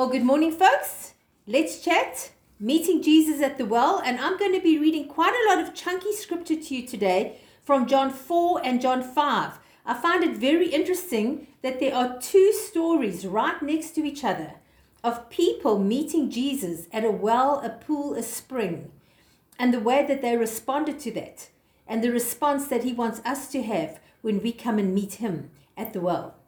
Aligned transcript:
Well, 0.00 0.08
good 0.08 0.24
morning, 0.24 0.50
folks. 0.50 1.12
Let's 1.46 1.78
chat. 1.78 2.30
Meeting 2.58 3.02
Jesus 3.02 3.42
at 3.42 3.58
the 3.58 3.66
well, 3.66 4.00
and 4.02 4.18
I'm 4.18 4.38
going 4.38 4.54
to 4.54 4.60
be 4.62 4.78
reading 4.78 5.06
quite 5.06 5.34
a 5.34 5.54
lot 5.54 5.62
of 5.62 5.74
chunky 5.74 6.14
scripture 6.14 6.56
to 6.56 6.74
you 6.74 6.86
today 6.86 7.36
from 7.66 7.86
John 7.86 8.08
4 8.10 8.62
and 8.64 8.80
John 8.80 9.02
5. 9.02 9.58
I 9.84 9.94
find 10.00 10.24
it 10.24 10.38
very 10.38 10.68
interesting 10.68 11.48
that 11.60 11.80
there 11.80 11.94
are 11.94 12.18
two 12.18 12.50
stories 12.54 13.26
right 13.26 13.60
next 13.60 13.90
to 13.90 14.06
each 14.06 14.24
other 14.24 14.54
of 15.04 15.28
people 15.28 15.78
meeting 15.78 16.30
Jesus 16.30 16.86
at 16.94 17.04
a 17.04 17.10
well, 17.10 17.60
a 17.62 17.68
pool, 17.68 18.14
a 18.14 18.22
spring, 18.22 18.90
and 19.58 19.74
the 19.74 19.80
way 19.80 20.02
that 20.06 20.22
they 20.22 20.34
responded 20.34 20.98
to 21.00 21.12
that, 21.12 21.50
and 21.86 22.02
the 22.02 22.10
response 22.10 22.68
that 22.68 22.84
he 22.84 22.94
wants 22.94 23.20
us 23.26 23.52
to 23.52 23.62
have 23.64 24.00
when 24.22 24.40
we 24.42 24.52
come 24.52 24.78
and 24.78 24.94
meet 24.94 25.16
him 25.16 25.50
at 25.76 25.92
the 25.92 26.00
well. 26.00 26.39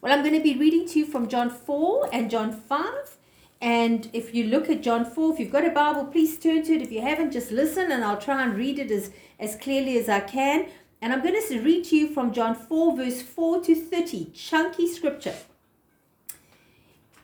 Well, 0.00 0.12
I'm 0.12 0.22
going 0.22 0.34
to 0.34 0.40
be 0.40 0.56
reading 0.56 0.86
to 0.88 1.00
you 1.00 1.06
from 1.06 1.26
John 1.26 1.50
4 1.50 2.10
and 2.12 2.30
John 2.30 2.52
5. 2.52 3.16
And 3.60 4.08
if 4.12 4.32
you 4.32 4.44
look 4.44 4.70
at 4.70 4.80
John 4.80 5.04
4, 5.04 5.32
if 5.32 5.40
you've 5.40 5.50
got 5.50 5.64
a 5.64 5.70
Bible, 5.70 6.04
please 6.04 6.38
turn 6.38 6.62
to 6.64 6.74
it. 6.74 6.82
If 6.82 6.92
you 6.92 7.00
haven't, 7.00 7.32
just 7.32 7.50
listen 7.50 7.90
and 7.90 8.04
I'll 8.04 8.20
try 8.20 8.44
and 8.44 8.56
read 8.56 8.78
it 8.78 8.92
as, 8.92 9.10
as 9.40 9.56
clearly 9.56 9.98
as 9.98 10.08
I 10.08 10.20
can. 10.20 10.68
And 11.02 11.12
I'm 11.12 11.20
going 11.20 11.34
to 11.34 11.60
read 11.60 11.84
to 11.86 11.96
you 11.96 12.14
from 12.14 12.32
John 12.32 12.54
4, 12.54 12.96
verse 12.96 13.22
4 13.22 13.60
to 13.64 13.74
30, 13.74 14.26
chunky 14.26 14.86
scripture. 14.86 15.34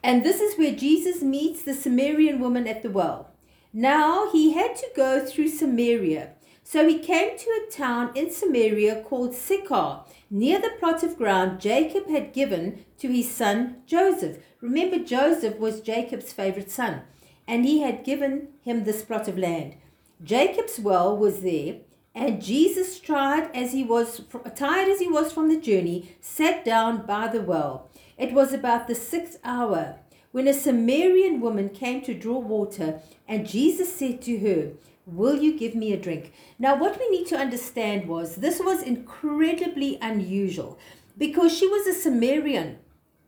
And 0.03 0.25
this 0.25 0.41
is 0.41 0.59
where 0.59 0.75
Jesus 0.75 1.23
meets 1.23 1.63
the 1.63 1.75
Samaritan 1.75 2.41
woman 2.41 2.67
at 2.67 2.83
the 2.83 2.91
well. 2.91 3.31
Now 3.73 4.33
he 4.33 4.53
had 4.53 4.75
to 4.77 4.89
go 4.97 5.25
through 5.25 5.49
Samaria. 5.49 6.34
So 6.67 6.89
he 6.89 6.99
came 6.99 7.39
to 7.39 7.51
a 7.51 7.71
town 7.71 8.11
in 8.15 8.31
Samaria 8.31 9.03
called 9.03 9.35
Sychar, 9.35 10.01
near 10.31 10.59
the 10.59 10.73
plot 10.81 11.03
of 11.03 11.19
ground 11.19 11.61
Jacob 11.61 12.09
had 12.09 12.33
given 12.33 12.85
to 12.99 13.09
his 13.09 13.31
son 13.31 13.83
Joseph. 13.87 14.39
Remember, 14.63 14.99
Joseph 14.99 15.59
was 15.59 15.83
Jacob's 15.83 16.33
favorite 16.33 16.71
son, 16.71 17.03
and 17.47 17.67
he 17.67 17.83
had 17.83 18.03
given 18.03 18.49
him 18.63 18.85
this 18.85 19.03
plot 19.03 19.29
of 19.29 19.37
land. 19.37 19.77
Jacob's 20.23 20.81
well 20.81 21.15
was 21.15 21.43
there, 21.43 21.77
and 22.15 22.43
Jesus, 22.43 22.99
tried 22.99 23.51
as 23.55 23.73
he 23.73 23.85
was 23.85 24.23
tired 24.57 24.89
as 24.89 25.01
he 25.01 25.09
was 25.09 25.33
from 25.33 25.51
the 25.51 25.61
journey, 25.61 26.17
sat 26.21 26.65
down 26.65 27.05
by 27.05 27.29
the 27.29 27.43
well. 27.43 27.91
It 28.17 28.33
was 28.33 28.55
about 28.55 28.89
the 28.89 28.95
sixth 28.95 29.39
hour 29.45 29.99
when 30.33 30.49
a 30.49 30.55
Samaritan 30.55 31.41
woman 31.41 31.69
came 31.69 32.01
to 32.03 32.15
draw 32.15 32.39
water, 32.39 33.01
and 33.29 33.47
Jesus 33.47 33.95
said 33.95 34.23
to 34.23 34.39
her, 34.39 34.73
Will 35.07 35.37
you 35.37 35.59
give 35.59 35.75
me 35.75 35.93
a 35.93 35.99
drink? 35.99 36.33
Now, 36.59 36.77
what 36.77 36.99
we 36.99 37.11
need 37.11 37.27
to 37.27 37.37
understand 37.37 38.09
was 38.09 38.37
this 38.37 38.59
was 38.59 38.83
incredibly 38.83 39.99
unusual 40.01 40.79
because 41.19 41.57
she 41.57 41.67
was 41.67 41.87
a 41.87 41.93
Samaritan 41.93 42.79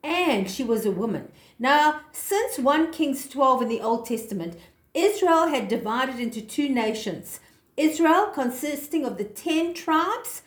and 0.03 0.51
she 0.51 0.65
was 0.65 0.87
a 0.87 0.91
woman. 0.91 1.31
Now, 1.59 2.01
since 2.13 2.59
1 2.59 2.93
Kings 2.93 3.29
12 3.29 3.63
in 3.63 3.69
the 3.69 3.81
Old 3.81 4.07
Testament, 4.07 4.59
Israel 4.95 5.49
had 5.49 5.69
divided 5.69 6.19
into 6.19 6.41
two 6.41 6.69
nations 6.69 7.41
Israel 7.77 8.29
consisting 8.29 9.05
of 9.05 9.19
the 9.19 9.25
10 9.25 9.75
tribes 9.75 10.41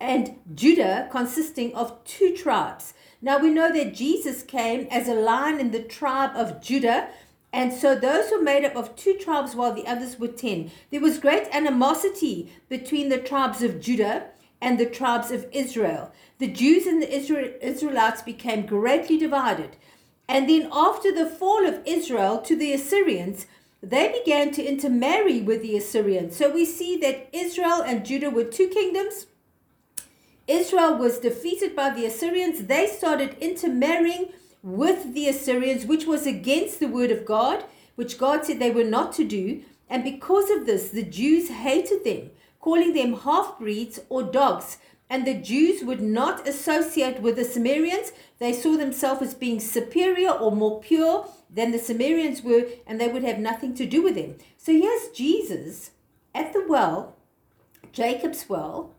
and 0.00 0.36
Judah 0.54 1.08
consisting 1.12 1.74
of 1.74 2.02
two 2.04 2.34
tribes. 2.34 2.94
Now, 3.20 3.38
we 3.38 3.50
know 3.50 3.70
that 3.70 3.94
Jesus 3.94 4.42
came 4.42 4.88
as 4.90 5.06
a 5.06 5.12
lion 5.12 5.60
in 5.60 5.72
the 5.72 5.82
tribe 5.82 6.30
of 6.34 6.62
Judah 6.62 7.10
and 7.52 7.72
so 7.72 7.94
those 7.94 8.30
were 8.30 8.42
made 8.42 8.64
up 8.64 8.76
of 8.76 8.94
two 8.94 9.14
tribes 9.14 9.54
while 9.54 9.74
the 9.74 9.86
others 9.86 10.18
were 10.18 10.28
ten. 10.28 10.70
There 10.90 11.00
was 11.00 11.18
great 11.18 11.48
animosity 11.52 12.52
between 12.68 13.08
the 13.08 13.18
tribes 13.18 13.62
of 13.62 13.80
Judah 13.80 14.26
and 14.60 14.78
the 14.78 14.86
tribes 14.86 15.30
of 15.30 15.46
Israel. 15.52 16.12
The 16.38 16.48
Jews 16.48 16.86
and 16.86 17.02
the 17.02 17.12
Israelites 17.12 18.22
became 18.22 18.66
greatly 18.66 19.18
divided. 19.18 19.76
And 20.28 20.48
then 20.48 20.68
after 20.70 21.12
the 21.12 21.26
fall 21.26 21.66
of 21.66 21.80
Israel 21.84 22.38
to 22.42 22.54
the 22.54 22.72
Assyrians, 22.72 23.46
they 23.82 24.12
began 24.12 24.52
to 24.52 24.64
intermarry 24.64 25.40
with 25.40 25.62
the 25.62 25.76
Assyrians. 25.76 26.36
So 26.36 26.50
we 26.50 26.64
see 26.64 26.96
that 26.98 27.28
Israel 27.32 27.82
and 27.82 28.04
Judah 28.04 28.30
were 28.30 28.44
two 28.44 28.68
kingdoms. 28.68 29.26
Israel 30.46 30.96
was 30.96 31.18
defeated 31.18 31.74
by 31.74 31.90
the 31.90 32.06
Assyrians. 32.06 32.66
They 32.66 32.86
started 32.86 33.36
intermarrying 33.40 34.32
with 34.62 35.14
the 35.14 35.28
Assyrians, 35.28 35.86
which 35.86 36.06
was 36.06 36.26
against 36.26 36.80
the 36.80 36.88
word 36.88 37.10
of 37.10 37.24
God, 37.24 37.64
which 37.94 38.18
God 38.18 38.44
said 38.44 38.58
they 38.58 38.70
were 38.70 38.84
not 38.84 39.12
to 39.14 39.24
do. 39.24 39.62
And 39.88 40.04
because 40.04 40.50
of 40.50 40.66
this, 40.66 40.90
the 40.90 41.02
Jews 41.02 41.48
hated 41.48 42.04
them, 42.04 42.30
calling 42.60 42.92
them 42.92 43.14
half 43.14 43.58
breeds 43.58 44.00
or 44.08 44.22
dogs. 44.22 44.78
And 45.08 45.26
the 45.26 45.34
Jews 45.34 45.82
would 45.82 46.00
not 46.00 46.46
associate 46.46 47.20
with 47.20 47.36
the 47.36 47.44
Samaritans. 47.44 48.12
They 48.38 48.52
saw 48.52 48.76
themselves 48.76 49.22
as 49.22 49.34
being 49.34 49.58
superior 49.58 50.30
or 50.30 50.52
more 50.52 50.80
pure 50.80 51.26
than 51.52 51.72
the 51.72 51.78
Samaritans 51.78 52.42
were, 52.42 52.66
and 52.86 53.00
they 53.00 53.08
would 53.08 53.24
have 53.24 53.38
nothing 53.38 53.74
to 53.74 53.86
do 53.86 54.02
with 54.02 54.14
them. 54.14 54.36
So 54.56 54.72
here's 54.72 55.08
Jesus 55.08 55.90
at 56.32 56.52
the 56.52 56.64
well, 56.68 57.16
Jacob's 57.92 58.48
well, 58.48 58.94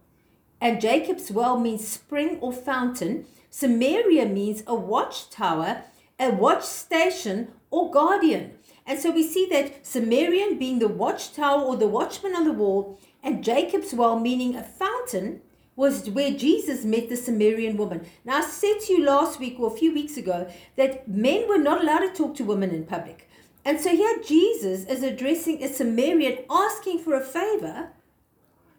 and 0.62 0.80
Jacob's 0.80 1.32
well 1.32 1.60
means 1.60 1.88
spring 1.88 2.38
or 2.40 2.54
fountain. 2.54 3.26
Samaria 3.50 4.28
means 4.28 4.64
a 4.68 4.76
watchtower, 4.76 5.84
a 6.20 6.30
watch 6.30 6.64
station, 6.64 7.50
or 7.72 7.92
guardian. 7.92 8.54
And 8.86 9.00
so 9.00 9.12
we 9.12 9.24
see 9.24 9.48
that 9.52 9.84
Samarian 9.84 10.60
being 10.60 10.80
the 10.80 10.88
watchtower 10.88 11.62
or 11.62 11.76
the 11.76 11.88
watchman 11.88 12.36
on 12.36 12.46
the 12.46 12.54
wall, 12.54 13.00
and 13.24 13.44
Jacob's 13.44 13.94
well 13.94 14.20
meaning 14.20 14.56
a 14.56 14.64
fountain, 14.64 15.42
was 15.76 16.10
where 16.10 16.32
Jesus 16.32 16.86
met 16.86 17.10
the 17.10 17.16
Samaritan 17.16 17.78
woman. 17.78 18.06
Now, 18.24 18.38
I 18.38 18.42
said 18.42 18.80
to 18.82 18.94
you 18.94 19.06
last 19.06 19.40
week 19.40 19.60
or 19.60 19.74
a 19.74 19.78
few 19.78 19.94
weeks 19.94 20.18
ago 20.18 20.48
that 20.76 21.08
men 21.08 21.48
were 21.48 21.58
not 21.58 21.82
allowed 21.82 22.00
to 22.00 22.14
talk 22.14 22.36
to 22.36 22.44
women 22.44 22.72
in 22.72 22.86
public. 22.86 23.28
And 23.64 23.80
so 23.80 23.90
here 23.90 24.22
Jesus 24.26 24.86
is 24.86 25.02
addressing 25.02 25.64
a 25.64 25.68
Samaritan 25.68 26.46
asking 26.50 27.00
for 27.00 27.14
a 27.14 27.24
favor, 27.24 27.90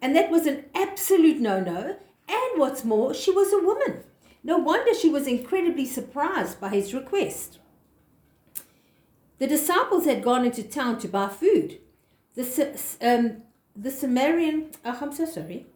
and 0.03 0.17
that 0.17 0.31
was 0.31 0.47
an 0.47 0.65
absolute 0.75 1.41
no 1.41 1.61
no. 1.61 1.97
And 2.29 2.61
what's 2.61 2.85
more, 2.85 3.15
she 3.15 3.31
was 3.31 3.53
a 3.53 3.65
woman. 3.65 4.03
No 4.43 4.59
wonder 4.59 4.93
she 4.93 5.09
was 5.09 5.27
incredibly 5.29 5.87
surprised 5.87 6.61
by 6.61 6.71
his 6.71 6.93
request. 6.93 7.59
The 9.39 9.47
disciples 9.47 10.05
had 10.05 10.23
gone 10.23 10.45
into 10.45 10.63
town 10.63 10.99
to 10.99 11.09
buy 11.09 11.29
food. 11.29 11.79
The, 12.35 12.79
um, 13.01 13.43
the 13.77 13.91
Samaritan, 13.91 14.71
oh, 14.85 14.99
I'm 15.01 15.13
so 15.13 15.25
sorry. 15.25 15.67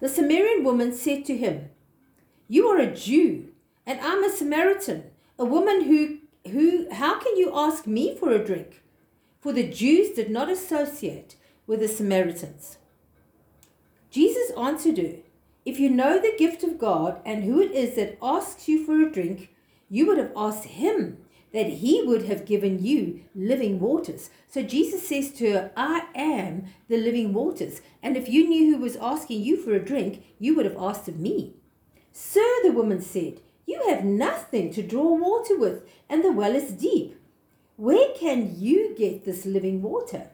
The 0.00 0.08
Samaritan 0.08 0.64
woman 0.64 0.94
said 0.94 1.24
to 1.26 1.36
him, 1.36 1.70
You 2.48 2.66
are 2.68 2.78
a 2.78 2.94
Jew, 2.94 3.48
and 3.86 4.00
I'm 4.00 4.24
a 4.24 4.30
Samaritan, 4.30 5.04
a 5.38 5.44
woman 5.44 5.82
who, 5.84 6.18
who, 6.50 6.86
how 6.92 7.18
can 7.18 7.36
you 7.36 7.50
ask 7.54 7.86
me 7.86 8.16
for 8.16 8.30
a 8.30 8.44
drink? 8.44 8.82
For 9.40 9.52
the 9.52 9.68
Jews 9.68 10.10
did 10.10 10.30
not 10.30 10.50
associate 10.50 11.36
with 11.66 11.80
the 11.80 11.88
Samaritans. 11.88 12.78
Jesus 14.16 14.50
answered 14.56 14.96
her, 14.96 15.12
if 15.66 15.78
you 15.78 15.90
know 15.90 16.18
the 16.18 16.34
gift 16.38 16.64
of 16.64 16.78
God 16.78 17.20
and 17.26 17.44
who 17.44 17.60
it 17.60 17.72
is 17.72 17.96
that 17.96 18.16
asks 18.22 18.66
you 18.66 18.82
for 18.82 18.98
a 18.98 19.12
drink, 19.12 19.50
you 19.90 20.06
would 20.06 20.16
have 20.16 20.32
asked 20.34 20.64
him 20.64 21.18
that 21.52 21.66
he 21.66 22.02
would 22.02 22.24
have 22.24 22.46
given 22.46 22.82
you 22.82 23.24
living 23.34 23.78
waters. 23.78 24.30
So 24.48 24.62
Jesus 24.62 25.06
says 25.06 25.32
to 25.32 25.52
her, 25.52 25.70
I 25.76 26.06
am 26.14 26.64
the 26.88 26.96
living 26.96 27.34
waters. 27.34 27.82
And 28.02 28.16
if 28.16 28.26
you 28.26 28.48
knew 28.48 28.74
who 28.74 28.80
was 28.80 28.96
asking 28.96 29.42
you 29.42 29.62
for 29.62 29.74
a 29.74 29.84
drink, 29.84 30.24
you 30.38 30.56
would 30.56 30.64
have 30.64 30.78
asked 30.78 31.08
of 31.08 31.20
me. 31.20 31.52
Sir, 32.10 32.62
the 32.62 32.72
woman 32.72 33.02
said, 33.02 33.42
You 33.66 33.82
have 33.86 34.02
nothing 34.02 34.72
to 34.72 34.82
draw 34.82 35.12
water 35.12 35.58
with, 35.58 35.82
and 36.08 36.24
the 36.24 36.32
well 36.32 36.56
is 36.56 36.70
deep. 36.70 37.20
Where 37.76 38.14
can 38.18 38.58
you 38.58 38.94
get 38.96 39.26
this 39.26 39.44
living 39.44 39.82
water? 39.82 40.30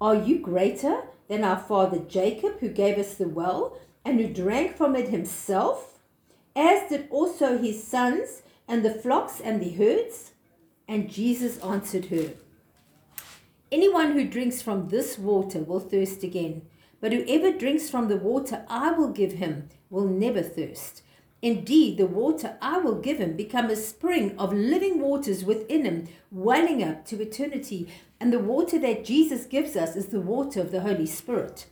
Are 0.00 0.14
you 0.14 0.38
greater 0.38 1.02
than 1.30 1.44
our 1.44 1.58
father 1.58 2.00
Jacob, 2.00 2.60
who 2.60 2.68
gave 2.68 2.98
us 2.98 3.14
the 3.14 3.28
well? 3.28 3.78
and 4.04 4.20
who 4.20 4.32
drank 4.32 4.76
from 4.76 4.96
it 4.96 5.08
himself, 5.08 5.98
as 6.56 6.88
did 6.88 7.08
also 7.10 7.58
his 7.58 7.82
sons 7.82 8.42
and 8.66 8.84
the 8.84 8.94
flocks 8.94 9.40
and 9.40 9.60
the 9.60 9.70
herds? 9.70 10.32
And 10.88 11.10
Jesus 11.10 11.58
answered 11.58 12.06
her, 12.06 12.30
Anyone 13.70 14.12
who 14.12 14.26
drinks 14.26 14.60
from 14.60 14.88
this 14.88 15.18
water 15.18 15.60
will 15.60 15.80
thirst 15.80 16.24
again, 16.24 16.62
but 17.00 17.12
whoever 17.12 17.52
drinks 17.56 17.88
from 17.88 18.08
the 18.08 18.16
water 18.16 18.64
I 18.68 18.92
will 18.92 19.12
give 19.12 19.34
him 19.34 19.68
will 19.90 20.06
never 20.06 20.42
thirst. 20.42 21.02
Indeed, 21.42 21.96
the 21.96 22.06
water 22.06 22.58
I 22.60 22.78
will 22.78 22.96
give 22.96 23.18
him 23.18 23.36
become 23.36 23.70
a 23.70 23.76
spring 23.76 24.38
of 24.38 24.52
living 24.52 25.00
waters 25.00 25.44
within 25.44 25.84
him, 25.84 26.08
welling 26.30 26.82
up 26.82 27.06
to 27.06 27.20
eternity. 27.20 27.88
And 28.20 28.32
the 28.32 28.38
water 28.38 28.78
that 28.80 29.04
Jesus 29.04 29.46
gives 29.46 29.74
us 29.74 29.96
is 29.96 30.08
the 30.08 30.20
water 30.20 30.60
of 30.60 30.70
the 30.70 30.82
Holy 30.82 31.06
Spirit. 31.06 31.66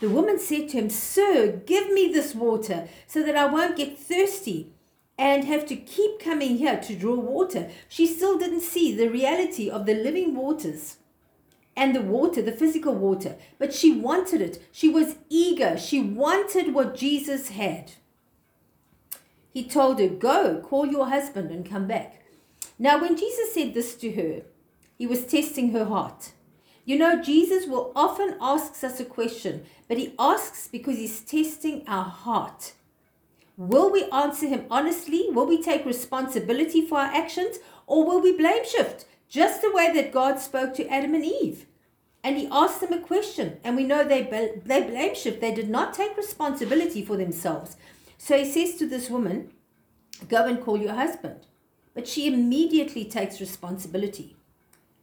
The 0.00 0.10
woman 0.10 0.38
said 0.38 0.68
to 0.70 0.78
him, 0.78 0.90
Sir, 0.90 1.62
give 1.64 1.90
me 1.90 2.08
this 2.12 2.34
water 2.34 2.88
so 3.06 3.22
that 3.22 3.36
I 3.36 3.46
won't 3.46 3.76
get 3.76 3.98
thirsty 3.98 4.72
and 5.16 5.44
have 5.44 5.66
to 5.66 5.76
keep 5.76 6.18
coming 6.18 6.58
here 6.58 6.78
to 6.78 6.96
draw 6.96 7.14
water. 7.14 7.70
She 7.88 8.06
still 8.06 8.38
didn't 8.38 8.60
see 8.60 8.94
the 8.94 9.08
reality 9.08 9.70
of 9.70 9.86
the 9.86 9.94
living 9.94 10.34
waters 10.34 10.96
and 11.76 11.94
the 11.94 12.02
water, 12.02 12.42
the 12.42 12.52
physical 12.52 12.94
water, 12.94 13.36
but 13.58 13.72
she 13.72 13.92
wanted 13.92 14.40
it. 14.40 14.62
She 14.72 14.88
was 14.88 15.16
eager. 15.28 15.78
She 15.78 16.00
wanted 16.00 16.74
what 16.74 16.96
Jesus 16.96 17.50
had. 17.50 17.92
He 19.56 19.64
told 19.64 20.00
her, 20.00 20.08
Go, 20.08 20.60
call 20.60 20.84
your 20.84 21.08
husband 21.08 21.50
and 21.50 21.64
come 21.64 21.86
back. 21.86 22.20
Now, 22.78 23.00
when 23.00 23.16
Jesus 23.16 23.54
said 23.54 23.72
this 23.72 23.94
to 23.94 24.12
her, 24.12 24.42
he 24.98 25.06
was 25.06 25.24
testing 25.24 25.70
her 25.70 25.86
heart. 25.86 26.32
You 26.84 26.98
know, 26.98 27.22
Jesus 27.22 27.66
will 27.66 27.90
often 27.96 28.36
ask 28.38 28.84
us 28.84 29.00
a 29.00 29.04
question, 29.06 29.64
but 29.88 29.96
he 29.96 30.14
asks 30.18 30.68
because 30.68 30.98
he's 30.98 31.22
testing 31.22 31.84
our 31.88 32.04
heart. 32.04 32.74
Will 33.56 33.90
we 33.90 34.04
answer 34.10 34.46
him 34.46 34.66
honestly? 34.70 35.28
Will 35.30 35.46
we 35.46 35.62
take 35.62 35.86
responsibility 35.86 36.86
for 36.86 36.98
our 36.98 37.14
actions? 37.14 37.56
Or 37.86 38.04
will 38.04 38.20
we 38.20 38.36
blame 38.36 38.66
shift, 38.66 39.06
just 39.30 39.62
the 39.62 39.72
way 39.72 39.90
that 39.90 40.12
God 40.12 40.38
spoke 40.38 40.74
to 40.74 40.86
Adam 40.88 41.14
and 41.14 41.24
Eve? 41.24 41.64
And 42.22 42.36
he 42.36 42.46
asked 42.52 42.82
them 42.82 42.92
a 42.92 43.00
question, 43.00 43.56
and 43.64 43.74
we 43.74 43.84
know 43.84 44.04
they, 44.04 44.24
they 44.66 44.82
blame 44.82 45.14
shift. 45.14 45.40
They 45.40 45.54
did 45.54 45.70
not 45.70 45.94
take 45.94 46.14
responsibility 46.14 47.02
for 47.02 47.16
themselves. 47.16 47.78
So 48.18 48.38
he 48.38 48.44
says 48.44 48.76
to 48.76 48.86
this 48.86 49.10
woman, 49.10 49.50
Go 50.28 50.46
and 50.46 50.62
call 50.62 50.78
your 50.78 50.94
husband. 50.94 51.46
But 51.94 52.08
she 52.08 52.26
immediately 52.26 53.04
takes 53.04 53.40
responsibility. 53.40 54.36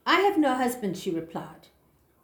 I 0.06 0.21
have 0.21 0.38
no 0.38 0.56
husband, 0.56 0.98
she 0.98 1.12
replied. 1.12 1.68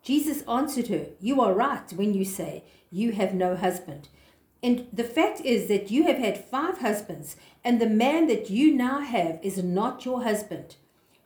Jesus 0.04 0.44
answered 0.44 0.88
her, 0.88 1.08
You 1.20 1.42
are 1.42 1.54
right 1.54 1.92
when 1.94 2.14
you 2.14 2.26
say 2.26 2.64
you 2.92 3.12
have 3.14 3.34
no 3.34 3.56
husband. 3.56 4.10
And 4.62 4.88
the 4.92 5.04
fact 5.04 5.42
is 5.42 5.68
that 5.68 5.90
you 5.90 6.04
have 6.04 6.18
had 6.18 6.44
five 6.44 6.80
husbands, 6.80 7.38
and 7.64 7.80
the 7.80 7.90
man 7.90 8.28
that 8.28 8.50
you 8.50 8.74
now 8.74 9.00
have 9.00 9.40
is 9.42 9.64
not 9.64 10.06
your 10.06 10.24
husband. 10.24 10.76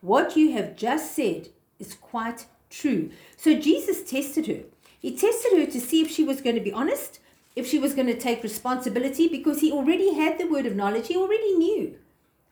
What 0.01 0.37
you 0.37 0.51
have 0.53 0.75
just 0.75 1.15
said 1.15 1.49
is 1.79 1.95
quite 1.95 2.45
true. 2.69 3.09
So 3.37 3.59
Jesus 3.59 4.03
tested 4.03 4.47
her. 4.47 4.65
He 4.99 5.15
tested 5.15 5.57
her 5.57 5.65
to 5.65 5.81
see 5.81 6.01
if 6.01 6.11
she 6.11 6.23
was 6.23 6.41
going 6.41 6.55
to 6.55 6.61
be 6.61 6.71
honest, 6.71 7.19
if 7.55 7.67
she 7.67 7.79
was 7.79 7.93
going 7.93 8.07
to 8.07 8.17
take 8.17 8.43
responsibility, 8.43 9.27
because 9.27 9.61
he 9.61 9.71
already 9.71 10.13
had 10.15 10.37
the 10.37 10.47
word 10.47 10.65
of 10.65 10.75
knowledge. 10.75 11.07
He 11.07 11.15
already 11.15 11.53
knew 11.53 11.95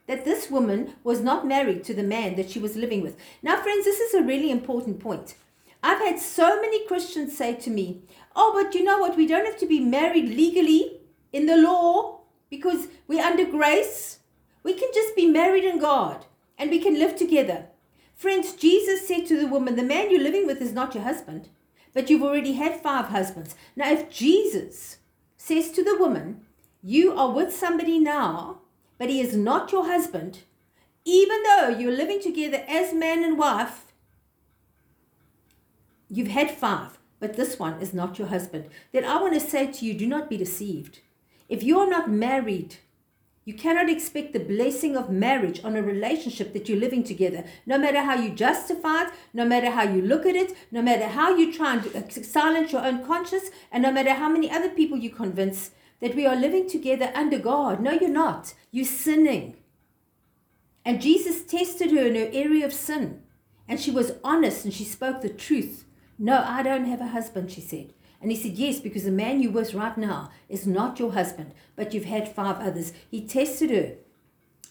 that 0.06 0.24
this 0.24 0.50
woman 0.50 0.94
was 1.04 1.20
not 1.20 1.46
married 1.46 1.84
to 1.84 1.94
the 1.94 2.02
man 2.02 2.36
that 2.36 2.50
she 2.50 2.58
was 2.58 2.76
living 2.76 3.02
with. 3.02 3.16
Now, 3.42 3.62
friends, 3.62 3.84
this 3.84 4.00
is 4.00 4.14
a 4.14 4.22
really 4.22 4.50
important 4.50 5.00
point. 5.00 5.34
I've 5.82 5.98
had 5.98 6.18
so 6.18 6.60
many 6.60 6.86
Christians 6.86 7.36
say 7.36 7.54
to 7.54 7.70
me, 7.70 8.02
Oh, 8.36 8.52
but 8.54 8.74
you 8.74 8.84
know 8.84 8.98
what? 8.98 9.16
We 9.16 9.26
don't 9.26 9.46
have 9.46 9.58
to 9.58 9.66
be 9.66 9.80
married 9.80 10.28
legally 10.28 11.00
in 11.32 11.46
the 11.46 11.56
law 11.56 12.20
because 12.50 12.88
we're 13.08 13.24
under 13.24 13.44
grace. 13.44 14.20
We 14.62 14.74
can 14.74 14.90
just 14.94 15.16
be 15.16 15.26
married 15.26 15.64
in 15.64 15.80
God 15.80 16.26
and 16.56 16.70
we 16.70 16.78
can 16.78 16.98
live 16.98 17.16
together. 17.16 17.66
Friends, 18.14 18.52
Jesus 18.54 19.08
said 19.08 19.26
to 19.26 19.40
the 19.40 19.48
woman, 19.48 19.74
The 19.74 19.82
man 19.82 20.10
you're 20.10 20.22
living 20.22 20.46
with 20.46 20.62
is 20.62 20.72
not 20.72 20.94
your 20.94 21.02
husband, 21.02 21.48
but 21.94 22.08
you've 22.08 22.22
already 22.22 22.52
had 22.54 22.80
five 22.80 23.06
husbands. 23.06 23.54
Now, 23.76 23.90
if 23.90 24.10
Jesus 24.10 24.98
says 25.36 25.70
to 25.72 25.84
the 25.84 25.96
woman, 25.98 26.42
You 26.82 27.12
are 27.16 27.30
with 27.30 27.54
somebody 27.54 27.98
now, 27.98 28.58
but 28.98 29.10
he 29.10 29.20
is 29.20 29.36
not 29.36 29.72
your 29.72 29.86
husband, 29.86 30.40
even 31.04 31.42
though 31.42 31.68
you're 31.68 31.92
living 31.92 32.20
together 32.20 32.64
as 32.68 32.94
man 32.94 33.24
and 33.24 33.38
wife, 33.38 33.86
you've 36.08 36.28
had 36.28 36.50
five, 36.50 36.98
but 37.18 37.34
this 37.34 37.58
one 37.58 37.80
is 37.80 37.92
not 37.92 38.18
your 38.18 38.28
husband, 38.28 38.66
then 38.92 39.04
I 39.04 39.20
want 39.20 39.34
to 39.34 39.40
say 39.40 39.70
to 39.70 39.84
you 39.84 39.94
do 39.94 40.06
not 40.06 40.30
be 40.30 40.36
deceived. 40.36 41.00
If 41.48 41.62
you're 41.62 41.90
not 41.90 42.10
married, 42.10 42.76
you 43.44 43.54
cannot 43.54 43.88
expect 43.88 44.32
the 44.32 44.40
blessing 44.40 44.96
of 44.96 45.10
marriage 45.10 45.60
on 45.64 45.74
a 45.74 45.82
relationship 45.82 46.52
that 46.52 46.68
you're 46.68 46.78
living 46.78 47.02
together. 47.02 47.44
No 47.66 47.76
matter 47.76 48.02
how 48.02 48.14
you 48.14 48.30
justify 48.30 49.02
it, 49.02 49.12
no 49.34 49.44
matter 49.44 49.70
how 49.70 49.82
you 49.82 50.00
look 50.00 50.26
at 50.26 50.36
it, 50.36 50.54
no 50.70 50.80
matter 50.80 51.08
how 51.08 51.34
you 51.34 51.52
try 51.52 51.74
and 51.74 51.96
uh, 51.96 52.08
silence 52.08 52.70
your 52.70 52.84
own 52.84 53.04
conscience, 53.04 53.50
and 53.72 53.82
no 53.82 53.90
matter 53.90 54.14
how 54.14 54.28
many 54.28 54.50
other 54.50 54.70
people 54.70 54.96
you 54.96 55.10
convince 55.10 55.72
that 56.00 56.14
we 56.14 56.26
are 56.26 56.36
living 56.36 56.68
together 56.68 57.10
under 57.14 57.38
God. 57.38 57.80
No, 57.80 57.92
you're 57.92 58.08
not. 58.10 58.54
You're 58.70 58.84
sinning. 58.84 59.56
And 60.84 61.00
Jesus 61.00 61.44
tested 61.44 61.92
her 61.92 62.06
in 62.06 62.16
her 62.16 62.30
area 62.32 62.66
of 62.66 62.72
sin. 62.72 63.22
And 63.68 63.80
she 63.80 63.90
was 63.90 64.12
honest 64.22 64.64
and 64.64 64.74
she 64.74 64.84
spoke 64.84 65.20
the 65.20 65.28
truth. 65.28 65.84
No, 66.18 66.44
I 66.46 66.62
don't 66.62 66.86
have 66.86 67.00
a 67.00 67.08
husband, 67.08 67.50
she 67.50 67.60
said. 67.60 67.92
And 68.22 68.30
he 68.30 68.36
said, 68.36 68.52
Yes, 68.52 68.80
because 68.80 69.04
the 69.04 69.10
man 69.10 69.42
you're 69.42 69.52
with 69.52 69.74
right 69.74 69.98
now 69.98 70.30
is 70.48 70.66
not 70.66 70.98
your 70.98 71.12
husband, 71.12 71.52
but 71.76 71.92
you've 71.92 72.04
had 72.04 72.32
five 72.32 72.60
others. 72.60 72.92
He 73.10 73.26
tested 73.26 73.70
her 73.70 73.96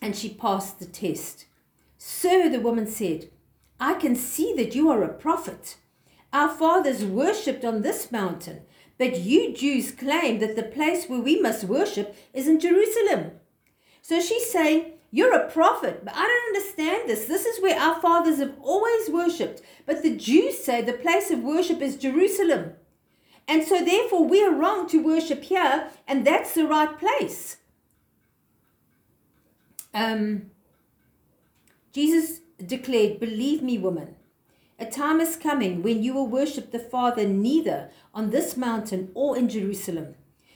and 0.02 0.16
she 0.16 0.30
passed 0.30 0.80
the 0.80 0.86
test. 0.86 1.46
Sir, 1.98 2.50
the 2.50 2.62
woman 2.62 2.88
said, 2.88 3.30
I 3.80 3.96
can 3.96 4.16
see 4.16 4.54
that 4.56 4.74
you 4.74 4.90
are 4.90 5.04
a 5.04 5.14
prophet. 5.14 5.76
Our 6.34 6.50
fathers 6.50 7.04
worshipped 7.04 7.66
on 7.66 7.82
this 7.82 8.12
mountain, 8.12 8.62
but 8.98 9.20
you 9.20 9.54
Jews 9.54 9.92
claim 9.92 10.40
that 10.40 10.56
the 10.56 10.64
place 10.64 11.08
where 11.08 11.20
we 11.20 11.40
must 11.40 11.66
worship 11.66 12.16
is 12.34 12.48
in 12.48 12.60
Jerusalem. 12.60 13.32
So 14.02 14.22
she's 14.22 14.50
saying, 14.50 14.94
you're 15.14 15.36
a 15.36 15.52
prophet, 15.52 16.06
but 16.06 16.14
I 16.16 16.22
don't 16.22 16.56
understand 16.56 17.10
this. 17.10 17.26
This 17.26 17.46
is 17.46 17.62
where 17.62 17.78
our 17.78 18.00
fathers 18.00 18.40
have 18.40 18.56
always 18.62 19.10
worshipped. 19.10 19.62
But 19.86 20.04
the 20.04 20.16
Jews 20.16 20.64
say 20.64 20.82
the 20.82 20.94
place 20.94 21.30
of 21.32 21.40
worship 21.40 21.82
is 21.82 21.98
Jerusalem. 21.98 22.76
And 23.48 23.64
so, 23.64 23.84
therefore, 23.84 24.26
we 24.26 24.44
are 24.44 24.54
wrong 24.54 24.88
to 24.90 25.04
worship 25.04 25.44
here, 25.44 25.90
and 26.08 26.26
that's 26.26 26.54
the 26.54 26.66
right 26.66 26.98
place. 26.98 27.58
Um, 29.94 30.52
Jesus 31.92 32.40
declared, 32.66 33.20
Believe 33.20 33.62
me, 33.62 33.78
woman, 33.78 34.16
a 34.80 34.86
time 34.86 35.20
is 35.20 35.36
coming 35.36 35.84
when 35.84 36.02
you 36.02 36.14
will 36.14 36.28
worship 36.28 36.72
the 36.72 36.80
Father 36.80 37.28
neither 37.28 37.90
on 38.14 38.30
this 38.30 38.56
mountain 38.56 39.12
or 39.14 39.38
in 39.38 39.50
Jerusalem. 39.50 40.16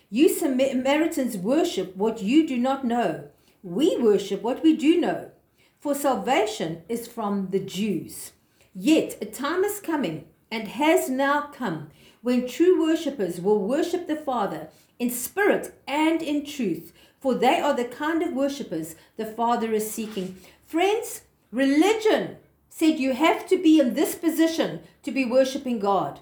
You 0.09 0.29
Samaritans 0.29 1.37
worship 1.37 1.95
what 1.95 2.21
you 2.21 2.47
do 2.47 2.57
not 2.57 2.85
know 2.85 3.29
we 3.65 3.97
worship 3.97 4.43
what 4.43 4.61
we 4.61 4.77
do 4.77 5.01
know, 5.01 5.31
for 5.79 5.95
salvation 5.95 6.83
is 6.87 7.07
from 7.07 7.47
the 7.49 7.59
Jews. 7.59 8.33
Yet 8.75 9.17
a 9.19 9.25
time 9.25 9.63
is 9.63 9.79
coming 9.79 10.25
and 10.51 10.67
has 10.67 11.09
now 11.09 11.49
come 11.51 11.89
when 12.25 12.48
true 12.48 12.81
worshippers 12.81 13.39
will 13.39 13.60
worship 13.60 14.07
the 14.07 14.16
Father 14.16 14.68
in 14.98 15.12
spirit 15.12 15.80
and 15.88 16.24
in 16.24 16.44
truth, 16.44 16.92
for 17.19 17.36
they 17.36 17.60
are 17.60 17.75
the 17.75 17.86
kind 17.86 18.24
of 18.24 18.33
worshippers 18.33 18.95
the 19.16 19.27
Father 19.27 19.72
is 19.74 19.92
seeking. 19.92 20.36
Friends, 20.66 21.22
religion 21.51 22.38
said 22.68 22.98
you 22.98 23.13
have 23.13 23.48
to 23.48 23.62
be 23.62 23.80
in 23.80 23.94
this 23.94 24.16
position 24.16 24.80
to 25.04 25.12
be 25.12 25.24
worshiping 25.24 25.77
God. 25.77 26.19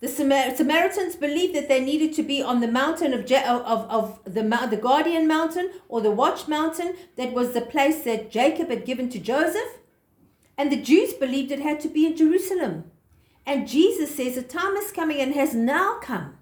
The 0.00 0.08
Samaritans 0.08 1.16
believed 1.16 1.54
that 1.56 1.68
they 1.68 1.84
needed 1.84 2.14
to 2.14 2.22
be 2.22 2.42
on 2.42 2.60
the 2.60 2.66
mountain 2.66 3.12
of, 3.12 3.30
of, 3.30 3.90
of 3.90 4.18
the, 4.24 4.68
the 4.70 4.80
Guardian 4.80 5.28
Mountain 5.28 5.72
or 5.90 6.00
the 6.00 6.10
Watch 6.10 6.48
Mountain, 6.48 6.96
that 7.16 7.34
was 7.34 7.52
the 7.52 7.60
place 7.60 8.02
that 8.04 8.30
Jacob 8.30 8.70
had 8.70 8.86
given 8.86 9.10
to 9.10 9.18
Joseph. 9.18 9.76
And 10.56 10.72
the 10.72 10.80
Jews 10.80 11.12
believed 11.12 11.52
it 11.52 11.60
had 11.60 11.80
to 11.80 11.88
be 11.88 12.06
in 12.06 12.16
Jerusalem. 12.16 12.91
And 13.44 13.68
Jesus 13.68 14.14
says 14.14 14.36
a 14.36 14.42
time 14.42 14.76
is 14.76 14.92
coming 14.92 15.20
and 15.20 15.34
has 15.34 15.54
now 15.54 15.98
come 16.00 16.36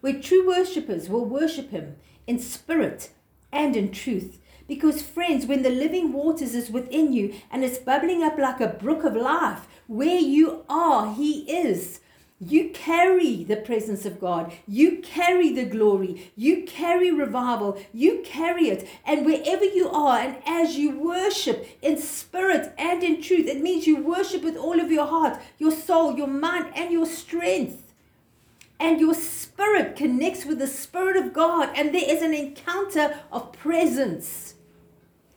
where 0.00 0.20
true 0.20 0.46
worshippers 0.46 1.08
will 1.08 1.24
worship 1.24 1.70
him 1.70 1.96
in 2.26 2.38
spirit 2.38 3.10
and 3.52 3.76
in 3.76 3.90
truth. 3.90 4.38
Because, 4.66 5.02
friends, 5.02 5.46
when 5.46 5.62
the 5.62 5.70
living 5.70 6.12
waters 6.12 6.54
is 6.54 6.70
within 6.70 7.12
you 7.12 7.34
and 7.50 7.64
it's 7.64 7.78
bubbling 7.78 8.22
up 8.22 8.38
like 8.38 8.60
a 8.60 8.68
brook 8.68 9.04
of 9.04 9.16
life, 9.16 9.66
where 9.88 10.18
you 10.18 10.64
are, 10.68 11.12
he 11.14 11.40
is. 11.50 11.99
You 12.42 12.70
carry 12.70 13.44
the 13.44 13.56
presence 13.56 14.06
of 14.06 14.18
God. 14.18 14.50
You 14.66 15.02
carry 15.02 15.52
the 15.52 15.66
glory. 15.66 16.32
You 16.36 16.64
carry 16.64 17.10
revival. 17.10 17.78
You 17.92 18.22
carry 18.24 18.70
it. 18.70 18.88
And 19.04 19.26
wherever 19.26 19.64
you 19.64 19.90
are, 19.90 20.18
and 20.18 20.38
as 20.46 20.76
you 20.76 20.98
worship 20.98 21.68
in 21.82 21.98
spirit 21.98 22.72
and 22.78 23.02
in 23.02 23.20
truth, 23.20 23.46
it 23.46 23.60
means 23.60 23.86
you 23.86 24.02
worship 24.02 24.42
with 24.42 24.56
all 24.56 24.80
of 24.80 24.90
your 24.90 25.06
heart, 25.06 25.38
your 25.58 25.70
soul, 25.70 26.16
your 26.16 26.28
mind, 26.28 26.72
and 26.74 26.90
your 26.90 27.04
strength. 27.04 27.92
And 28.78 28.98
your 28.98 29.12
spirit 29.12 29.94
connects 29.94 30.46
with 30.46 30.58
the 30.58 30.66
Spirit 30.66 31.16
of 31.16 31.34
God, 31.34 31.68
and 31.76 31.94
there 31.94 32.08
is 32.08 32.22
an 32.22 32.32
encounter 32.32 33.20
of 33.30 33.52
presence. 33.52 34.54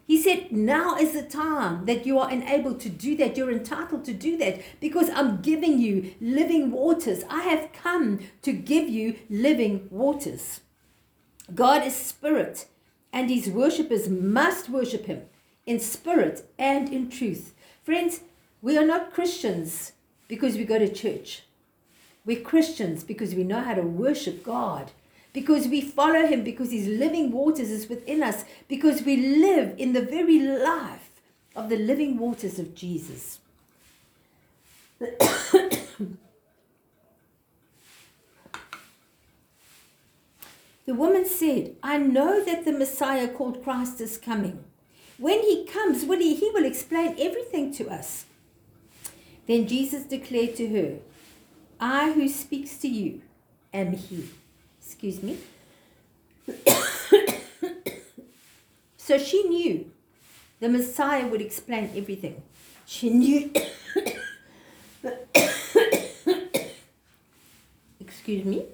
He 0.06 0.22
said, 0.22 0.52
Now 0.52 0.96
is 0.96 1.14
the 1.14 1.24
time 1.24 1.86
that 1.86 2.06
you 2.06 2.20
are 2.20 2.30
enabled 2.30 2.80
to 2.82 2.90
do 2.90 3.16
that. 3.18 3.38
You're 3.38 3.52
entitled 3.52 4.04
to 4.06 4.14
do 4.14 4.38
that 4.38 4.62
because 4.80 5.10
I'm 5.10 5.42
giving 5.42 5.80
you 5.80 6.14
living 6.20 6.72
waters. 6.72 7.24
I 7.30 7.44
have 7.44 7.72
come 7.72 8.20
to 8.42 8.52
give 8.52 8.90
you 8.90 9.16
living 9.30 9.88
waters. 9.90 10.62
God 11.56 11.86
is 11.86 11.96
spirit, 11.96 12.68
and 13.12 13.30
his 13.30 13.50
worshippers 13.50 14.10
must 14.10 14.70
worship 14.70 15.06
him 15.06 15.24
in 15.66 15.80
spirit 15.80 16.50
and 16.58 16.90
in 16.90 17.10
truth. 17.10 17.54
Friends, 17.84 18.22
we 18.62 18.78
are 18.78 18.86
not 18.86 19.14
Christians 19.14 19.94
because 20.28 20.56
we 20.56 20.64
go 20.64 20.80
to 20.80 20.92
church. 20.92 21.44
We're 22.26 22.42
Christians 22.42 23.04
because 23.04 23.36
we 23.36 23.44
know 23.44 23.62
how 23.62 23.74
to 23.74 23.82
worship 23.82 24.44
God 24.44 24.92
because 25.34 25.68
we 25.68 25.82
follow 25.82 26.28
him, 26.28 26.44
because 26.44 26.72
his 26.72 26.88
living 26.88 27.32
waters 27.32 27.72
is 27.72 27.90
within 27.90 28.22
us, 28.22 28.46
because 28.68 29.02
we 29.02 29.18
live 29.18 29.74
in 29.80 29.94
the 29.94 30.02
very 30.02 30.40
life 30.40 31.10
of 31.56 31.70
the 31.70 31.78
living 31.78 32.18
waters 32.18 32.60
of 32.60 32.76
Jesus. 32.76 33.40
the 35.00 35.10
woman 40.88 41.26
said, 41.26 41.76
I 41.82 41.98
know 41.98 42.44
that 42.44 42.64
the 42.64 42.72
Messiah 42.72 43.28
called 43.28 43.64
Christ 43.64 44.00
is 44.00 44.20
coming. 44.20 44.64
When 45.18 45.42
he 45.42 45.66
comes, 45.66 46.06
will 46.06 46.20
he, 46.20 46.36
he 46.36 46.52
will 46.52 46.66
explain 46.66 47.16
everything 47.20 47.74
to 47.74 47.90
us. 47.90 48.26
Then 49.48 49.68
Jesus 49.68 50.04
declared 50.04 50.56
to 50.58 50.68
her, 50.70 51.00
I 51.80 52.14
who 52.14 52.30
speaks 52.30 52.78
to 52.78 52.88
you 52.88 53.22
am 53.74 53.94
he. 53.94 54.30
Excuse 54.86 55.24
me. 55.24 55.38
so 58.98 59.18
she 59.18 59.44
knew 59.44 59.90
the 60.60 60.68
Messiah 60.68 61.26
would 61.28 61.42
explain 61.42 61.90
everything. 61.96 62.44
She 62.86 63.10
knew. 63.10 63.50
Excuse 68.00 68.46
me. 68.46 68.66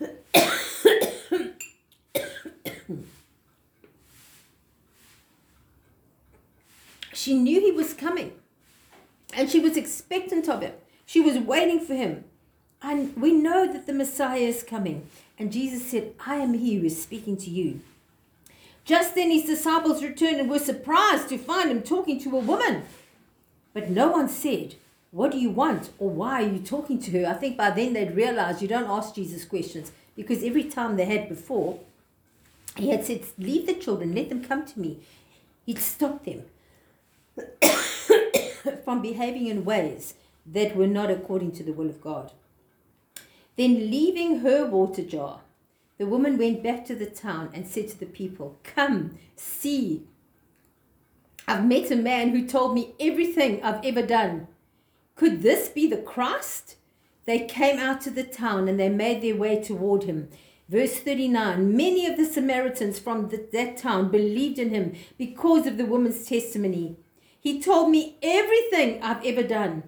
she 7.12 7.34
knew 7.34 7.60
he 7.60 7.72
was 7.72 7.92
coming 7.92 8.32
and 9.34 9.50
she 9.50 9.60
was 9.60 9.76
expectant 9.76 10.48
of 10.48 10.62
him. 10.62 10.72
She 11.06 11.20
was 11.20 11.38
waiting 11.38 11.80
for 11.80 11.94
him. 11.94 12.24
And 12.82 13.16
we 13.16 13.32
know 13.32 13.72
that 13.72 13.86
the 13.86 13.92
Messiah 13.92 14.40
is 14.40 14.62
coming. 14.62 15.08
And 15.38 15.52
Jesus 15.52 15.86
said, 15.86 16.12
I 16.26 16.36
am 16.36 16.54
he 16.54 16.74
who 16.76 16.84
is 16.84 17.02
speaking 17.02 17.36
to 17.38 17.50
you. 17.50 17.80
Just 18.84 19.14
then 19.14 19.30
his 19.30 19.46
disciples 19.46 20.02
returned 20.02 20.38
and 20.38 20.50
were 20.50 20.58
surprised 20.58 21.30
to 21.30 21.38
find 21.38 21.70
him 21.70 21.82
talking 21.82 22.20
to 22.20 22.36
a 22.36 22.40
woman. 22.40 22.82
But 23.72 23.88
no 23.88 24.08
one 24.08 24.28
said, 24.28 24.74
What 25.10 25.32
do 25.32 25.38
you 25.38 25.48
want? 25.48 25.90
or 25.98 26.10
Why 26.10 26.42
are 26.42 26.48
you 26.48 26.58
talking 26.58 27.00
to 27.00 27.10
her? 27.12 27.26
I 27.26 27.32
think 27.34 27.56
by 27.56 27.70
then 27.70 27.94
they'd 27.94 28.14
realized 28.14 28.60
you 28.60 28.68
don't 28.68 28.90
ask 28.90 29.14
Jesus 29.14 29.46
questions 29.46 29.90
because 30.14 30.44
every 30.44 30.64
time 30.64 30.96
they 30.96 31.06
had 31.06 31.28
before, 31.30 31.80
he 32.76 32.90
had 32.90 33.04
said, 33.06 33.22
Leave 33.38 33.66
the 33.66 33.74
children, 33.74 34.14
let 34.14 34.28
them 34.28 34.44
come 34.44 34.66
to 34.66 34.78
me. 34.78 34.98
He'd 35.64 35.78
stopped 35.78 36.26
them 36.26 36.42
from 38.84 39.00
behaving 39.00 39.46
in 39.46 39.64
ways 39.64 40.14
that 40.46 40.76
were 40.76 40.86
not 40.86 41.10
according 41.10 41.52
to 41.52 41.62
the 41.62 41.72
will 41.72 41.88
of 41.88 42.00
God. 42.00 42.32
Then, 43.56 43.90
leaving 43.90 44.40
her 44.40 44.66
water 44.66 45.02
jar, 45.02 45.40
the 45.98 46.06
woman 46.06 46.36
went 46.36 46.62
back 46.62 46.84
to 46.86 46.94
the 46.94 47.06
town 47.06 47.50
and 47.54 47.66
said 47.66 47.88
to 47.88 47.98
the 47.98 48.06
people, 48.06 48.58
Come, 48.64 49.18
see. 49.36 50.06
I've 51.46 51.64
met 51.64 51.90
a 51.90 51.96
man 51.96 52.30
who 52.30 52.46
told 52.46 52.74
me 52.74 52.94
everything 52.98 53.62
I've 53.62 53.84
ever 53.84 54.02
done. 54.02 54.48
Could 55.14 55.42
this 55.42 55.68
be 55.68 55.86
the 55.86 55.98
Christ? 55.98 56.76
They 57.26 57.40
came 57.40 57.78
out 57.78 58.00
to 58.02 58.10
the 58.10 58.24
town 58.24 58.68
and 58.68 58.78
they 58.78 58.88
made 58.88 59.22
their 59.22 59.36
way 59.36 59.62
toward 59.62 60.04
him. 60.04 60.28
Verse 60.68 60.94
39 60.98 61.76
Many 61.76 62.06
of 62.06 62.16
the 62.16 62.24
Samaritans 62.24 62.98
from 62.98 63.28
the, 63.28 63.46
that 63.52 63.76
town 63.76 64.10
believed 64.10 64.58
in 64.58 64.70
him 64.70 64.94
because 65.16 65.66
of 65.66 65.76
the 65.76 65.86
woman's 65.86 66.26
testimony. 66.26 66.96
He 67.38 67.60
told 67.60 67.90
me 67.90 68.16
everything 68.22 69.02
I've 69.02 69.24
ever 69.24 69.42
done. 69.42 69.84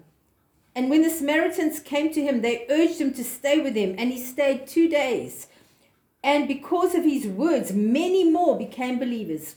And 0.77 0.91
when 0.91 1.01
the 1.01 1.09
Samaritans 1.09 1.79
came 1.79 2.13
to 2.13 2.21
him, 2.21 2.41
they 2.41 2.67
urged 2.69 3.01
him 3.01 3.11
to 3.15 3.23
stay 3.23 3.59
with 3.59 3.73
them, 3.73 3.95
and 3.97 4.11
he 4.11 4.23
stayed 4.23 4.67
two 4.67 4.87
days. 4.87 5.47
And 6.23 6.47
because 6.47 6.93
of 6.93 7.03
his 7.03 7.25
words, 7.25 7.73
many 7.73 8.29
more 8.29 8.55
became 8.55 8.99
believers. 8.99 9.55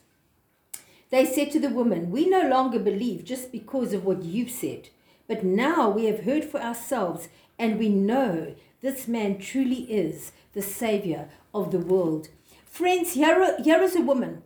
They 1.11 1.27
said 1.27 1.51
to 1.51 1.61
the 1.61 1.69
woman, 1.69 2.11
We 2.11 2.27
no 2.27 2.49
longer 2.49 2.79
believe 2.79 3.27
just 3.27 3.53
because 3.53 3.93
of 3.93 4.07
what 4.07 4.23
you've 4.23 4.51
said, 4.51 4.89
but 5.29 5.45
now 5.45 5.91
we 5.91 6.07
have 6.07 6.21
heard 6.21 6.43
for 6.43 6.59
ourselves, 6.59 7.29
and 7.59 7.79
we 7.79 7.91
know 7.91 8.55
this 8.81 9.07
man 9.07 9.37
truly 9.37 9.93
is 9.93 10.33
the 10.55 10.63
Savior 10.63 11.29
of 11.53 11.71
the 11.71 11.81
world. 11.81 12.31
Friends, 12.65 13.13
here, 13.13 13.59
here 13.63 13.83
is 13.83 13.95
a 13.95 14.01
woman 14.01 14.43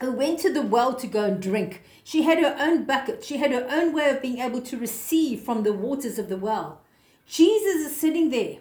who 0.00 0.12
went 0.12 0.40
to 0.40 0.52
the 0.52 0.62
well 0.62 0.94
to 0.94 1.06
go 1.06 1.24
and 1.24 1.40
drink. 1.40 1.82
She 2.02 2.22
had 2.22 2.38
her 2.38 2.56
own 2.58 2.84
bucket. 2.84 3.24
She 3.24 3.38
had 3.38 3.52
her 3.52 3.66
own 3.70 3.92
way 3.92 4.10
of 4.10 4.22
being 4.22 4.38
able 4.38 4.60
to 4.62 4.76
receive 4.76 5.40
from 5.40 5.62
the 5.62 5.72
waters 5.72 6.18
of 6.18 6.28
the 6.28 6.36
well. 6.36 6.82
Jesus 7.26 7.86
is 7.86 7.96
sitting 7.96 8.30
there. 8.30 8.58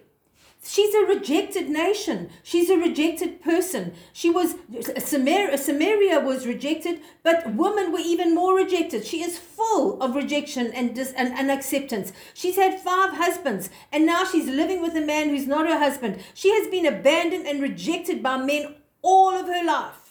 She's 0.66 0.96
a 0.96 1.06
rejected 1.06 1.70
nation. 1.70 2.30
She's 2.42 2.70
a 2.70 2.78
rejected 2.78 3.42
person. 3.42 3.94
She 4.14 4.30
was 4.30 4.56
Samaria, 4.98 5.58
Samaria 5.58 6.22
was 6.22 6.48
rejected, 6.48 7.02
but 7.22 7.54
women 7.54 7.92
were 7.92 8.00
even 8.00 8.34
more 8.34 8.56
rejected. 8.56 9.06
She 9.06 9.22
is 9.22 9.38
full 9.38 10.02
of 10.02 10.16
rejection 10.16 10.72
and 10.74 10.96
dis, 10.96 11.12
and 11.18 11.38
unacceptance. 11.38 12.14
She's 12.34 12.56
had 12.56 12.80
five 12.80 13.16
husbands, 13.16 13.70
and 13.92 14.06
now 14.06 14.24
she's 14.24 14.48
living 14.48 14.82
with 14.82 14.96
a 14.96 15.02
man 15.02 15.30
who's 15.30 15.48
not 15.48 15.68
her 15.68 15.80
husband. 15.80 16.24
She 16.34 16.52
has 16.52 16.68
been 16.68 16.86
abandoned 16.86 17.46
and 17.46 17.62
rejected 17.62 18.24
by 18.24 18.38
men 18.38 18.76
all 19.02 19.36
of 19.36 19.48
her 19.48 19.66
life. 19.66 20.03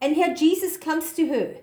And 0.00 0.16
here 0.16 0.34
Jesus 0.34 0.76
comes 0.76 1.12
to 1.14 1.28
her 1.28 1.56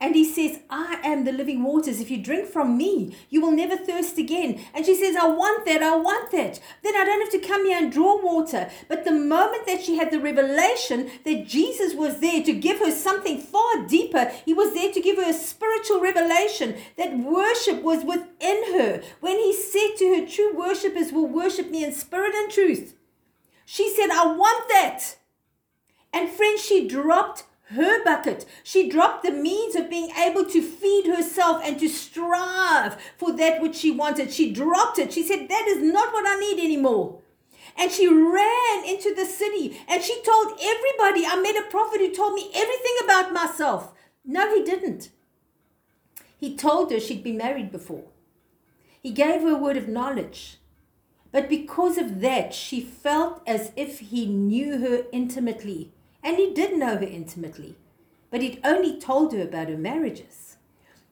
and 0.00 0.14
he 0.14 0.24
says, 0.24 0.60
I 0.70 1.00
am 1.02 1.24
the 1.24 1.32
living 1.32 1.64
waters. 1.64 2.00
If 2.00 2.08
you 2.08 2.22
drink 2.22 2.48
from 2.48 2.78
me, 2.78 3.16
you 3.30 3.40
will 3.40 3.50
never 3.50 3.76
thirst 3.76 4.16
again. 4.16 4.60
And 4.72 4.86
she 4.86 4.94
says, 4.94 5.16
I 5.16 5.26
want 5.26 5.64
that. 5.66 5.82
I 5.82 5.96
want 5.96 6.30
that. 6.30 6.60
Then 6.84 6.94
I 6.96 7.04
don't 7.04 7.20
have 7.20 7.40
to 7.40 7.46
come 7.46 7.66
here 7.66 7.78
and 7.78 7.90
draw 7.90 8.22
water. 8.22 8.70
But 8.86 9.04
the 9.04 9.10
moment 9.10 9.66
that 9.66 9.82
she 9.82 9.96
had 9.96 10.12
the 10.12 10.20
revelation 10.20 11.10
that 11.24 11.48
Jesus 11.48 11.94
was 11.94 12.20
there 12.20 12.44
to 12.44 12.52
give 12.52 12.78
her 12.78 12.92
something 12.92 13.40
far 13.40 13.86
deeper, 13.88 14.30
he 14.44 14.54
was 14.54 14.72
there 14.72 14.92
to 14.92 15.00
give 15.00 15.16
her 15.16 15.30
a 15.30 15.32
spiritual 15.32 16.00
revelation 16.00 16.76
that 16.96 17.18
worship 17.18 17.82
was 17.82 18.04
within 18.04 18.78
her. 18.78 19.02
When 19.18 19.36
he 19.36 19.52
said 19.52 19.96
to 19.98 20.14
her, 20.14 20.26
True 20.26 20.56
worshippers 20.56 21.10
will 21.10 21.26
worship 21.26 21.70
me 21.72 21.82
in 21.82 21.92
spirit 21.92 22.34
and 22.36 22.52
truth, 22.52 22.94
she 23.64 23.90
said, 23.90 24.10
I 24.10 24.26
want 24.26 24.68
that. 24.68 25.16
And 26.12 26.30
friends, 26.30 26.64
she 26.64 26.86
dropped 26.88 27.42
her 27.74 28.02
bucket. 28.02 28.46
She 28.62 28.88
dropped 28.88 29.24
the 29.24 29.30
means 29.30 29.74
of 29.74 29.90
being 29.90 30.10
able 30.16 30.44
to 30.46 30.62
feed 30.62 31.06
herself 31.06 31.62
and 31.64 31.78
to 31.80 31.88
strive 31.88 33.00
for 33.16 33.32
that 33.32 33.60
which 33.60 33.76
she 33.76 33.90
wanted. 33.90 34.32
She 34.32 34.52
dropped 34.52 34.98
it. 34.98 35.12
She 35.12 35.22
said, 35.22 35.48
That 35.48 35.66
is 35.68 35.82
not 35.82 36.12
what 36.12 36.24
I 36.26 36.40
need 36.40 36.62
anymore. 36.62 37.20
And 37.76 37.92
she 37.92 38.08
ran 38.08 38.84
into 38.86 39.14
the 39.14 39.26
city 39.26 39.80
and 39.88 40.02
she 40.02 40.20
told 40.22 40.58
everybody, 40.60 41.24
I 41.26 41.40
met 41.40 41.56
a 41.56 41.70
prophet 41.70 42.00
who 42.00 42.12
told 42.12 42.34
me 42.34 42.50
everything 42.54 42.96
about 43.04 43.32
myself. 43.32 43.92
No, 44.24 44.54
he 44.54 44.64
didn't. 44.64 45.10
He 46.36 46.56
told 46.56 46.90
her 46.90 47.00
she'd 47.00 47.22
been 47.22 47.36
married 47.36 47.70
before. 47.70 48.04
He 49.00 49.10
gave 49.10 49.42
her 49.42 49.54
a 49.54 49.58
word 49.58 49.76
of 49.76 49.88
knowledge. 49.88 50.58
But 51.30 51.48
because 51.48 51.98
of 51.98 52.20
that, 52.20 52.54
she 52.54 52.80
felt 52.80 53.42
as 53.46 53.72
if 53.76 53.98
he 53.98 54.26
knew 54.26 54.78
her 54.78 55.04
intimately 55.12 55.92
and 56.22 56.36
he 56.36 56.52
did 56.52 56.76
know 56.76 56.96
her 56.96 57.02
intimately, 57.02 57.76
but 58.30 58.42
he'd 58.42 58.60
only 58.64 58.98
told 58.98 59.32
her 59.32 59.42
about 59.42 59.68
her 59.68 59.76
marriages. 59.76 60.48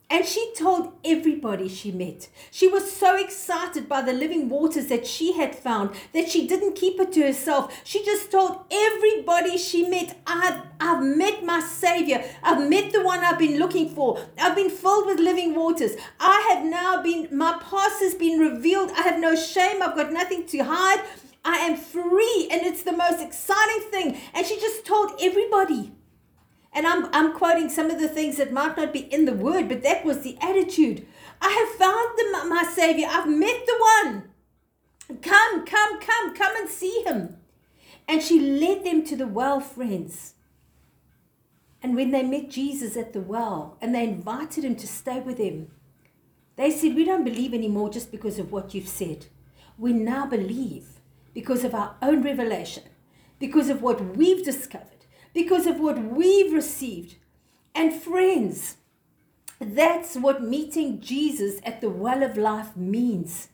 And 0.08 0.24
she 0.24 0.52
told 0.56 0.92
everybody 1.04 1.68
she 1.68 1.90
met. 1.90 2.28
She 2.52 2.68
was 2.68 2.92
so 2.92 3.16
excited 3.16 3.88
by 3.88 4.02
the 4.02 4.12
living 4.12 4.48
waters 4.48 4.86
that 4.86 5.04
she 5.04 5.32
had 5.32 5.56
found 5.56 5.96
that 6.12 6.28
she 6.28 6.46
didn't 6.46 6.76
keep 6.76 7.00
it 7.00 7.10
to 7.14 7.22
herself. 7.22 7.80
She 7.82 8.04
just 8.04 8.30
told 8.30 8.60
everybody 8.70 9.58
she 9.58 9.88
met, 9.88 10.16
I've, 10.24 10.62
I've 10.78 11.02
met 11.02 11.44
my 11.44 11.58
Savior. 11.58 12.24
I've 12.44 12.70
met 12.70 12.92
the 12.92 13.02
one 13.02 13.24
I've 13.24 13.38
been 13.38 13.58
looking 13.58 13.88
for. 13.88 14.24
I've 14.38 14.54
been 14.54 14.70
filled 14.70 15.06
with 15.06 15.18
living 15.18 15.56
waters. 15.56 15.96
I 16.20 16.52
have 16.52 16.64
now 16.64 17.02
been, 17.02 17.26
my 17.36 17.58
past 17.68 18.00
has 18.00 18.14
been 18.14 18.38
revealed. 18.38 18.92
I 18.92 19.02
have 19.02 19.18
no 19.18 19.34
shame. 19.34 19.82
I've 19.82 19.96
got 19.96 20.12
nothing 20.12 20.46
to 20.46 20.58
hide. 20.58 21.04
I 21.46 21.58
am 21.58 21.76
free 21.76 22.48
and 22.50 22.62
it's 22.66 22.82
the 22.82 22.92
most 22.92 23.22
exciting 23.22 23.88
thing. 23.90 24.18
And 24.34 24.44
she 24.44 24.58
just 24.58 24.84
told 24.84 25.12
everybody. 25.20 25.92
And 26.72 26.86
I'm, 26.86 27.06
I'm 27.14 27.32
quoting 27.32 27.70
some 27.70 27.88
of 27.88 28.00
the 28.00 28.08
things 28.08 28.36
that 28.36 28.52
might 28.52 28.76
not 28.76 28.92
be 28.92 29.00
in 29.14 29.26
the 29.26 29.32
word, 29.32 29.68
but 29.68 29.82
that 29.84 30.04
was 30.04 30.20
the 30.20 30.36
attitude. 30.42 31.06
I 31.40 31.50
have 31.50 31.78
found 31.78 32.18
the, 32.18 32.48
my 32.48 32.64
Savior. 32.64 33.06
I've 33.08 33.28
met 33.28 33.64
the 33.64 33.78
one. 33.78 34.24
Come, 35.22 35.64
come, 35.64 36.00
come, 36.00 36.34
come 36.34 36.56
and 36.56 36.68
see 36.68 37.04
him. 37.06 37.36
And 38.08 38.22
she 38.22 38.40
led 38.40 38.84
them 38.84 39.04
to 39.04 39.16
the 39.16 39.28
well, 39.28 39.60
friends. 39.60 40.34
And 41.80 41.94
when 41.94 42.10
they 42.10 42.24
met 42.24 42.50
Jesus 42.50 42.96
at 42.96 43.12
the 43.12 43.20
well 43.20 43.78
and 43.80 43.94
they 43.94 44.02
invited 44.02 44.64
him 44.64 44.74
to 44.76 44.88
stay 44.88 45.20
with 45.20 45.38
them, 45.38 45.70
they 46.56 46.72
said, 46.72 46.96
We 46.96 47.04
don't 47.04 47.24
believe 47.24 47.54
anymore 47.54 47.90
just 47.90 48.10
because 48.10 48.40
of 48.40 48.50
what 48.50 48.74
you've 48.74 48.88
said. 48.88 49.26
We 49.78 49.92
now 49.92 50.26
believe 50.26 50.95
because 51.36 51.64
of 51.64 51.74
our 51.74 51.94
own 52.00 52.22
revelation, 52.22 52.82
because 53.38 53.68
of 53.68 53.82
what 53.82 54.16
we've 54.16 54.42
discovered, 54.42 55.04
because 55.34 55.66
of 55.66 55.78
what 55.78 55.98
we've 55.98 56.50
received. 56.50 57.16
And 57.74 57.92
friends, 57.92 58.78
that's 59.60 60.16
what 60.16 60.42
meeting 60.42 60.98
Jesus 60.98 61.60
at 61.62 61.82
the 61.82 61.90
well 61.90 62.22
of 62.22 62.38
life 62.38 62.74
means. 62.74 63.48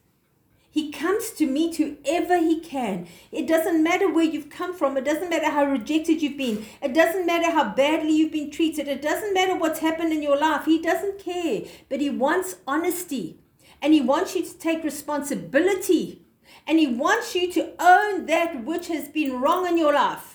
He 0.71 0.93
comes 0.93 1.31
to 1.31 1.45
meet 1.45 1.75
whoever 1.75 2.39
he 2.39 2.61
can. 2.61 3.09
It 3.33 3.49
doesn't 3.49 3.83
matter 3.83 4.09
where 4.09 4.25
you've 4.25 4.49
come 4.49 4.75
from. 4.75 4.97
It 4.97 5.05
doesn't 5.05 5.29
matter 5.29 5.51
how 5.51 5.65
rejected 5.65 6.23
you've 6.23 6.39
been. 6.39 6.65
It 6.81 6.95
doesn't 6.95 7.27
matter 7.27 7.51
how 7.51 7.75
badly 7.75 8.12
you've 8.12 8.31
been 8.31 8.53
treated. 8.53 8.87
It 8.87 9.03
doesn't 9.03 9.35
matter 9.35 9.57
what's 9.57 9.81
happened 9.81 10.12
in 10.12 10.23
your 10.23 10.39
life. 10.39 10.67
He 10.67 10.81
doesn't 10.81 11.19
care. 11.19 11.62
But 11.89 12.01
he 12.01 12.11
wants 12.11 12.59
honesty. 12.65 13.41
And 13.83 13.93
he 13.93 14.01
wants 14.01 14.37
you 14.37 14.45
to 14.45 14.57
take 14.57 14.85
responsibility 14.85 16.22
and 16.66 16.78
He 16.78 16.87
wants 16.87 17.35
you 17.35 17.50
to 17.52 17.73
own 17.78 18.26
that 18.26 18.64
which 18.64 18.88
has 18.88 19.09
been 19.09 19.40
wrong 19.40 19.66
in 19.66 19.78
your 19.78 19.95
life. 19.95 20.33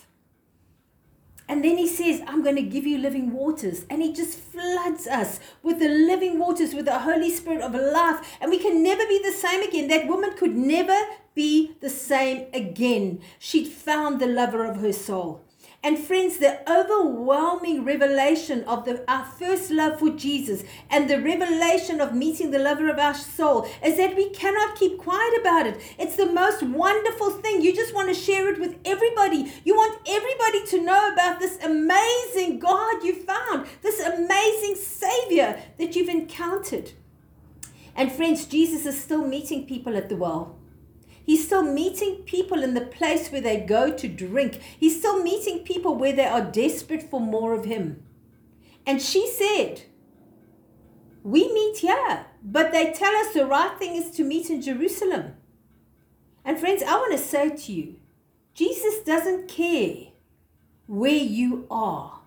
And 1.48 1.64
then 1.64 1.78
he 1.78 1.88
says, 1.88 2.20
I'm 2.26 2.42
going 2.42 2.56
to 2.56 2.62
give 2.62 2.86
you 2.86 2.98
living 2.98 3.32
waters. 3.32 3.86
And 3.88 4.02
he 4.02 4.12
just 4.12 4.38
floods 4.38 5.06
us 5.06 5.40
with 5.62 5.78
the 5.78 5.88
living 5.88 6.38
waters, 6.38 6.74
with 6.74 6.84
the 6.84 6.98
Holy 6.98 7.30
Spirit 7.30 7.62
of 7.62 7.74
life. 7.74 8.36
And 8.40 8.50
we 8.50 8.58
can 8.58 8.82
never 8.82 9.06
be 9.06 9.20
the 9.24 9.32
same 9.32 9.62
again. 9.62 9.88
That 9.88 10.06
woman 10.06 10.36
could 10.36 10.54
never 10.54 10.96
be 11.34 11.74
the 11.80 11.88
same 11.88 12.48
again. 12.52 13.20
She'd 13.38 13.68
found 13.68 14.20
the 14.20 14.26
lover 14.26 14.66
of 14.66 14.76
her 14.80 14.92
soul. 14.92 15.42
And 15.80 15.96
friends, 15.96 16.38
the 16.38 16.68
overwhelming 16.68 17.84
revelation 17.84 18.64
of 18.64 18.84
the, 18.84 19.08
our 19.08 19.24
first 19.24 19.70
love 19.70 20.00
for 20.00 20.10
Jesus 20.10 20.64
and 20.90 21.08
the 21.08 21.22
revelation 21.22 22.00
of 22.00 22.14
meeting 22.14 22.50
the 22.50 22.58
lover 22.58 22.90
of 22.90 22.98
our 22.98 23.14
soul 23.14 23.68
is 23.84 23.96
that 23.96 24.16
we 24.16 24.28
cannot 24.30 24.76
keep 24.76 24.98
quiet 24.98 25.40
about 25.40 25.68
it. 25.68 25.80
It's 25.96 26.16
the 26.16 26.32
most 26.32 26.64
wonderful 26.64 27.30
thing. 27.30 27.62
You 27.62 27.72
just 27.72 27.94
want 27.94 28.08
to 28.08 28.14
share 28.14 28.52
it 28.52 28.58
with 28.58 28.76
everybody. 28.84 29.52
You 29.64 29.76
want 29.76 30.00
everybody 30.08 30.66
to 30.66 30.84
know 30.84 31.12
about 31.12 31.38
this 31.38 31.62
amazing 31.62 32.58
God 32.58 33.04
you 33.04 33.14
found, 33.14 33.68
this 33.80 34.00
amazing 34.00 34.74
Savior 34.74 35.62
that 35.78 35.94
you've 35.94 36.08
encountered. 36.08 36.90
And 37.94 38.10
friends, 38.10 38.46
Jesus 38.46 38.84
is 38.84 39.00
still 39.00 39.24
meeting 39.24 39.64
people 39.64 39.96
at 39.96 40.08
the 40.08 40.16
well. 40.16 40.57
He's 41.28 41.44
still 41.44 41.62
meeting 41.62 42.22
people 42.24 42.62
in 42.62 42.72
the 42.72 42.80
place 42.80 43.28
where 43.30 43.42
they 43.42 43.60
go 43.60 43.94
to 43.94 44.08
drink. 44.08 44.62
He's 44.80 44.98
still 44.98 45.22
meeting 45.22 45.58
people 45.58 45.94
where 45.94 46.14
they 46.14 46.24
are 46.24 46.40
desperate 46.40 47.02
for 47.02 47.20
more 47.20 47.52
of 47.52 47.66
Him. 47.66 48.02
And 48.86 49.02
she 49.02 49.28
said, 49.28 49.82
We 51.22 51.52
meet 51.52 51.80
here, 51.80 52.24
but 52.42 52.72
they 52.72 52.94
tell 52.94 53.14
us 53.14 53.34
the 53.34 53.44
right 53.44 53.78
thing 53.78 53.94
is 53.94 54.10
to 54.12 54.24
meet 54.24 54.48
in 54.48 54.62
Jerusalem. 54.62 55.34
And 56.46 56.58
friends, 56.58 56.82
I 56.82 56.96
want 56.96 57.12
to 57.12 57.18
say 57.18 57.50
to 57.50 57.72
you, 57.72 57.96
Jesus 58.54 59.00
doesn't 59.00 59.48
care 59.48 60.06
where 60.86 61.10
you 61.10 61.66
are. 61.70 62.17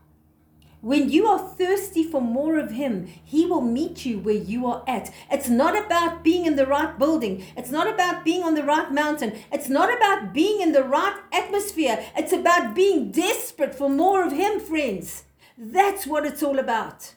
When 0.81 1.11
you 1.11 1.27
are 1.27 1.37
thirsty 1.37 2.03
for 2.03 2.21
more 2.21 2.57
of 2.57 2.71
Him, 2.71 3.05
He 3.23 3.45
will 3.45 3.61
meet 3.61 4.03
you 4.03 4.17
where 4.17 4.33
you 4.33 4.65
are 4.65 4.83
at. 4.87 5.13
It's 5.31 5.47
not 5.47 5.77
about 5.77 6.23
being 6.23 6.47
in 6.47 6.55
the 6.55 6.65
right 6.65 6.97
building. 6.97 7.45
It's 7.55 7.69
not 7.69 7.87
about 7.87 8.25
being 8.25 8.41
on 8.41 8.55
the 8.55 8.63
right 8.63 8.91
mountain. 8.91 9.33
It's 9.51 9.69
not 9.69 9.95
about 9.95 10.33
being 10.33 10.59
in 10.59 10.71
the 10.71 10.83
right 10.83 11.19
atmosphere. 11.31 12.03
It's 12.17 12.33
about 12.33 12.73
being 12.73 13.11
desperate 13.11 13.75
for 13.75 13.89
more 13.89 14.25
of 14.25 14.31
Him, 14.33 14.59
friends. 14.59 15.23
That's 15.55 16.07
what 16.07 16.25
it's 16.25 16.41
all 16.41 16.57
about. 16.57 17.13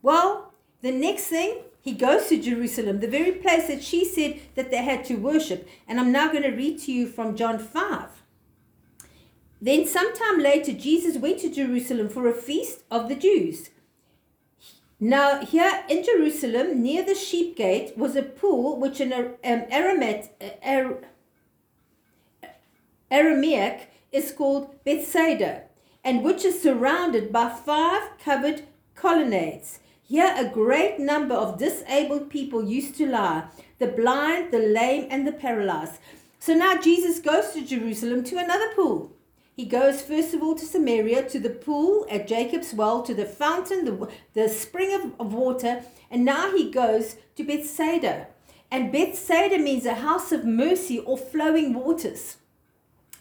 Well, 0.00 0.54
the 0.80 0.92
next 0.92 1.24
thing, 1.24 1.58
he 1.82 1.92
goes 1.92 2.28
to 2.28 2.40
Jerusalem, 2.40 3.00
the 3.00 3.06
very 3.06 3.32
place 3.32 3.66
that 3.68 3.82
she 3.82 4.04
said 4.04 4.40
that 4.54 4.70
they 4.70 4.82
had 4.82 5.04
to 5.04 5.16
worship. 5.16 5.68
And 5.86 6.00
I'm 6.00 6.10
now 6.10 6.32
going 6.32 6.42
to 6.42 6.56
read 6.56 6.78
to 6.80 6.92
you 6.92 7.06
from 7.06 7.36
John 7.36 7.58
5. 7.58 8.08
Then, 9.66 9.84
sometime 9.84 10.38
later, 10.38 10.70
Jesus 10.70 11.16
went 11.16 11.40
to 11.40 11.50
Jerusalem 11.50 12.08
for 12.08 12.28
a 12.28 12.32
feast 12.32 12.84
of 12.88 13.08
the 13.08 13.16
Jews. 13.16 13.70
Now, 15.00 15.44
here 15.44 15.82
in 15.88 16.04
Jerusalem, 16.04 16.84
near 16.84 17.04
the 17.04 17.16
sheep 17.16 17.56
gate, 17.56 17.98
was 17.98 18.14
a 18.14 18.22
pool 18.22 18.78
which 18.78 19.00
in 19.00 19.12
um, 19.12 19.34
Aramet, 19.42 20.30
Ar- 20.64 21.02
Aramaic 23.10 23.90
is 24.12 24.30
called 24.30 24.84
Bethsaida, 24.84 25.62
and 26.04 26.22
which 26.22 26.44
is 26.44 26.62
surrounded 26.62 27.32
by 27.32 27.48
five 27.48 28.02
covered 28.24 28.62
colonnades. 28.94 29.80
Here, 30.04 30.32
a 30.38 30.48
great 30.48 31.00
number 31.00 31.34
of 31.34 31.58
disabled 31.58 32.30
people 32.30 32.62
used 32.62 32.94
to 32.98 33.08
lie 33.08 33.48
the 33.80 33.88
blind, 33.88 34.52
the 34.52 34.60
lame, 34.60 35.08
and 35.10 35.26
the 35.26 35.32
paralyzed. 35.32 35.98
So 36.38 36.54
now 36.54 36.80
Jesus 36.80 37.18
goes 37.18 37.52
to 37.52 37.66
Jerusalem 37.66 38.22
to 38.22 38.38
another 38.38 38.72
pool 38.76 39.15
he 39.56 39.64
goes 39.64 40.02
first 40.02 40.34
of 40.34 40.42
all 40.42 40.54
to 40.54 40.66
Samaria, 40.66 41.26
to 41.30 41.40
the 41.40 41.48
pool 41.48 42.06
at 42.10 42.28
Jacob's 42.28 42.74
well, 42.74 43.02
to 43.02 43.14
the 43.14 43.24
fountain, 43.24 43.86
the, 43.86 44.08
the 44.34 44.50
spring 44.50 44.92
of, 44.92 45.18
of 45.18 45.32
water, 45.32 45.82
and 46.10 46.26
now 46.26 46.54
he 46.54 46.70
goes 46.70 47.16
to 47.36 47.42
Bethsaida. 47.42 48.26
And 48.70 48.92
Bethsaida 48.92 49.58
means 49.58 49.86
a 49.86 49.94
house 49.94 50.30
of 50.30 50.44
mercy 50.44 50.98
or 50.98 51.16
flowing 51.16 51.72
waters. 51.72 52.36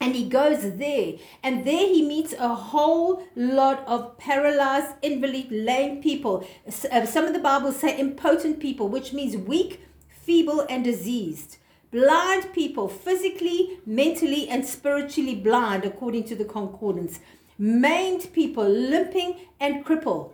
And 0.02 0.14
he 0.14 0.28
goes 0.28 0.76
there, 0.76 1.14
and 1.42 1.64
there 1.64 1.88
he 1.88 2.06
meets 2.06 2.34
a 2.34 2.54
whole 2.54 3.26
lot 3.38 3.88
of 3.88 4.18
paralyzed, 4.18 4.94
invalid, 5.02 5.50
lame 5.52 6.02
people. 6.02 6.46
Uh, 6.68 7.06
some 7.06 7.24
of 7.24 7.32
the 7.32 7.40
Bibles 7.40 7.78
say 7.78 7.98
impotent 7.98 8.60
people, 8.60 8.90
which 8.90 9.14
means 9.14 9.38
weak, 9.38 9.86
feeble, 10.10 10.66
and 10.70 10.84
diseased 10.84 11.58
blind 11.92 12.54
people, 12.54 12.88
physically, 12.88 13.80
mentally, 13.86 14.48
and 14.50 14.66
spiritually 14.66 15.36
blind, 15.36 15.86
according 15.86 16.24
to 16.26 16.36
the 16.36 16.46
concordance, 16.46 17.20
maimed 17.58 18.32
people, 18.34 18.68
limping 18.68 19.38
and 19.60 19.86
crippled. 19.86 20.34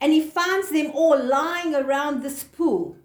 And 0.00 0.12
he 0.12 0.20
finds 0.20 0.70
them 0.70 0.90
all 0.94 1.22
lying 1.22 1.74
around 1.74 2.22
this 2.22 2.44
pool. 2.44 2.96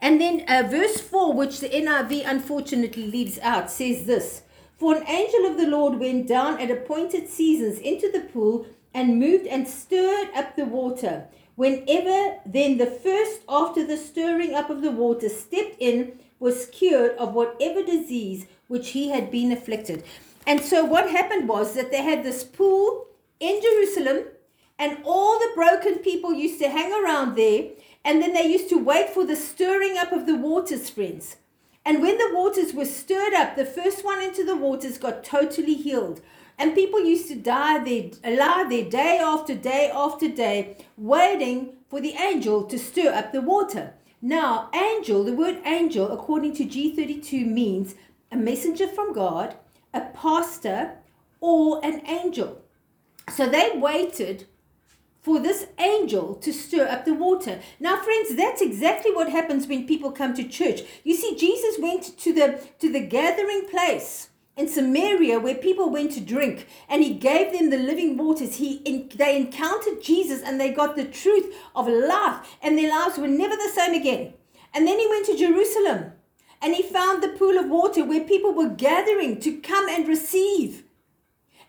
And 0.00 0.20
then 0.20 0.44
uh, 0.48 0.66
verse 0.68 1.00
4, 1.00 1.32
which 1.32 1.60
the 1.60 1.68
NIV 1.68 2.24
unfortunately 2.26 3.06
leaves 3.06 3.38
out, 3.38 3.70
says 3.70 4.04
this 4.06 4.42
For 4.76 4.96
an 4.96 5.08
angel 5.08 5.46
of 5.46 5.56
the 5.56 5.66
Lord 5.66 5.98
went 5.98 6.26
down 6.26 6.60
at 6.60 6.70
appointed 6.70 7.28
seasons 7.28 7.78
into 7.78 8.10
the 8.10 8.20
pool 8.20 8.66
and 8.92 9.18
moved 9.18 9.46
and 9.46 9.66
stirred 9.66 10.28
up 10.34 10.56
the 10.56 10.64
water. 10.64 11.26
Whenever 11.56 12.40
then 12.44 12.78
the 12.78 12.86
first 12.86 13.42
after 13.48 13.86
the 13.86 13.96
stirring 13.96 14.54
up 14.54 14.70
of 14.70 14.82
the 14.82 14.90
water 14.90 15.28
stepped 15.28 15.76
in 15.78 16.18
was 16.44 16.66
cured 16.66 17.16
of 17.16 17.32
whatever 17.32 17.82
disease 17.82 18.46
which 18.68 18.90
he 18.90 19.08
had 19.08 19.30
been 19.30 19.50
afflicted. 19.50 20.04
And 20.46 20.60
so 20.60 20.84
what 20.84 21.08
happened 21.08 21.48
was 21.48 21.74
that 21.74 21.90
they 21.90 22.02
had 22.02 22.22
this 22.22 22.44
pool 22.44 23.06
in 23.40 23.62
Jerusalem, 23.62 24.24
and 24.78 24.98
all 25.04 25.38
the 25.38 25.52
broken 25.54 26.00
people 26.00 26.34
used 26.34 26.60
to 26.60 26.68
hang 26.68 26.92
around 26.92 27.34
there, 27.34 27.70
and 28.04 28.20
then 28.20 28.34
they 28.34 28.46
used 28.46 28.68
to 28.68 28.76
wait 28.76 29.08
for 29.08 29.24
the 29.24 29.36
stirring 29.36 29.96
up 29.96 30.12
of 30.12 30.26
the 30.26 30.36
waters, 30.36 30.90
friends. 30.90 31.36
And 31.82 32.02
when 32.02 32.18
the 32.18 32.34
waters 32.34 32.74
were 32.74 32.84
stirred 32.84 33.32
up, 33.32 33.56
the 33.56 33.64
first 33.64 34.04
one 34.04 34.20
into 34.22 34.44
the 34.44 34.56
waters 34.56 34.98
got 34.98 35.24
totally 35.24 35.74
healed. 35.74 36.20
And 36.58 36.74
people 36.74 37.00
used 37.00 37.28
to 37.28 37.36
die 37.36 37.82
there, 37.82 38.36
lie 38.36 38.66
there 38.68 38.90
day 38.90 39.18
after 39.18 39.54
day 39.54 39.90
after 39.94 40.28
day, 40.28 40.76
waiting 40.98 41.72
for 41.88 42.02
the 42.02 42.14
angel 42.14 42.64
to 42.64 42.78
stir 42.78 43.14
up 43.14 43.32
the 43.32 43.40
water. 43.40 43.94
Now, 44.26 44.70
angel, 44.72 45.22
the 45.22 45.34
word 45.34 45.60
angel, 45.66 46.10
according 46.10 46.54
to 46.54 46.64
G32, 46.64 47.46
means 47.46 47.94
a 48.32 48.38
messenger 48.38 48.88
from 48.88 49.12
God, 49.12 49.54
a 49.92 50.00
pastor, 50.00 50.92
or 51.42 51.84
an 51.84 52.00
angel. 52.06 52.62
So 53.30 53.46
they 53.46 53.72
waited 53.74 54.46
for 55.20 55.40
this 55.40 55.66
angel 55.78 56.36
to 56.36 56.54
stir 56.54 56.88
up 56.88 57.04
the 57.04 57.12
water. 57.12 57.60
Now, 57.78 58.02
friends, 58.02 58.34
that's 58.34 58.62
exactly 58.62 59.12
what 59.12 59.28
happens 59.28 59.66
when 59.66 59.86
people 59.86 60.10
come 60.10 60.32
to 60.36 60.48
church. 60.48 60.80
You 61.02 61.16
see, 61.16 61.36
Jesus 61.36 61.78
went 61.78 62.16
to 62.16 62.32
the 62.32 62.66
to 62.78 62.90
the 62.90 63.06
gathering 63.06 63.68
place 63.68 64.30
in 64.56 64.68
Samaria 64.68 65.40
where 65.40 65.54
people 65.54 65.90
went 65.90 66.12
to 66.12 66.20
drink 66.20 66.66
and 66.88 67.02
he 67.02 67.14
gave 67.14 67.52
them 67.52 67.70
the 67.70 67.78
living 67.78 68.16
waters. 68.16 68.56
He 68.56 68.76
in, 68.84 69.10
they 69.14 69.36
encountered 69.36 70.02
Jesus 70.02 70.42
and 70.42 70.60
they 70.60 70.72
got 70.72 70.96
the 70.96 71.04
truth 71.04 71.54
of 71.74 71.88
life 71.88 72.56
and 72.62 72.78
their 72.78 72.90
lives 72.90 73.18
were 73.18 73.28
never 73.28 73.56
the 73.56 73.72
same 73.74 73.94
again. 73.94 74.34
And 74.72 74.86
then 74.86 74.98
he 74.98 75.08
went 75.08 75.26
to 75.26 75.36
Jerusalem 75.36 76.12
and 76.62 76.74
he 76.74 76.82
found 76.82 77.22
the 77.22 77.28
pool 77.28 77.58
of 77.58 77.68
water 77.68 78.04
where 78.04 78.24
people 78.24 78.54
were 78.54 78.68
gathering 78.68 79.40
to 79.40 79.60
come 79.60 79.88
and 79.88 80.06
receive. 80.06 80.84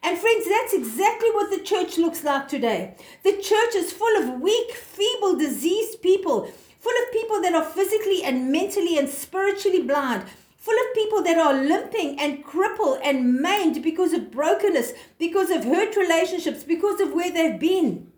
And 0.04 0.20
friends, 0.20 0.48
that's 0.48 0.74
exactly 0.74 1.32
what 1.32 1.50
the 1.50 1.64
church 1.64 1.98
looks 1.98 2.24
like 2.24 2.48
today. 2.48 2.96
The 3.24 3.34
church 3.34 3.74
is 3.76 3.92
full 3.92 4.22
of 4.22 4.40
weak, 4.40 4.72
feeble, 4.74 5.36
diseased 5.36 6.04
people, 6.04 6.46
full 6.80 6.94
of 7.04 7.12
people 7.12 7.42
that 7.42 7.56
are 7.56 7.66
physically 7.66 8.24
and 8.24 8.52
mentally 8.52 9.00
and 9.00 9.10
spiritually 9.10 9.82
blind 9.82 10.26
full 10.66 10.74
of 10.80 10.96
people 10.96 11.22
that 11.22 11.38
are 11.38 11.54
limping 11.54 12.20
and 12.20 12.44
crippled 12.44 12.98
and 13.04 13.36
maimed 13.36 13.84
because 13.84 14.14
of 14.14 14.32
brokenness, 14.32 14.94
because 15.20 15.52
of 15.52 15.64
hurt 15.64 15.96
relationships, 15.96 16.64
because 16.64 17.00
of 17.00 17.14
where 17.14 17.32
they've 17.32 17.60
been. 17.60 18.12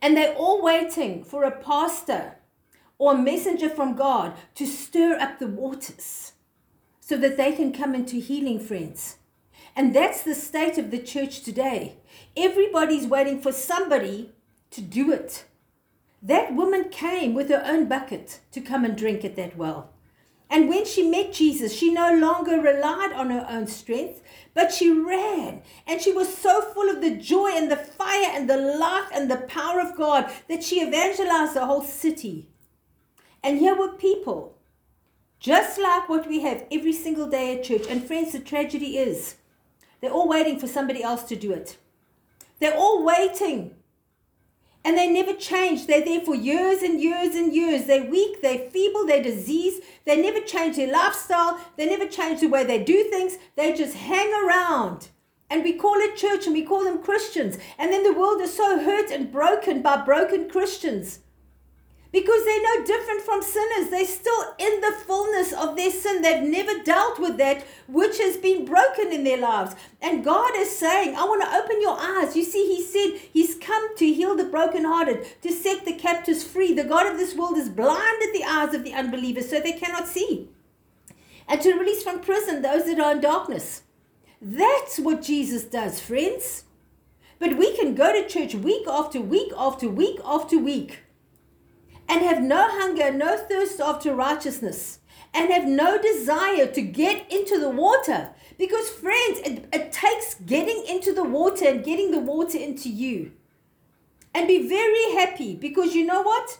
And 0.00 0.16
they're 0.16 0.34
all 0.34 0.62
waiting 0.62 1.24
for 1.24 1.42
a 1.42 1.50
pastor 1.50 2.36
or 2.98 3.14
a 3.14 3.18
messenger 3.18 3.68
from 3.68 3.96
God 3.96 4.34
to 4.54 4.64
stir 4.64 5.18
up 5.18 5.40
the 5.40 5.48
waters 5.48 6.34
so 7.00 7.16
that 7.16 7.36
they 7.36 7.50
can 7.50 7.72
come 7.72 7.96
into 7.96 8.20
healing, 8.20 8.60
friends. 8.60 9.16
And 9.74 9.92
that's 9.92 10.22
the 10.22 10.36
state 10.36 10.78
of 10.78 10.92
the 10.92 11.02
church 11.02 11.42
today. 11.42 11.96
Everybody's 12.36 13.08
waiting 13.08 13.40
for 13.40 13.50
somebody 13.50 14.30
to 14.70 14.80
do 14.80 15.10
it. 15.10 15.46
That 16.22 16.54
woman 16.54 16.90
came 16.90 17.34
with 17.34 17.48
her 17.48 17.64
own 17.66 17.88
bucket 17.88 18.38
to 18.52 18.60
come 18.60 18.84
and 18.84 18.96
drink 18.96 19.24
at 19.24 19.34
that 19.34 19.56
well. 19.56 19.90
And 20.50 20.68
when 20.68 20.84
she 20.84 21.08
met 21.08 21.32
Jesus, 21.32 21.72
she 21.72 21.92
no 21.92 22.12
longer 22.14 22.60
relied 22.60 23.12
on 23.12 23.30
her 23.30 23.46
own 23.48 23.68
strength, 23.68 24.20
but 24.52 24.72
she 24.72 24.90
ran. 24.90 25.62
And 25.86 26.00
she 26.00 26.12
was 26.12 26.36
so 26.36 26.60
full 26.60 26.90
of 26.90 27.00
the 27.00 27.16
joy 27.16 27.50
and 27.54 27.70
the 27.70 27.76
fire 27.76 28.30
and 28.34 28.50
the 28.50 28.56
light 28.56 29.08
and 29.14 29.30
the 29.30 29.36
power 29.36 29.80
of 29.80 29.96
God 29.96 30.30
that 30.48 30.64
she 30.64 30.82
evangelized 30.82 31.54
the 31.54 31.66
whole 31.66 31.82
city. 31.82 32.48
And 33.42 33.58
here 33.58 33.76
were 33.76 33.92
people 33.92 34.56
Just 35.40 35.78
like 35.80 36.08
what 36.08 36.28
we 36.28 36.40
have 36.40 36.66
every 36.70 36.92
single 36.92 37.26
day 37.26 37.56
at 37.56 37.64
church. 37.64 37.86
And 37.88 38.04
friends, 38.04 38.32
the 38.32 38.40
tragedy 38.40 38.98
is 38.98 39.36
they're 40.00 40.10
all 40.12 40.28
waiting 40.28 40.58
for 40.58 40.66
somebody 40.66 41.02
else 41.02 41.24
to 41.24 41.36
do 41.36 41.52
it. 41.52 41.78
They're 42.58 42.76
all 42.76 43.04
waiting. 43.04 43.74
And 44.84 44.96
they 44.96 45.08
never 45.08 45.34
change. 45.34 45.86
They're 45.86 46.04
there 46.04 46.20
for 46.20 46.34
years 46.34 46.82
and 46.82 47.00
years 47.00 47.34
and 47.34 47.54
years. 47.54 47.84
They're 47.84 48.10
weak, 48.10 48.40
they're 48.40 48.70
feeble, 48.70 49.06
they're 49.06 49.22
diseased. 49.22 49.82
They 50.06 50.20
never 50.20 50.40
change 50.40 50.76
their 50.76 50.90
lifestyle. 50.90 51.60
They 51.76 51.86
never 51.86 52.06
change 52.06 52.40
the 52.40 52.48
way 52.48 52.64
they 52.64 52.82
do 52.82 53.04
things. 53.04 53.36
They 53.56 53.74
just 53.74 53.96
hang 53.96 54.32
around. 54.32 55.08
And 55.50 55.64
we 55.64 55.74
call 55.74 55.96
it 55.96 56.16
church 56.16 56.46
and 56.46 56.54
we 56.54 56.64
call 56.64 56.84
them 56.84 57.02
Christians. 57.02 57.58
And 57.78 57.92
then 57.92 58.04
the 58.04 58.18
world 58.18 58.40
is 58.40 58.56
so 58.56 58.82
hurt 58.82 59.10
and 59.10 59.30
broken 59.30 59.82
by 59.82 60.02
broken 60.02 60.48
Christians 60.48 61.20
because 62.12 62.44
they're 62.44 62.62
no 62.62 62.84
different 62.84 63.22
from 63.22 63.42
sinners. 63.42 63.90
They're 63.90 64.04
still 64.04 64.54
in 64.58 64.80
the 64.80 64.94
fullness 65.06 65.52
of 65.52 65.76
their 65.76 65.90
sin. 65.90 66.22
They've 66.22 66.42
never 66.42 66.82
dealt 66.82 67.18
with 67.18 67.36
that 67.38 67.64
which 67.86 68.18
has 68.18 68.36
been 68.36 68.64
broken 68.64 69.12
in 69.12 69.24
their 69.24 69.38
lives. 69.38 69.76
And 70.02 70.24
God 70.24 70.52
is 70.56 70.76
saying, 70.76 71.14
I 71.14 71.24
want 71.24 71.42
to 71.42 71.56
open 71.56 71.80
your 71.80 71.98
eyes. 71.98 72.36
You 72.36 72.44
see, 72.44 72.66
He 72.66 72.82
said 72.82 73.20
He's 73.32 73.54
come 73.56 73.96
to 73.96 74.12
heal 74.12 74.36
the 74.36 74.44
brokenhearted, 74.44 75.40
to 75.42 75.52
set 75.52 75.84
the 75.84 75.94
captives 75.94 76.42
free. 76.42 76.74
The 76.74 76.84
God 76.84 77.06
of 77.06 77.18
this 77.18 77.36
world 77.36 77.56
has 77.56 77.68
blinded 77.68 78.34
the 78.34 78.44
eyes 78.44 78.74
of 78.74 78.84
the 78.84 78.94
unbelievers 78.94 79.48
so 79.48 79.60
they 79.60 79.72
cannot 79.72 80.08
see, 80.08 80.48
and 81.46 81.60
to 81.60 81.74
release 81.74 82.02
from 82.02 82.20
prison 82.20 82.62
those 82.62 82.84
that 82.86 83.00
are 83.00 83.12
in 83.12 83.20
darkness. 83.20 83.82
That's 84.42 84.98
what 84.98 85.22
Jesus 85.22 85.64
does, 85.64 86.00
friends. 86.00 86.64
But 87.38 87.56
we 87.56 87.76
can 87.76 87.94
go 87.94 88.12
to 88.12 88.28
church 88.28 88.54
week 88.54 88.86
after 88.88 89.20
week 89.20 89.52
after 89.56 89.88
week 89.88 90.20
after 90.24 90.58
week 90.58 91.00
and 92.10 92.22
have 92.22 92.42
no 92.42 92.66
hunger, 92.68 93.12
no 93.12 93.36
thirst 93.36 93.80
after 93.80 94.12
righteousness, 94.12 94.98
and 95.32 95.52
have 95.52 95.64
no 95.64 95.96
desire 96.02 96.66
to 96.66 96.82
get 96.82 97.30
into 97.30 97.56
the 97.60 97.70
water. 97.70 98.30
Because, 98.58 98.90
friends, 98.90 99.38
it, 99.44 99.68
it 99.72 99.92
takes 99.92 100.34
getting 100.34 100.84
into 100.88 101.12
the 101.12 101.22
water 101.22 101.68
and 101.68 101.84
getting 101.84 102.10
the 102.10 102.18
water 102.18 102.58
into 102.58 102.90
you. 102.90 103.30
And 104.34 104.48
be 104.48 104.68
very 104.68 105.14
happy 105.14 105.54
because 105.54 105.94
you 105.94 106.04
know 106.04 106.22
what? 106.22 106.58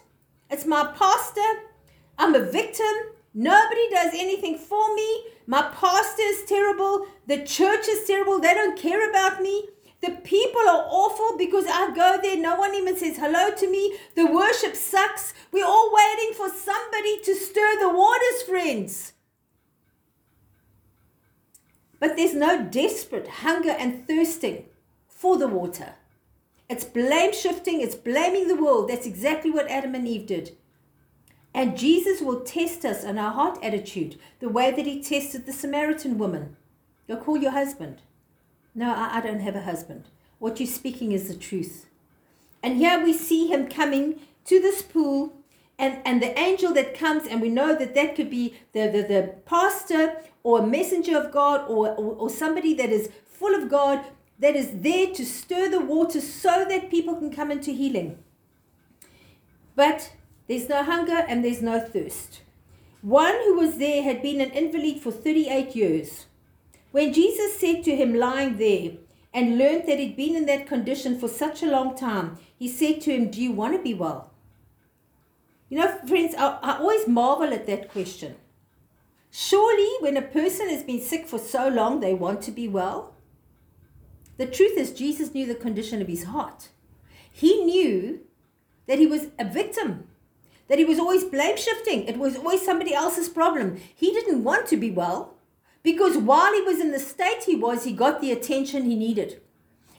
It's 0.50 0.66
my 0.66 0.84
pastor. 0.96 1.50
I'm 2.16 2.34
a 2.36 2.44
victim. 2.44 2.94
Nobody 3.34 3.90
does 3.90 4.12
anything 4.14 4.56
for 4.56 4.94
me. 4.94 5.24
My 5.48 5.62
pastor 5.62 6.22
is 6.22 6.44
terrible. 6.48 7.06
The 7.26 7.44
church 7.44 7.88
is 7.88 8.06
terrible. 8.06 8.38
They 8.38 8.54
don't 8.54 8.78
care 8.78 9.10
about 9.10 9.42
me. 9.42 9.68
The 10.02 10.12
people 10.12 10.62
are 10.62 10.86
awful 10.88 11.36
because 11.36 11.66
I 11.68 11.92
go 11.94 12.18
there, 12.22 12.36
no 12.36 12.56
one 12.56 12.74
even 12.74 12.96
says 12.96 13.18
hello 13.18 13.50
to 13.50 13.70
me. 13.70 13.96
The 14.16 14.26
worship 14.26 14.74
sucks. 14.74 15.34
We're 15.52 15.66
all 15.66 15.92
waiting 15.92 16.34
for 16.34 16.48
somebody 16.48 17.20
to 17.22 17.34
stir 17.34 17.78
the 17.78 17.90
waters, 17.90 18.42
friends. 18.48 19.12
But 21.98 22.16
there's 22.16 22.34
no 22.34 22.62
desperate 22.62 23.28
hunger 23.28 23.72
and 23.72 24.06
thirsting 24.06 24.64
for 25.06 25.36
the 25.36 25.48
water. 25.48 25.94
It's 26.70 26.84
blame 26.84 27.34
shifting, 27.34 27.82
it's 27.82 27.94
blaming 27.94 28.48
the 28.48 28.56
world. 28.56 28.88
That's 28.88 29.06
exactly 29.06 29.50
what 29.50 29.70
Adam 29.70 29.94
and 29.94 30.08
Eve 30.08 30.26
did. 30.26 30.56
And 31.52 31.76
Jesus 31.76 32.22
will 32.22 32.40
test 32.40 32.84
us 32.84 33.04
on 33.04 33.18
our 33.18 33.32
heart 33.32 33.58
attitude, 33.62 34.18
the 34.38 34.48
way 34.48 34.70
that 34.70 34.86
he 34.86 35.02
tested 35.02 35.44
the 35.44 35.52
Samaritan 35.52 36.16
woman. 36.16 36.56
Go 37.08 37.16
call 37.16 37.36
your 37.36 37.50
husband. 37.50 38.00
No, 38.74 38.92
I, 38.94 39.18
I 39.18 39.20
don't 39.20 39.40
have 39.40 39.56
a 39.56 39.62
husband. 39.62 40.04
What 40.38 40.58
you're 40.60 40.66
speaking 40.66 41.12
is 41.12 41.28
the 41.28 41.34
truth. 41.34 41.86
And 42.62 42.76
here 42.76 43.02
we 43.02 43.12
see 43.12 43.48
him 43.48 43.68
coming 43.68 44.20
to 44.46 44.60
this 44.60 44.82
pool, 44.82 45.34
and, 45.78 45.98
and 46.04 46.22
the 46.22 46.38
angel 46.38 46.72
that 46.74 46.98
comes, 46.98 47.26
and 47.26 47.40
we 47.40 47.48
know 47.48 47.74
that 47.74 47.94
that 47.94 48.14
could 48.14 48.30
be 48.30 48.54
the, 48.72 48.88
the, 48.88 49.02
the 49.02 49.34
pastor 49.46 50.16
or 50.42 50.60
a 50.60 50.66
messenger 50.66 51.16
of 51.16 51.32
God 51.32 51.62
or, 51.68 51.88
or, 51.90 52.14
or 52.14 52.30
somebody 52.30 52.74
that 52.74 52.90
is 52.90 53.10
full 53.26 53.54
of 53.54 53.70
God 53.70 54.04
that 54.38 54.56
is 54.56 54.80
there 54.80 55.12
to 55.14 55.24
stir 55.24 55.68
the 55.68 55.80
water 55.80 56.20
so 56.20 56.64
that 56.68 56.90
people 56.90 57.14
can 57.14 57.30
come 57.30 57.50
into 57.50 57.72
healing. 57.72 58.18
But 59.76 60.12
there's 60.48 60.68
no 60.68 60.82
hunger 60.82 61.24
and 61.28 61.44
there's 61.44 61.62
no 61.62 61.78
thirst. 61.78 62.40
One 63.02 63.34
who 63.44 63.54
was 63.54 63.76
there 63.76 64.02
had 64.02 64.22
been 64.22 64.40
an 64.40 64.50
invalid 64.50 65.00
for 65.00 65.10
38 65.10 65.76
years. 65.76 66.26
When 66.92 67.12
Jesus 67.12 67.58
said 67.58 67.84
to 67.84 67.94
him 67.94 68.14
lying 68.14 68.58
there 68.58 68.92
and 69.32 69.58
learned 69.58 69.86
that 69.86 69.98
he'd 69.98 70.16
been 70.16 70.34
in 70.34 70.46
that 70.46 70.66
condition 70.66 71.18
for 71.18 71.28
such 71.28 71.62
a 71.62 71.70
long 71.70 71.96
time, 71.96 72.38
he 72.58 72.68
said 72.68 73.00
to 73.02 73.12
him, 73.12 73.30
Do 73.30 73.40
you 73.40 73.52
want 73.52 73.76
to 73.76 73.82
be 73.82 73.94
well? 73.94 74.32
You 75.68 75.78
know, 75.78 75.98
friends, 76.06 76.34
I, 76.36 76.58
I 76.62 76.78
always 76.78 77.06
marvel 77.06 77.54
at 77.54 77.66
that 77.66 77.90
question. 77.90 78.34
Surely, 79.30 79.88
when 80.00 80.16
a 80.16 80.22
person 80.22 80.68
has 80.68 80.82
been 80.82 81.00
sick 81.00 81.26
for 81.26 81.38
so 81.38 81.68
long, 81.68 82.00
they 82.00 82.12
want 82.12 82.42
to 82.42 82.50
be 82.50 82.66
well? 82.66 83.14
The 84.36 84.46
truth 84.46 84.76
is, 84.76 84.92
Jesus 84.92 85.32
knew 85.32 85.46
the 85.46 85.54
condition 85.54 86.02
of 86.02 86.08
his 86.08 86.24
heart. 86.24 86.70
He 87.30 87.62
knew 87.64 88.20
that 88.88 88.98
he 88.98 89.06
was 89.06 89.28
a 89.38 89.44
victim, 89.44 90.08
that 90.66 90.78
he 90.78 90.84
was 90.84 90.98
always 90.98 91.22
blame 91.22 91.56
shifting. 91.56 92.04
It 92.08 92.16
was 92.16 92.36
always 92.36 92.64
somebody 92.64 92.92
else's 92.92 93.28
problem. 93.28 93.80
He 93.94 94.10
didn't 94.10 94.42
want 94.42 94.66
to 94.68 94.76
be 94.76 94.90
well. 94.90 95.34
Because 95.82 96.16
while 96.16 96.52
he 96.52 96.60
was 96.62 96.80
in 96.80 96.92
the 96.92 96.98
state 96.98 97.44
he 97.44 97.54
was, 97.54 97.84
he 97.84 97.92
got 97.92 98.20
the 98.20 98.32
attention 98.32 98.84
he 98.84 98.96
needed. 98.96 99.40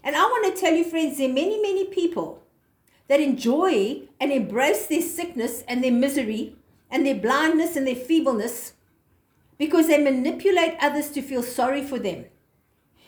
And 0.04 0.16
I 0.16 0.24
want 0.24 0.54
to 0.54 0.60
tell 0.60 0.74
you, 0.74 0.84
friends, 0.84 1.18
there 1.18 1.30
are 1.30 1.34
many, 1.34 1.62
many 1.62 1.86
people 1.86 2.44
that 3.08 3.20
enjoy 3.20 4.04
and 4.20 4.32
embrace 4.32 4.88
their 4.88 5.02
sickness 5.02 5.64
and 5.68 5.84
their 5.84 5.92
misery 5.92 6.56
and 6.90 7.06
their 7.06 7.16
blindness 7.16 7.76
and 7.76 7.88
their 7.88 7.96
feebleness 7.96 8.74
because 9.58 9.88
they 9.88 10.02
manipulate 10.02 10.76
others 10.80 11.10
to 11.12 11.22
feel 11.22 11.44
sorry 11.44 11.84
for 11.84 12.00
them. 12.00 12.26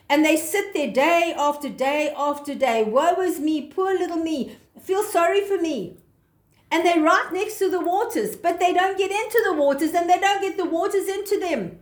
And 0.09 0.23
they 0.23 0.35
sit 0.35 0.73
there 0.73 0.91
day 0.91 1.33
after 1.37 1.69
day 1.69 2.13
after 2.15 2.53
day. 2.53 2.83
Woe 2.83 3.21
is 3.21 3.39
me, 3.39 3.67
poor 3.67 3.93
little 3.93 4.17
me. 4.17 4.57
Feel 4.79 5.03
sorry 5.03 5.41
for 5.41 5.57
me. 5.57 5.97
And 6.69 6.85
they're 6.85 7.01
right 7.01 7.29
next 7.31 7.59
to 7.59 7.69
the 7.69 7.79
waters, 7.79 8.35
but 8.35 8.59
they 8.59 8.73
don't 8.73 8.97
get 8.97 9.11
into 9.11 9.41
the 9.45 9.53
waters 9.53 9.93
and 9.93 10.09
they 10.09 10.19
don't 10.19 10.41
get 10.41 10.57
the 10.57 10.65
waters 10.65 11.07
into 11.07 11.39
them. 11.39 11.79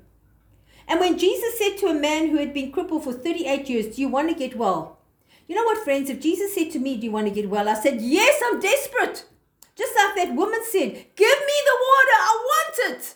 And 0.91 0.99
when 0.99 1.17
Jesus 1.17 1.57
said 1.57 1.77
to 1.77 1.87
a 1.87 1.93
man 1.93 2.27
who 2.27 2.35
had 2.35 2.53
been 2.53 2.69
crippled 2.69 3.05
for 3.05 3.13
38 3.13 3.69
years, 3.69 3.95
Do 3.95 4.01
you 4.01 4.09
want 4.09 4.27
to 4.27 4.35
get 4.35 4.57
well? 4.57 4.99
You 5.47 5.55
know 5.55 5.63
what, 5.63 5.85
friends? 5.85 6.09
If 6.09 6.19
Jesus 6.19 6.53
said 6.53 6.69
to 6.71 6.79
me, 6.79 6.97
Do 6.97 7.05
you 7.05 7.13
want 7.13 7.27
to 7.27 7.33
get 7.33 7.49
well? 7.49 7.69
I 7.69 7.75
said, 7.75 8.01
Yes, 8.01 8.41
I'm 8.43 8.59
desperate. 8.59 9.23
Just 9.73 9.95
like 9.95 10.15
that 10.17 10.35
woman 10.35 10.59
said, 10.69 10.91
Give 11.15 11.39
me 11.49 11.57
the 11.65 11.77
water. 11.87 12.17
I 12.19 12.45
want 12.51 12.91
it. 12.91 13.15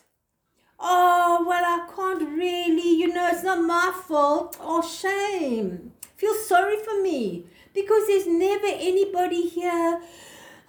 Oh, 0.79 1.45
well, 1.45 1.65
I 1.65 1.93
can't 1.93 2.29
really. 2.29 2.95
You 2.95 3.13
know, 3.13 3.27
it's 3.27 3.43
not 3.43 3.61
my 3.61 3.91
fault. 4.07 4.55
Oh, 4.61 4.81
shame. 4.81 5.91
Feel 6.15 6.33
sorry 6.33 6.77
for 6.77 7.01
me 7.03 7.43
because 7.73 8.07
there's 8.07 8.25
never 8.25 8.67
anybody 8.67 9.49
here 9.49 9.99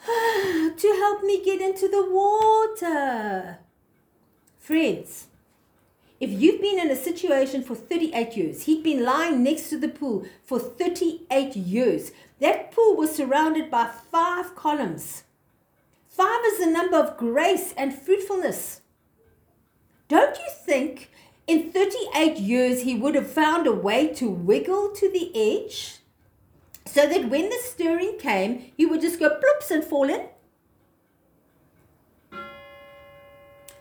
to 0.76 0.96
help 0.98 1.22
me 1.22 1.44
get 1.44 1.60
into 1.60 1.86
the 1.86 2.04
water. 2.10 3.58
Friends, 4.58 5.28
if 6.26 6.42
you've 6.42 6.60
been 6.60 6.80
in 6.80 6.90
a 6.90 6.96
situation 6.96 7.62
for 7.62 7.76
38 7.76 8.36
years, 8.36 8.64
he'd 8.64 8.82
been 8.82 9.04
lying 9.04 9.44
next 9.44 9.70
to 9.70 9.78
the 9.78 9.88
pool 9.88 10.26
for 10.42 10.58
38 10.58 11.54
years. 11.54 12.10
That 12.40 12.72
pool 12.72 12.96
was 12.96 13.14
surrounded 13.14 13.70
by 13.70 13.88
five 14.10 14.56
columns. 14.56 15.22
Five 16.08 16.40
is 16.46 16.58
the 16.58 16.66
number 16.66 16.96
of 16.96 17.16
grace 17.16 17.72
and 17.76 17.96
fruitfulness. 17.96 18.80
Don't 20.08 20.36
you 20.36 20.50
think 20.64 21.10
in 21.46 21.70
38 21.70 22.38
years 22.38 22.82
he 22.82 22.96
would 22.96 23.14
have 23.14 23.30
found 23.30 23.68
a 23.68 23.72
way 23.72 24.12
to 24.14 24.28
wiggle 24.28 24.90
to 24.96 25.08
the 25.08 25.30
edge 25.32 25.98
so 26.86 27.06
that 27.06 27.28
when 27.28 27.50
the 27.50 27.58
stirring 27.62 28.18
came, 28.18 28.72
he 28.76 28.84
would 28.84 29.00
just 29.00 29.20
go 29.20 29.30
ploops 29.30 29.70
and 29.70 29.84
fall 29.84 30.10
in? 30.10 30.26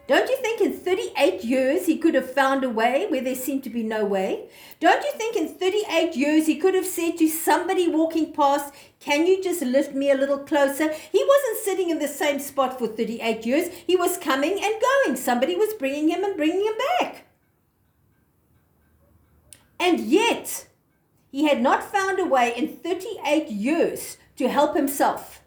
Don't 0.07 0.29
you 0.29 0.37
think 0.37 0.61
in 0.61 0.71
38 0.71 1.43
years 1.43 1.87
he 1.87 1.97
could 1.97 2.13
have 2.13 2.31
found 2.31 2.63
a 2.63 2.69
way 2.69 3.07
where 3.09 3.21
there 3.21 3.33
seemed 3.33 3.63
to 3.63 3.71
be 3.71 3.81
no 3.81 4.05
way? 4.05 4.49
Don't 4.79 5.03
you 5.03 5.11
think 5.13 5.35
in 5.35 5.47
38 5.47 6.15
years 6.15 6.45
he 6.45 6.57
could 6.57 6.75
have 6.75 6.85
said 6.85 7.17
to 7.17 7.27
somebody 7.27 7.87
walking 7.87 8.31
past, 8.31 8.71
Can 8.99 9.25
you 9.25 9.43
just 9.43 9.63
lift 9.63 9.95
me 9.95 10.11
a 10.11 10.15
little 10.15 10.37
closer? 10.37 10.93
He 10.93 11.25
wasn't 11.27 11.65
sitting 11.65 11.89
in 11.89 11.97
the 11.97 12.07
same 12.07 12.39
spot 12.39 12.77
for 12.77 12.87
38 12.87 13.47
years. 13.47 13.69
He 13.87 13.95
was 13.95 14.17
coming 14.17 14.63
and 14.63 14.81
going. 14.81 15.15
Somebody 15.15 15.55
was 15.55 15.73
bringing 15.73 16.09
him 16.09 16.23
and 16.23 16.37
bringing 16.37 16.65
him 16.65 16.75
back. 16.99 17.25
And 19.79 19.99
yet, 20.01 20.67
he 21.31 21.45
had 21.45 21.61
not 21.61 21.83
found 21.83 22.19
a 22.19 22.25
way 22.25 22.53
in 22.55 22.77
38 22.77 23.49
years 23.49 24.17
to 24.37 24.49
help 24.49 24.75
himself. 24.75 25.41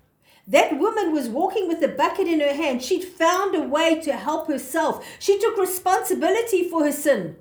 That 0.49 0.79
woman 0.79 1.13
was 1.13 1.29
walking 1.29 1.69
with 1.69 1.83
a 1.83 1.89
bucket 1.89 2.27
in 2.27 2.41
her 2.41 2.55
hand. 2.55 2.83
She'd 2.83 3.05
found 3.05 3.55
a 3.55 3.61
way 3.61 4.01
to 4.01 4.15
help 4.15 4.49
herself. 4.49 5.07
She 5.19 5.39
took 5.39 5.59
responsibility 5.59 6.69
for 6.71 6.85
her 6.85 6.93
sin. 6.93 7.37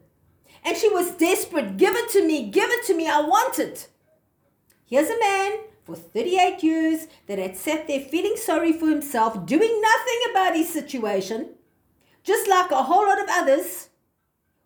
And 0.65 0.75
she 0.75 0.89
was 0.89 1.11
desperate. 1.11 1.77
Give 1.77 1.95
it 1.95 2.09
to 2.11 2.27
me. 2.27 2.49
Give 2.49 2.69
it 2.69 2.85
to 2.87 2.93
me. 2.93 3.07
I 3.07 3.21
want 3.21 3.59
it. 3.59 3.87
Here's 4.85 5.09
a 5.09 5.19
man 5.19 5.59
for 5.85 5.95
38 5.95 6.61
years 6.63 7.07
that 7.27 7.39
had 7.39 7.55
sat 7.55 7.87
there 7.87 8.01
feeling 8.01 8.35
sorry 8.35 8.73
for 8.73 8.89
himself, 8.89 9.45
doing 9.45 9.81
nothing 9.81 10.31
about 10.31 10.57
his 10.57 10.67
situation, 10.67 11.51
just 12.23 12.49
like 12.49 12.71
a 12.71 12.83
whole 12.83 13.07
lot 13.07 13.21
of 13.21 13.29
others, 13.29 13.87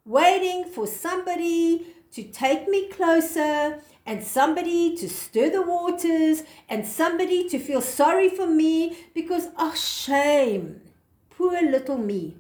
waiting 0.04 0.66
for 0.66 0.88
somebody 0.88 1.86
to 2.14 2.24
take 2.24 2.68
me 2.68 2.88
closer 2.90 3.82
and 4.06 4.24
somebody 4.24 4.96
to 4.98 5.08
stir 5.08 5.50
the 5.50 5.62
waters 5.62 6.44
and 6.68 6.86
somebody 6.86 7.48
to 7.50 7.60
feel 7.60 7.82
sorry 7.82 8.30
for 8.30 8.48
me 8.48 8.98
because, 9.14 9.48
oh, 9.58 9.74
shame, 9.74 10.82
poor 11.30 11.62
little 11.62 11.98
me. 11.98 12.38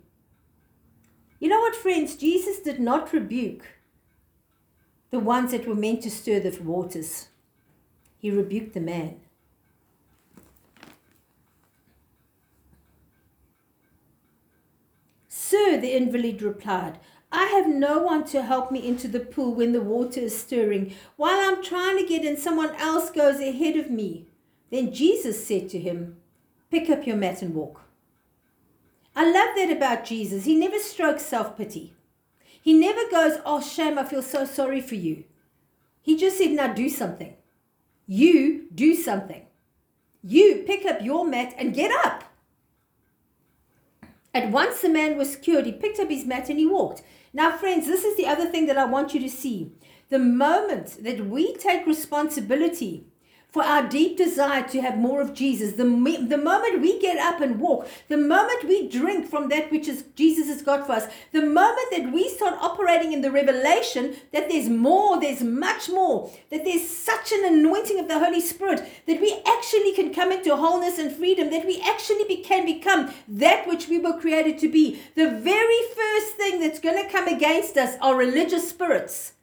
You 1.39 1.49
know 1.49 1.59
what, 1.59 1.75
friends? 1.75 2.15
Jesus 2.15 2.59
did 2.59 2.79
not 2.79 3.13
rebuke 3.13 3.65
the 5.11 5.19
ones 5.19 5.51
that 5.51 5.67
were 5.67 5.75
meant 5.75 6.01
to 6.03 6.09
stir 6.09 6.39
the 6.39 6.57
waters, 6.63 7.27
he 8.17 8.31
rebuked 8.31 8.73
the 8.73 8.79
man. 8.79 9.19
Sir, 15.27 15.77
the 15.77 15.93
invalid 15.93 16.41
replied, 16.41 16.97
I 17.31 17.45
have 17.45 17.67
no 17.67 17.99
one 17.99 18.25
to 18.25 18.41
help 18.41 18.71
me 18.71 18.85
into 18.85 19.07
the 19.07 19.21
pool 19.21 19.53
when 19.53 19.71
the 19.71 19.81
water 19.81 20.19
is 20.19 20.37
stirring. 20.37 20.93
While 21.15 21.39
I'm 21.39 21.63
trying 21.63 21.97
to 21.97 22.05
get 22.05 22.25
in, 22.25 22.35
someone 22.35 22.75
else 22.75 23.09
goes 23.09 23.39
ahead 23.39 23.77
of 23.77 23.89
me. 23.89 24.27
Then 24.69 24.93
Jesus 24.93 25.45
said 25.45 25.69
to 25.69 25.79
him, 25.79 26.17
Pick 26.69 26.89
up 26.89 27.07
your 27.07 27.15
mat 27.15 27.41
and 27.41 27.55
walk. 27.55 27.81
I 29.15 29.25
love 29.25 29.55
that 29.55 29.71
about 29.75 30.05
Jesus. 30.05 30.45
He 30.45 30.55
never 30.55 30.79
strokes 30.79 31.23
self 31.23 31.57
pity. 31.57 31.93
He 32.61 32.73
never 32.73 33.09
goes, 33.09 33.39
Oh, 33.45 33.61
shame, 33.61 33.97
I 33.97 34.03
feel 34.03 34.21
so 34.21 34.45
sorry 34.45 34.81
for 34.81 34.95
you. 34.95 35.23
He 36.01 36.17
just 36.17 36.37
said, 36.37 36.51
Now 36.51 36.73
do 36.73 36.89
something. 36.89 37.35
You 38.07 38.67
do 38.73 38.95
something. 38.95 39.45
You 40.23 40.63
pick 40.67 40.85
up 40.85 41.01
your 41.01 41.25
mat 41.25 41.53
and 41.57 41.73
get 41.73 41.91
up. 42.05 42.25
At 44.33 44.51
once 44.51 44.81
the 44.81 44.89
man 44.89 45.17
was 45.17 45.35
cured. 45.35 45.65
He 45.65 45.71
picked 45.73 45.99
up 45.99 46.09
his 46.09 46.25
mat 46.25 46.49
and 46.49 46.57
he 46.57 46.65
walked. 46.65 47.03
Now, 47.33 47.57
friends, 47.57 47.87
this 47.87 48.03
is 48.03 48.17
the 48.17 48.27
other 48.27 48.49
thing 48.49 48.65
that 48.67 48.77
I 48.77 48.85
want 48.85 49.13
you 49.13 49.19
to 49.21 49.29
see. 49.29 49.71
The 50.09 50.19
moment 50.19 51.03
that 51.03 51.25
we 51.25 51.55
take 51.55 51.85
responsibility 51.85 53.05
for 53.51 53.63
our 53.63 53.87
deep 53.87 54.17
desire 54.17 54.65
to 54.69 54.81
have 54.81 54.97
more 54.97 55.21
of 55.21 55.33
Jesus. 55.33 55.73
The, 55.73 55.83
the 55.83 56.37
moment 56.37 56.81
we 56.81 56.99
get 56.99 57.17
up 57.17 57.41
and 57.41 57.59
walk, 57.59 57.87
the 58.07 58.17
moment 58.17 58.63
we 58.63 58.87
drink 58.87 59.29
from 59.29 59.49
that 59.49 59.69
which 59.71 59.89
is 59.89 60.05
Jesus 60.15 60.47
has 60.47 60.61
got 60.61 60.85
for 60.85 60.93
us, 60.93 61.07
the 61.33 61.41
moment 61.45 61.91
that 61.91 62.13
we 62.13 62.29
start 62.29 62.57
operating 62.61 63.11
in 63.11 63.21
the 63.21 63.31
revelation 63.31 64.15
that 64.31 64.47
there's 64.49 64.69
more, 64.69 65.19
there's 65.19 65.43
much 65.43 65.89
more, 65.89 66.31
that 66.49 66.63
there's 66.63 66.87
such 66.87 67.33
an 67.33 67.43
anointing 67.43 67.99
of 67.99 68.07
the 68.07 68.19
Holy 68.19 68.39
Spirit, 68.39 68.87
that 69.05 69.19
we 69.19 69.41
actually 69.45 69.93
can 69.93 70.13
come 70.13 70.31
into 70.31 70.55
wholeness 70.55 70.97
and 70.97 71.11
freedom, 71.11 71.49
that 71.49 71.65
we 71.65 71.81
actually 71.81 72.23
be, 72.23 72.37
can 72.37 72.65
become 72.65 73.13
that 73.27 73.67
which 73.67 73.89
we 73.89 73.99
were 73.99 74.17
created 74.17 74.57
to 74.59 74.71
be. 74.71 75.01
The 75.15 75.29
very 75.29 75.81
first 75.93 76.35
thing 76.37 76.61
that's 76.61 76.79
going 76.79 77.03
to 77.03 77.11
come 77.11 77.27
against 77.27 77.75
us 77.75 77.97
are 78.01 78.15
religious 78.15 78.69
spirits. 78.69 79.33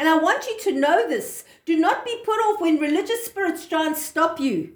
And 0.00 0.08
I 0.08 0.16
want 0.16 0.46
you 0.46 0.58
to 0.60 0.80
know 0.80 1.06
this. 1.06 1.44
Do 1.66 1.78
not 1.78 2.06
be 2.06 2.22
put 2.24 2.38
off 2.38 2.58
when 2.58 2.78
religious 2.78 3.26
spirits 3.26 3.66
try 3.66 3.86
and 3.86 3.94
stop 3.94 4.40
you. 4.40 4.72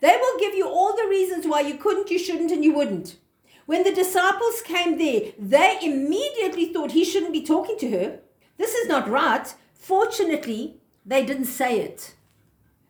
They 0.00 0.16
will 0.16 0.38
give 0.38 0.54
you 0.54 0.68
all 0.68 0.94
the 0.94 1.08
reasons 1.08 1.48
why 1.48 1.62
you 1.62 1.74
couldn't, 1.74 2.12
you 2.12 2.18
shouldn't, 2.18 2.52
and 2.52 2.64
you 2.64 2.72
wouldn't. 2.72 3.16
When 3.66 3.82
the 3.82 3.92
disciples 3.92 4.62
came 4.62 4.96
there, 4.96 5.32
they 5.36 5.78
immediately 5.82 6.72
thought 6.72 6.92
he 6.92 7.04
shouldn't 7.04 7.32
be 7.32 7.44
talking 7.44 7.76
to 7.78 7.90
her. 7.90 8.20
This 8.56 8.72
is 8.74 8.88
not 8.88 9.10
right. 9.10 9.52
Fortunately, 9.74 10.76
they 11.04 11.26
didn't 11.26 11.46
say 11.46 11.80
it. 11.80 12.14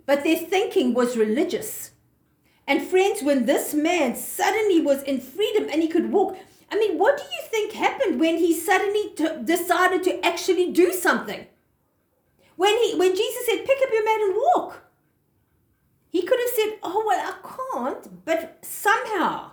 But 0.05 0.24
their 0.24 0.37
thinking 0.37 0.92
was 0.92 1.16
religious. 1.16 1.92
And 2.66 2.87
friends, 2.87 3.22
when 3.22 3.46
this 3.46 3.72
man 3.72 4.14
suddenly 4.14 4.83
was 4.83 5.03
in 5.05 5.22
freedom 5.22 5.70
and 5.72 5.81
he 5.81 5.88
could 5.88 6.12
walk, 6.12 6.37
I 6.70 6.77
mean, 6.77 6.98
what 6.98 7.16
do 7.16 7.22
you 7.22 7.48
think 7.48 7.72
happened 7.72 8.20
when 8.20 8.37
he 8.37 8.53
suddenly 8.53 9.14
t- 9.16 9.42
decided 9.42 10.03
to 10.03 10.22
actually 10.22 10.70
do 10.70 10.92
something? 10.92 11.46
When 12.59 12.77
he 12.79 12.97
when 12.97 13.14
Jesus 13.14 13.47
said, 13.47 13.64
pick 13.64 13.79
up 13.85 13.92
your 13.92 14.05
mat 14.05 14.21
and 14.21 14.35
walk, 14.35 14.83
he 16.09 16.23
could 16.23 16.40
have 16.40 16.57
said, 16.57 16.79
Oh 16.83 17.05
well, 17.07 17.33
I 17.33 17.49
can't, 17.73 18.25
but 18.25 18.59
somehow 18.62 19.53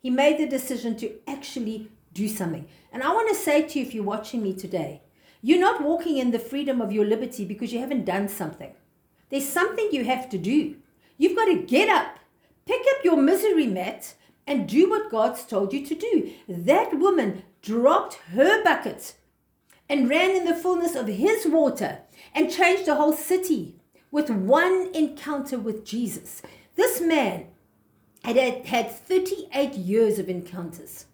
he 0.00 0.08
made 0.08 0.38
the 0.38 0.46
decision 0.46 0.96
to 0.98 1.16
actually 1.26 1.90
do 2.12 2.28
something. 2.28 2.68
And 2.92 3.02
I 3.02 3.12
want 3.12 3.28
to 3.28 3.34
say 3.34 3.62
to 3.62 3.78
you, 3.80 3.84
if 3.84 3.92
you're 3.92 4.04
watching 4.04 4.40
me 4.40 4.54
today, 4.54 5.02
you're 5.42 5.58
not 5.58 5.82
walking 5.82 6.18
in 6.18 6.30
the 6.30 6.38
freedom 6.38 6.80
of 6.80 6.92
your 6.92 7.04
liberty 7.04 7.44
because 7.44 7.72
you 7.72 7.80
haven't 7.80 8.04
done 8.04 8.28
something. 8.28 8.72
There's 9.30 9.48
something 9.48 9.88
you 9.90 10.04
have 10.04 10.28
to 10.30 10.38
do. 10.38 10.76
You've 11.16 11.36
got 11.36 11.46
to 11.46 11.66
get 11.66 11.88
up, 11.88 12.20
pick 12.66 12.82
up 12.94 13.04
your 13.04 13.16
misery 13.16 13.66
mat, 13.66 14.14
and 14.46 14.68
do 14.68 14.88
what 14.88 15.10
God's 15.10 15.42
told 15.42 15.72
you 15.72 15.84
to 15.84 15.94
do. 15.96 16.30
That 16.46 17.00
woman 17.00 17.42
dropped 17.62 18.14
her 18.32 18.62
bucket 18.62 19.14
and 19.88 20.08
ran 20.08 20.30
in 20.30 20.44
the 20.44 20.54
fullness 20.54 20.94
of 20.94 21.08
his 21.08 21.44
water 21.44 22.02
and 22.34 22.50
changed 22.50 22.86
the 22.86 22.94
whole 22.94 23.12
city 23.12 23.74
with 24.10 24.30
one 24.30 24.90
encounter 24.94 25.58
with 25.58 25.84
Jesus. 25.84 26.42
This 26.76 27.00
man 27.00 27.46
had 28.24 28.36
had 28.66 28.90
38 28.90 29.74
years 29.74 30.18
of 30.18 30.28
encounters. 30.28 31.06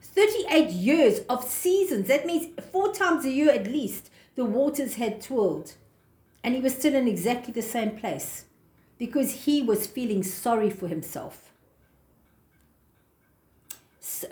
38 0.00 0.70
years 0.70 1.20
of 1.28 1.44
seasons. 1.44 2.08
That 2.08 2.26
means 2.26 2.48
four 2.72 2.92
times 2.92 3.24
a 3.24 3.30
year 3.30 3.50
at 3.50 3.66
least, 3.66 4.10
the 4.34 4.44
waters 4.44 4.94
had 4.94 5.20
twirled. 5.20 5.74
And 6.42 6.54
he 6.54 6.60
was 6.60 6.74
still 6.74 6.94
in 6.94 7.08
exactly 7.08 7.52
the 7.52 7.62
same 7.62 7.96
place 7.96 8.44
because 8.98 9.44
he 9.44 9.62
was 9.62 9.86
feeling 9.86 10.22
sorry 10.22 10.70
for 10.70 10.88
himself. 10.88 11.52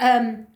Um, 0.01 0.49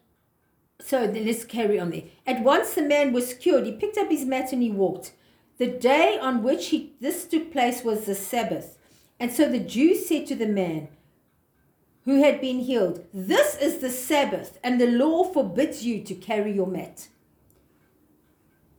so 0.81 1.05
let's 1.05 1.45
carry 1.45 1.79
on 1.79 1.91
there. 1.91 2.05
At 2.27 2.43
once 2.43 2.75
the 2.75 2.83
man 2.83 3.13
was 3.13 3.35
cured. 3.35 3.67
He 3.67 3.73
picked 3.73 3.99
up 3.99 4.09
his 4.09 4.25
mat 4.25 4.53
and 4.53 4.63
he 4.63 4.71
walked. 4.71 5.13
The 5.61 5.67
day 5.67 6.19
on 6.19 6.43
which 6.43 6.69
he, 6.69 6.95
this 7.03 7.27
took 7.27 7.53
place 7.53 7.85
was 7.85 8.07
the 8.07 8.15
Sabbath. 8.15 8.79
And 9.21 9.31
so 9.31 9.47
the 9.47 9.59
Jews 9.59 10.07
said 10.07 10.27
to 10.29 10.35
the 10.35 10.47
man 10.47 10.89
who 12.07 12.23
had 12.23 12.41
been 12.41 12.61
healed, 12.61 13.05
This 13.13 13.59
is 13.59 13.77
the 13.77 13.91
Sabbath, 13.91 14.59
and 14.65 14.81
the 14.81 14.87
law 14.87 15.23
forbids 15.23 15.85
you 15.85 16.03
to 16.03 16.15
carry 16.15 16.51
your 16.51 16.67
mat. 16.67 17.09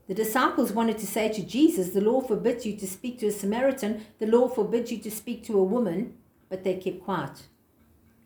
The 0.08 0.16
disciples 0.16 0.72
wanted 0.72 0.98
to 0.98 1.06
say 1.06 1.30
to 1.30 1.44
Jesus, 1.44 1.92
The 1.92 2.02
law 2.02 2.20
forbids 2.20 2.66
you 2.66 2.76
to 2.78 2.88
speak 2.88 3.20
to 3.20 3.28
a 3.28 3.32
Samaritan, 3.32 4.04
the 4.18 4.26
law 4.26 4.48
forbids 4.48 4.92
you 4.92 4.98
to 5.02 5.12
speak 5.12 5.44
to 5.46 5.60
a 5.60 5.64
woman, 5.64 6.16
but 6.50 6.64
they 6.64 6.78
kept 6.78 7.04
quiet. 7.04 7.44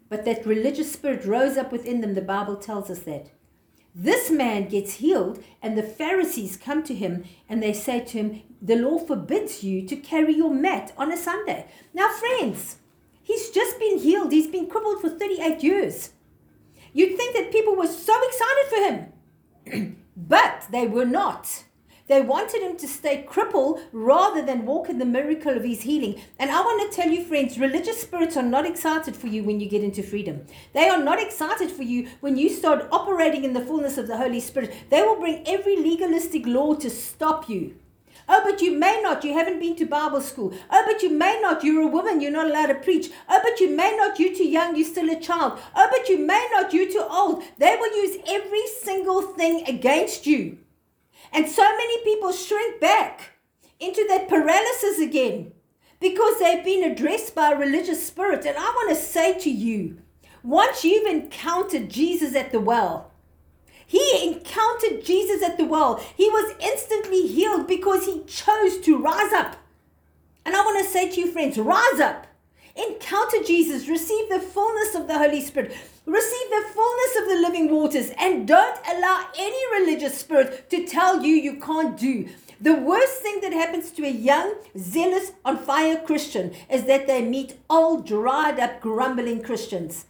But 0.07 0.23
that 0.23 0.45
religious 0.45 0.93
spirit 0.93 1.25
rose 1.25 1.57
up 1.57 1.73
within 1.73 1.99
them, 1.99 2.15
the 2.15 2.21
Bible 2.21 2.55
tells 2.55 2.89
us 2.89 2.99
that. 2.99 3.31
This 3.97 4.29
man 4.29 4.67
gets 4.67 4.95
healed, 4.95 5.41
and 5.61 5.77
the 5.77 5.83
Pharisees 5.83 6.57
come 6.57 6.83
to 6.83 6.93
him 6.93 7.23
and 7.47 7.63
they 7.63 7.71
say 7.71 8.01
to 8.01 8.17
him, 8.17 8.41
The 8.61 8.75
law 8.75 8.99
forbids 8.99 9.63
you 9.63 9.87
to 9.87 9.95
carry 9.95 10.35
your 10.35 10.53
mat 10.53 10.91
on 10.97 11.13
a 11.13 11.17
Sunday. 11.17 11.67
Now, 11.93 12.09
friends, 12.09 12.75
he's 13.23 13.51
just 13.51 13.79
been 13.79 13.99
healed. 13.99 14.33
He's 14.33 14.47
been 14.47 14.67
crippled 14.67 14.99
for 14.99 15.09
38 15.09 15.63
years. 15.63 16.09
You'd 16.91 17.15
think 17.15 17.37
that 17.37 17.53
people 17.53 17.77
were 17.77 17.87
so 17.87 18.13
excited 18.27 18.65
for 18.69 19.71
him, 19.77 19.97
but 20.17 20.65
they 20.71 20.87
were 20.87 21.05
not. 21.05 21.64
They 22.07 22.21
wanted 22.21 22.61
him 22.61 22.77
to 22.77 22.87
stay 22.87 23.23
crippled 23.23 23.81
rather 23.91 24.43
than 24.43 24.65
walk 24.65 24.89
in 24.89 24.99
the 24.99 25.05
miracle 25.05 25.57
of 25.57 25.63
his 25.63 25.81
healing. 25.81 26.21
And 26.37 26.51
I 26.51 26.61
want 26.61 26.91
to 26.91 26.95
tell 26.95 27.09
you, 27.09 27.23
friends, 27.23 27.57
religious 27.57 27.99
spirits 27.99 28.37
are 28.37 28.43
not 28.43 28.67
excited 28.67 29.15
for 29.15 29.25
you 29.25 29.43
when 29.43 29.59
you 29.59 29.67
get 29.67 29.83
into 29.83 30.03
freedom. 30.03 30.45
They 30.73 30.87
are 30.87 31.01
not 31.01 31.19
excited 31.19 31.71
for 31.71 31.81
you 31.81 32.07
when 32.19 32.37
you 32.37 32.49
start 32.49 32.87
operating 32.91 33.43
in 33.43 33.53
the 33.53 33.65
fullness 33.65 33.97
of 33.97 34.07
the 34.07 34.17
Holy 34.17 34.39
Spirit. 34.39 34.75
They 34.91 35.01
will 35.01 35.19
bring 35.19 35.47
every 35.47 35.77
legalistic 35.77 36.45
law 36.45 36.75
to 36.75 36.91
stop 36.91 37.49
you. 37.49 37.75
Oh, 38.29 38.41
but 38.43 38.61
you 38.61 38.77
may 38.77 39.01
not. 39.01 39.23
You 39.23 39.33
haven't 39.33 39.59
been 39.59 39.75
to 39.77 39.85
Bible 39.85 40.21
school. 40.21 40.53
Oh, 40.71 40.83
but 40.85 41.01
you 41.01 41.09
may 41.09 41.39
not. 41.41 41.63
You're 41.63 41.83
a 41.83 41.87
woman. 41.87 42.21
You're 42.21 42.31
not 42.31 42.47
allowed 42.47 42.67
to 42.67 42.75
preach. 42.75 43.09
Oh, 43.29 43.39
but 43.43 43.59
you 43.59 43.69
may 43.69 43.95
not. 43.97 44.19
You're 44.19 44.35
too 44.35 44.47
young. 44.47 44.75
You're 44.75 44.87
still 44.87 45.09
a 45.09 45.19
child. 45.19 45.59
Oh, 45.75 45.87
but 45.91 46.07
you 46.09 46.19
may 46.19 46.47
not. 46.53 46.73
You're 46.73 46.91
too 46.91 47.05
old. 47.09 47.43
They 47.57 47.75
will 47.79 47.95
use 48.03 48.17
every 48.27 48.65
single 48.81 49.21
thing 49.21 49.63
against 49.67 50.25
you. 50.27 50.59
And 51.35 51.49
so 51.49 51.63
many 51.63 52.03
people 52.05 52.31
shrink 52.31 52.79
back 52.79 53.31
into 53.77 54.05
that 54.07 54.29
paralysis 54.29 54.99
again 54.99 55.51
because 55.99 56.39
they've 56.39 56.63
been 56.63 56.89
addressed 56.89 57.35
by 57.35 57.51
a 57.51 57.57
religious 57.57 58.07
spirit. 58.07 58.45
And 58.45 58.57
I 58.57 58.63
want 58.63 58.89
to 58.89 58.95
say 58.95 59.37
to 59.39 59.49
you, 59.49 59.97
once 60.43 60.85
you've 60.85 61.05
encountered 61.05 61.89
Jesus 61.89 62.35
at 62.35 62.53
the 62.53 62.61
well, 62.61 63.11
he 63.85 64.25
encountered 64.25 65.03
Jesus 65.03 65.43
at 65.43 65.57
the 65.57 65.65
well. 65.65 65.97
He 66.15 66.29
was 66.29 66.55
instantly 66.61 67.27
healed 67.27 67.67
because 67.67 68.05
he 68.05 68.23
chose 68.23 68.79
to 68.79 68.97
rise 68.97 69.33
up. 69.33 69.57
And 70.45 70.55
I 70.55 70.61
want 70.61 70.85
to 70.85 70.91
say 70.91 71.09
to 71.09 71.19
you, 71.19 71.31
friends, 71.31 71.57
rise 71.57 71.99
up. 71.99 72.27
Encounter 72.75 73.43
Jesus. 73.43 73.87
Receive 73.87 74.29
the 74.29 74.39
fullness 74.39 74.95
of 74.95 75.07
the 75.07 75.17
Holy 75.17 75.41
Spirit. 75.41 75.75
Receive 76.05 76.49
the 76.49 76.65
fullness 76.73 77.15
of 77.21 77.27
the 77.27 77.41
living 77.41 77.71
waters 77.71 78.11
and 78.19 78.47
don't 78.47 78.79
allow 78.87 79.27
any 79.37 79.79
religious 79.79 80.17
spirit 80.17 80.69
to 80.69 80.85
tell 80.85 81.23
you 81.23 81.35
you 81.35 81.59
can't 81.59 81.97
do. 81.97 82.27
The 82.59 82.73
worst 82.73 83.21
thing 83.21 83.41
that 83.41 83.53
happens 83.53 83.91
to 83.91 84.05
a 84.05 84.09
young, 84.09 84.55
zealous, 84.77 85.33
on 85.43 85.57
fire 85.57 85.97
Christian 85.97 86.53
is 86.69 86.85
that 86.85 87.05
they 87.05 87.21
meet 87.21 87.59
old, 87.69 88.07
dried 88.07 88.59
up, 88.59 88.81
grumbling 88.81 89.43
Christians. 89.43 90.05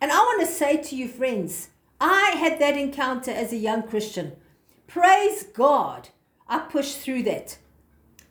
And 0.00 0.10
I 0.10 0.18
want 0.18 0.40
to 0.40 0.46
say 0.46 0.76
to 0.78 0.96
you, 0.96 1.08
friends, 1.08 1.68
I 2.00 2.36
had 2.36 2.58
that 2.60 2.76
encounter 2.78 3.30
as 3.30 3.52
a 3.52 3.56
young 3.56 3.82
Christian. 3.82 4.32
Praise 4.86 5.42
God, 5.42 6.08
I 6.48 6.60
pushed 6.60 6.98
through 6.98 7.24
that. 7.24 7.58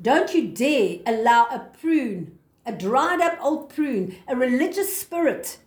Don't 0.02 0.34
you 0.34 0.48
dare 0.48 1.00
allow 1.06 1.46
a 1.46 1.60
prune, 1.80 2.39
a 2.70 2.72
dried 2.72 3.20
up 3.20 3.40
old 3.42 3.70
prune, 3.70 4.16
a 4.28 4.36
religious 4.36 4.96
spirit 4.96 5.58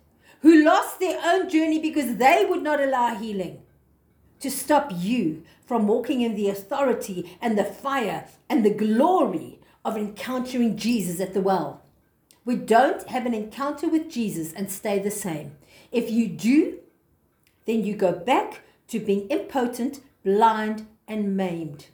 who 0.41 0.63
lost 0.63 1.01
their 1.01 1.19
own 1.21 1.49
journey 1.49 1.79
because 1.79 2.15
they 2.15 2.45
would 2.49 2.63
not 2.63 2.81
allow 2.81 3.15
healing 3.15 3.61
to 4.39 4.49
stop 4.49 4.89
you 4.95 5.43
from 5.65 5.85
walking 5.85 6.21
in 6.21 6.35
the 6.35 6.47
authority 6.47 7.37
and 7.41 7.57
the 7.57 7.63
fire 7.65 8.27
and 8.49 8.63
the 8.63 8.73
glory 8.73 9.59
of 9.83 9.97
encountering 9.97 10.77
Jesus 10.77 11.19
at 11.19 11.33
the 11.33 11.41
well. 11.41 11.81
We 12.45 12.55
don't 12.55 13.05
have 13.09 13.25
an 13.25 13.33
encounter 13.33 13.89
with 13.89 14.09
Jesus 14.09 14.53
and 14.53 14.71
stay 14.71 14.99
the 14.99 15.11
same. 15.11 15.57
If 15.91 16.09
you 16.09 16.29
do, 16.29 16.79
then 17.65 17.83
you 17.83 17.95
go 17.95 18.13
back 18.13 18.61
to 18.87 18.99
being 18.99 19.27
impotent, 19.27 20.01
blind, 20.23 20.87
and 21.05 21.35
maimed. 21.35 21.87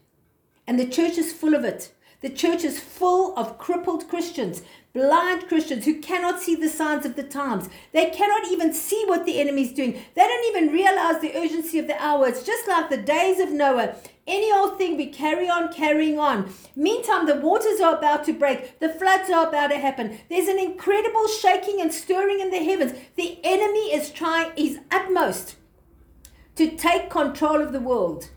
And 0.68 0.80
the 0.80 0.88
church 0.88 1.18
is 1.18 1.34
full 1.34 1.56
of 1.56 1.64
it. 1.64 1.92
The 2.22 2.30
church 2.30 2.66
is 2.66 2.82
full 2.82 3.34
of 3.38 3.58
crippled 3.58 4.10
Christians, 4.10 4.62
blind 4.94 5.48
Christians 5.48 5.86
who 5.86 6.02
cannot 6.02 6.42
see 6.42 6.54
the 6.54 6.68
signs 6.68 7.06
of 7.06 7.16
the 7.16 7.24
times. 7.24 7.70
They 7.94 8.10
cannot 8.10 8.52
even 8.52 8.74
see 8.74 9.06
what 9.08 9.26
the 9.26 9.40
enemy 9.40 9.62
is 9.62 9.72
doing. 9.72 9.94
They 10.16 10.28
don't 10.28 10.56
even 10.56 10.74
realize 10.74 11.22
the 11.22 11.38
urgency 11.38 11.80
of 11.80 11.88
the 11.88 12.02
hour. 12.02 12.28
It's 12.28 12.44
just 12.44 12.68
like 12.68 12.90
the 12.90 12.98
days 12.98 13.40
of 13.40 13.52
Noah. 13.52 13.96
Any 14.28 14.52
old 14.52 14.78
thing, 14.78 14.98
we 14.98 15.08
carry 15.08 15.50
on 15.50 15.72
carrying 15.72 16.20
on. 16.20 16.54
Meantime, 16.76 17.26
the 17.26 17.36
waters 17.36 17.80
are 17.80 17.98
about 17.98 18.26
to 18.26 18.34
break, 18.34 18.80
the 18.80 18.90
floods 18.90 19.30
are 19.30 19.48
about 19.48 19.68
to 19.68 19.78
happen. 19.78 20.20
There's 20.30 20.50
an 20.50 20.60
incredible 20.60 21.28
shaking 21.30 21.80
and 21.80 21.94
stirring 21.94 22.42
in 22.42 22.52
the 22.52 22.64
heavens. 22.64 23.00
The 23.16 23.40
enemy 23.46 23.94
is 23.94 24.12
trying 24.12 24.52
his 24.58 24.80
utmost 24.92 25.56
to 26.58 26.76
take 26.76 27.10
control 27.10 27.62
of 27.62 27.72
the 27.72 27.80
world. 27.80 28.30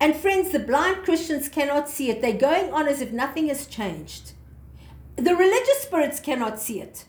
And 0.00 0.14
friends, 0.14 0.52
the 0.52 0.58
blind 0.58 1.04
Christians 1.04 1.48
cannot 1.48 1.88
see 1.88 2.10
it. 2.10 2.20
They're 2.20 2.34
going 2.34 2.72
on 2.72 2.86
as 2.86 3.00
if 3.00 3.12
nothing 3.12 3.48
has 3.48 3.66
changed. 3.66 4.32
The 5.16 5.34
religious 5.34 5.78
spirits 5.78 6.20
cannot 6.20 6.60
see 6.60 6.80
it. 6.80 7.06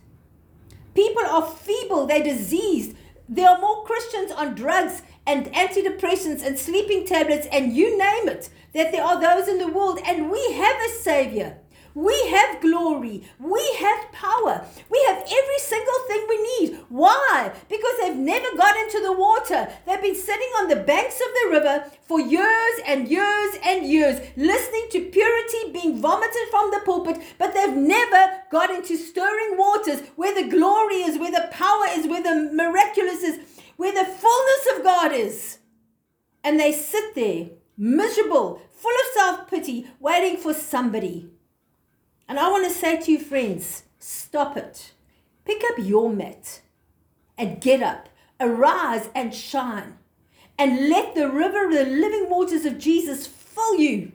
People 0.94 1.26
are 1.26 1.46
feeble, 1.46 2.08
they're 2.08 2.24
diseased. 2.24 2.96
There 3.30 3.50
are 3.50 3.60
more 3.60 3.84
Christians 3.84 4.32
on 4.32 4.56
drugs 4.56 5.02
and 5.26 5.48
antidepressants 5.48 6.46
and 6.46 6.58
sleeping 6.58 7.06
tablets 7.06 7.46
and 7.52 7.76
you 7.76 7.98
name 7.98 8.30
it, 8.30 8.50
that 8.74 8.94
there 8.94 9.04
are 9.04 9.20
those 9.20 9.50
in 9.50 9.58
the 9.58 9.68
world. 9.68 10.00
And 10.06 10.32
we 10.32 10.54
have 10.54 10.76
a 10.78 10.90
Savior. 10.90 11.58
We 11.98 12.28
have 12.28 12.62
glory. 12.62 13.24
We 13.40 13.76
have 13.80 14.12
power. 14.12 14.64
We 14.88 15.04
have 15.08 15.18
every 15.18 15.58
single 15.58 16.00
thing 16.08 16.26
we 16.30 16.38
need. 16.60 16.80
Why? 16.90 17.52
Because 17.68 17.96
they've 18.00 18.16
never 18.16 18.56
got 18.56 18.78
into 18.78 19.00
the 19.02 19.14
water. 19.14 19.68
They've 19.84 20.04
been 20.04 20.14
sitting 20.14 20.52
on 20.60 20.68
the 20.68 20.76
banks 20.76 21.20
of 21.20 21.34
the 21.34 21.50
river 21.54 21.92
for 22.04 22.20
years 22.20 22.82
and 22.86 23.08
years 23.08 23.56
and 23.66 23.84
years, 23.84 24.22
listening 24.36 24.86
to 24.92 25.10
purity 25.10 25.72
being 25.74 26.00
vomited 26.00 26.48
from 26.52 26.70
the 26.70 26.82
pulpit, 26.86 27.20
but 27.40 27.56
they've 27.56 27.76
never 27.76 28.44
got 28.52 28.70
into 28.70 28.96
stirring 28.96 29.58
waters 29.58 30.02
where 30.18 30.36
the 30.36 30.52
glory 30.52 30.98
is, 30.98 31.18
where 31.18 31.32
the 31.32 31.50
power 31.50 31.88
is, 31.90 32.06
where 32.06 32.22
the 32.22 32.54
miraculous 32.54 33.24
is, 33.24 33.40
where 33.78 33.92
the 33.92 34.06
fullness 34.06 34.68
of 34.78 34.84
God 34.84 35.14
is. 35.14 35.58
And 36.44 36.60
they 36.60 36.74
sit 36.74 37.16
there, 37.16 37.48
miserable, 37.76 38.62
full 38.72 38.92
of 38.92 39.14
self 39.16 39.50
pity, 39.50 39.88
waiting 40.00 40.38
for 40.38 40.54
somebody 40.54 41.32
and 42.28 42.40
I 42.40 42.50
want 42.50 42.66
to 42.66 42.74
say 42.74 43.00
to 43.00 43.12
you, 43.12 43.20
friends, 43.20 43.84
stop 44.00 44.58
it. 44.58 44.92
Pick 45.46 45.64
up 45.72 45.78
your 45.78 46.10
mat 46.10 46.62
and 47.38 47.62
get 47.62 47.82
up, 47.82 48.10
arise 48.40 49.10
and 49.16 49.34
shine, 49.34 49.98
and 50.58 50.90
let 50.90 51.16
the 51.16 51.30
river, 51.30 51.70
the 51.72 51.86
living 51.86 52.30
waters 52.30 52.66
of 52.66 52.78
Jesus 52.78 53.28
fill 53.28 53.76
you. 53.76 54.12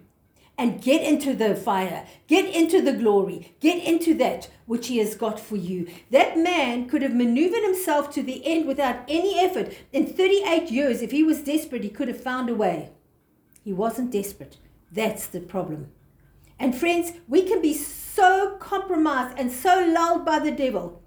And 0.59 0.83
get 0.83 1.03
into 1.03 1.35
the 1.35 1.57
fire, 1.57 2.07
get 2.29 2.45
into 2.55 2.83
the 2.83 2.93
glory, 2.93 3.55
get 3.59 3.83
into 3.83 4.15
that 4.19 4.51
which 4.67 4.89
He 4.89 4.99
has 4.99 5.17
got 5.17 5.41
for 5.41 5.57
you. 5.57 5.89
That 6.11 6.39
man 6.39 6.89
could 6.89 7.01
have 7.03 7.15
maneuvered 7.15 7.65
himself 7.65 8.13
to 8.13 8.23
the 8.23 8.47
end 8.47 8.67
without 8.69 9.03
any 9.09 9.41
effort. 9.41 9.75
In 9.93 10.07
38 10.07 10.71
years, 10.71 11.01
if 11.01 11.11
he 11.11 11.25
was 11.25 11.43
desperate, 11.43 11.83
he 11.83 11.89
could 11.89 12.07
have 12.07 12.23
found 12.23 12.51
a 12.51 12.55
way. 12.55 12.91
He 13.65 13.73
wasn't 13.73 14.13
desperate. 14.13 14.59
That's 14.93 15.27
the 15.27 15.41
problem. 15.41 15.91
And 16.61 16.77
friends, 16.77 17.13
we 17.27 17.43
can 17.43 17.63
be 17.63 17.73
so 17.75 18.02
compromised 18.73 19.39
and 19.39 19.53
so 19.53 19.85
lulled 19.87 20.25
by 20.25 20.39
the 20.39 20.51
devil 20.51 21.03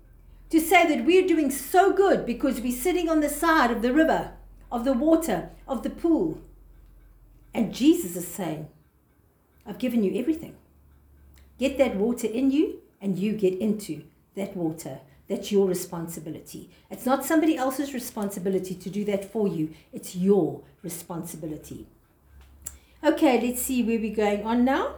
to 0.50 0.60
say 0.60 0.88
that 0.88 1.06
we're 1.06 1.28
doing 1.28 1.50
so 1.50 1.92
good 1.92 2.26
because 2.26 2.62
we're 2.62 2.72
sitting 2.72 3.10
on 3.10 3.22
the 3.22 3.30
side 3.30 3.72
of 3.72 3.82
the 3.82 3.94
river, 3.94 4.34
of 4.72 4.86
the 4.86 4.94
water, 4.94 5.50
of 5.68 5.84
the 5.84 5.90
pool. 5.90 6.42
And 7.54 7.74
Jesus 7.74 8.16
is 8.16 8.28
saying, 8.28 8.68
I've 9.66 9.80
given 9.80 10.04
you 10.04 10.20
everything. 10.20 10.56
Get 11.58 11.78
that 11.78 11.96
water 11.96 12.28
in 12.28 12.52
you, 12.52 12.82
and 13.02 13.18
you 13.18 13.34
get 13.34 13.58
into 13.60 14.04
that 14.36 14.56
water. 14.56 15.00
That's 15.28 15.52
your 15.52 15.68
responsibility. 15.68 16.70
It's 16.92 17.06
not 17.06 17.26
somebody 17.26 17.58
else's 17.58 17.94
responsibility 17.94 18.76
to 18.76 18.90
do 18.90 19.06
that 19.06 19.32
for 19.32 19.48
you, 19.48 19.74
it's 19.92 20.16
your 20.16 20.62
responsibility. 20.84 21.88
Okay, 23.04 23.42
let's 23.42 23.62
see 23.62 23.82
where 23.84 24.00
we're 24.00 24.16
going 24.16 24.44
on 24.46 24.66
now. 24.66 24.96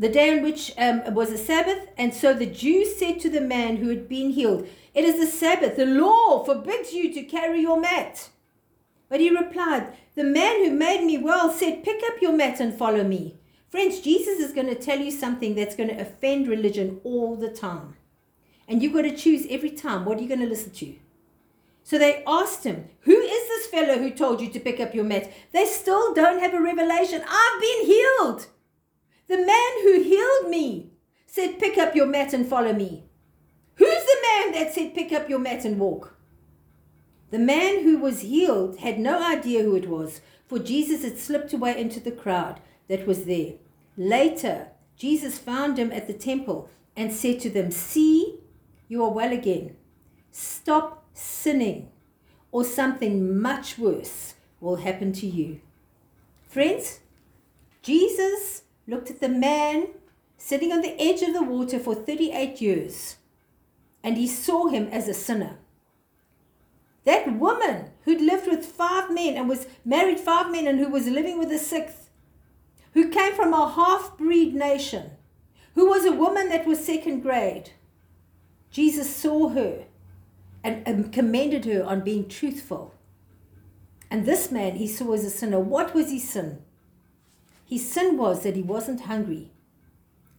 The 0.00 0.08
day 0.08 0.34
on 0.34 0.42
which 0.42 0.72
um, 0.78 1.14
was 1.14 1.30
a 1.30 1.36
Sabbath. 1.36 1.88
And 1.98 2.14
so 2.14 2.32
the 2.32 2.46
Jews 2.46 2.96
said 2.96 3.20
to 3.20 3.28
the 3.28 3.40
man 3.40 3.76
who 3.76 3.90
had 3.90 4.08
been 4.08 4.30
healed, 4.30 4.66
It 4.94 5.04
is 5.04 5.20
the 5.20 5.26
Sabbath. 5.26 5.76
The 5.76 5.84
law 5.84 6.42
forbids 6.42 6.94
you 6.94 7.12
to 7.12 7.22
carry 7.22 7.60
your 7.60 7.78
mat. 7.78 8.30
But 9.10 9.20
he 9.20 9.28
replied, 9.28 9.92
The 10.14 10.24
man 10.24 10.64
who 10.64 10.70
made 10.70 11.04
me 11.04 11.18
well 11.18 11.52
said, 11.52 11.84
Pick 11.84 12.02
up 12.06 12.22
your 12.22 12.32
mat 12.32 12.60
and 12.60 12.74
follow 12.74 13.04
me. 13.04 13.36
Friends, 13.68 14.00
Jesus 14.00 14.40
is 14.40 14.54
going 14.54 14.68
to 14.68 14.74
tell 14.74 14.98
you 14.98 15.10
something 15.10 15.54
that's 15.54 15.76
going 15.76 15.90
to 15.90 16.00
offend 16.00 16.48
religion 16.48 17.00
all 17.04 17.36
the 17.36 17.50
time. 17.50 17.96
And 18.66 18.82
you've 18.82 18.94
got 18.94 19.02
to 19.02 19.14
choose 19.14 19.46
every 19.50 19.70
time 19.70 20.06
what 20.06 20.18
are 20.18 20.22
you 20.22 20.28
going 20.28 20.40
to 20.40 20.46
listen 20.46 20.72
to? 20.72 20.94
So 21.84 21.98
they 21.98 22.22
asked 22.26 22.64
him, 22.64 22.88
Who 23.00 23.18
is 23.18 23.48
this 23.48 23.66
fellow 23.66 23.98
who 23.98 24.10
told 24.10 24.40
you 24.40 24.48
to 24.48 24.60
pick 24.60 24.80
up 24.80 24.94
your 24.94 25.04
mat? 25.04 25.30
They 25.52 25.66
still 25.66 26.14
don't 26.14 26.40
have 26.40 26.54
a 26.54 26.60
revelation. 26.60 27.22
I've 27.28 27.60
been 27.60 27.86
healed. 27.86 28.46
The 29.30 29.36
man 29.36 29.82
who 29.84 30.02
healed 30.02 30.50
me 30.50 30.90
said, 31.24 31.60
Pick 31.60 31.78
up 31.78 31.94
your 31.94 32.06
mat 32.06 32.32
and 32.32 32.44
follow 32.44 32.72
me. 32.72 33.04
Who's 33.76 34.04
the 34.04 34.16
man 34.24 34.52
that 34.54 34.74
said, 34.74 34.92
Pick 34.92 35.12
up 35.12 35.28
your 35.28 35.38
mat 35.38 35.64
and 35.64 35.78
walk? 35.78 36.16
The 37.30 37.38
man 37.38 37.84
who 37.84 37.98
was 37.98 38.22
healed 38.22 38.80
had 38.80 38.98
no 38.98 39.22
idea 39.22 39.62
who 39.62 39.76
it 39.76 39.88
was, 39.88 40.20
for 40.48 40.58
Jesus 40.58 41.04
had 41.04 41.16
slipped 41.16 41.52
away 41.52 41.80
into 41.80 42.00
the 42.00 42.10
crowd 42.10 42.58
that 42.88 43.06
was 43.06 43.24
there. 43.24 43.52
Later, 43.96 44.66
Jesus 44.96 45.38
found 45.38 45.78
him 45.78 45.92
at 45.92 46.08
the 46.08 46.12
temple 46.12 46.68
and 46.96 47.12
said 47.12 47.38
to 47.42 47.50
them, 47.50 47.70
See, 47.70 48.40
you 48.88 49.04
are 49.04 49.12
well 49.12 49.32
again. 49.32 49.76
Stop 50.32 51.04
sinning, 51.14 51.88
or 52.50 52.64
something 52.64 53.40
much 53.40 53.78
worse 53.78 54.34
will 54.58 54.76
happen 54.76 55.12
to 55.12 55.26
you. 55.28 55.60
Friends, 56.48 56.98
Jesus 57.80 58.62
looked 58.86 59.10
at 59.10 59.20
the 59.20 59.28
man 59.28 59.88
sitting 60.36 60.72
on 60.72 60.80
the 60.80 61.00
edge 61.00 61.22
of 61.22 61.34
the 61.34 61.42
water 61.42 61.78
for 61.78 61.94
38 61.94 62.60
years, 62.60 63.16
and 64.02 64.16
he 64.16 64.26
saw 64.26 64.68
him 64.68 64.88
as 64.88 65.06
a 65.08 65.14
sinner. 65.14 65.58
That 67.04 67.38
woman 67.38 67.90
who'd 68.04 68.20
lived 68.20 68.46
with 68.46 68.64
five 68.64 69.12
men 69.12 69.36
and 69.36 69.48
was 69.48 69.66
married 69.84 70.20
five 70.20 70.50
men 70.50 70.66
and 70.66 70.78
who 70.78 70.88
was 70.88 71.06
living 71.06 71.38
with 71.38 71.50
a 71.50 71.58
sixth, 71.58 72.10
who 72.94 73.08
came 73.08 73.34
from 73.34 73.52
a 73.52 73.70
half 73.70 74.16
breed 74.18 74.54
nation, 74.54 75.12
who 75.74 75.88
was 75.88 76.04
a 76.04 76.12
woman 76.12 76.48
that 76.48 76.66
was 76.66 76.84
second 76.84 77.20
grade, 77.20 77.70
Jesus 78.70 79.14
saw 79.14 79.48
her 79.50 79.84
and, 80.62 80.86
and 80.86 81.12
commended 81.12 81.64
her 81.64 81.84
on 81.84 82.02
being 82.02 82.28
truthful. 82.28 82.94
And 84.10 84.26
this 84.26 84.50
man 84.50 84.76
he 84.76 84.88
saw 84.88 85.12
as 85.12 85.24
a 85.24 85.30
sinner. 85.30 85.60
What 85.60 85.94
was 85.94 86.10
his 86.10 86.28
sin? 86.28 86.62
His 87.70 87.88
sin 87.88 88.16
was 88.16 88.42
that 88.42 88.56
he 88.56 88.62
wasn't 88.62 89.02
hungry. 89.02 89.52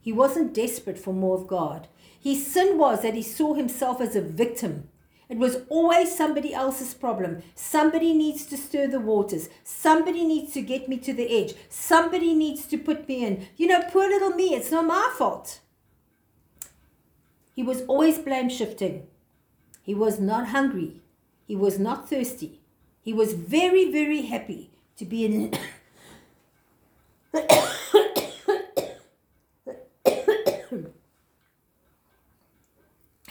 He 0.01 0.11
wasn't 0.11 0.53
desperate 0.53 0.99
for 0.99 1.13
more 1.13 1.37
of 1.37 1.47
God. 1.47 1.87
His 2.19 2.45
sin 2.45 2.77
was 2.77 3.03
that 3.03 3.13
he 3.13 3.21
saw 3.21 3.53
himself 3.53 4.01
as 4.01 4.17
a 4.17 4.21
victim. 4.21 4.89
It 5.29 5.37
was 5.37 5.59
always 5.69 6.13
somebody 6.13 6.53
else's 6.53 6.93
problem. 6.93 7.41
Somebody 7.55 8.13
needs 8.13 8.45
to 8.47 8.57
stir 8.57 8.87
the 8.87 8.99
waters. 8.99 9.47
Somebody 9.63 10.25
needs 10.25 10.51
to 10.55 10.61
get 10.61 10.89
me 10.89 10.97
to 10.97 11.13
the 11.13 11.31
edge. 11.31 11.53
Somebody 11.69 12.33
needs 12.33 12.65
to 12.65 12.77
put 12.77 13.07
me 13.07 13.25
in. 13.25 13.47
You 13.55 13.67
know, 13.67 13.81
poor 13.89 14.09
little 14.09 14.31
me, 14.31 14.53
it's 14.53 14.69
not 14.69 14.85
my 14.85 15.09
fault. 15.17 15.61
He 17.55 17.63
was 17.63 17.83
always 17.83 18.19
blame 18.19 18.49
shifting. 18.49 19.07
He 19.81 19.95
was 19.95 20.19
not 20.19 20.49
hungry. 20.49 20.99
He 21.47 21.55
was 21.55 21.79
not 21.79 22.09
thirsty. 22.09 22.59
He 23.01 23.13
was 23.13 23.35
very, 23.35 23.89
very 23.89 24.23
happy 24.23 24.69
to 24.97 25.05
be 25.05 25.23
in 25.23 25.53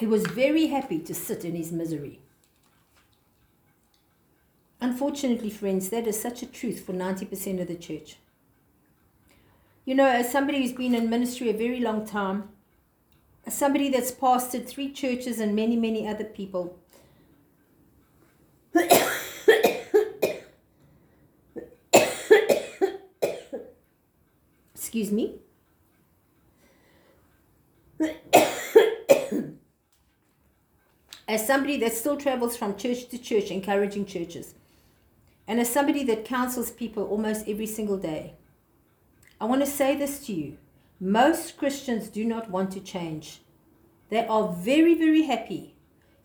He 0.01 0.07
was 0.07 0.27
very 0.29 0.69
happy 0.69 0.99
to 1.01 1.15
sit 1.15 1.45
in 1.45 1.55
his 1.55 1.73
misery. 1.73 2.21
Unfortunately, 4.81 5.51
friends, 5.51 5.91
that 5.91 6.07
is 6.07 6.19
such 6.19 6.43
a 6.43 6.47
truth 6.47 6.87
for 6.87 6.95
90% 6.95 7.61
of 7.61 7.69
the 7.69 7.75
church. 7.75 8.17
You 9.85 9.95
know, 9.95 10.07
as 10.07 10.33
somebody 10.33 10.63
who's 10.63 10.73
been 10.73 10.95
in 10.95 11.11
ministry 11.11 11.51
a 11.51 11.53
very 11.53 11.81
long 11.81 12.07
time, 12.07 12.49
as 13.45 13.55
somebody 13.55 13.91
that's 13.91 14.11
pastored 14.11 14.67
three 14.67 14.91
churches 14.91 15.39
and 15.39 15.55
many, 15.55 15.77
many 15.77 16.09
other 16.09 16.25
people, 16.25 16.79
excuse 24.91 25.13
me. 25.13 25.37
as 31.29 31.47
somebody 31.47 31.77
that 31.77 31.93
still 31.93 32.17
travels 32.17 32.57
from 32.57 32.77
church 32.77 33.07
to 33.09 33.17
church, 33.17 33.53
encouraging 33.53 34.05
churches, 34.05 34.55
and 35.47 35.61
as 35.61 35.71
somebody 35.71 36.03
that 36.03 36.25
counsels 36.25 36.73
people 36.73 37.05
almost 37.05 37.47
every 37.47 37.67
single 37.67 37.99
day, 37.99 38.35
I 39.41 39.45
want 39.45 39.61
to 39.61 39.67
say 39.67 39.95
this 39.97 40.27
to 40.27 40.33
you. 40.33 40.57
Most 40.99 41.57
Christians 41.57 42.09
do 42.09 42.25
not 42.25 42.51
want 42.51 42.73
to 42.73 42.81
change. 42.81 43.43
They 44.09 44.27
are 44.27 44.53
very, 44.53 44.95
very 44.95 45.23
happy, 45.23 45.77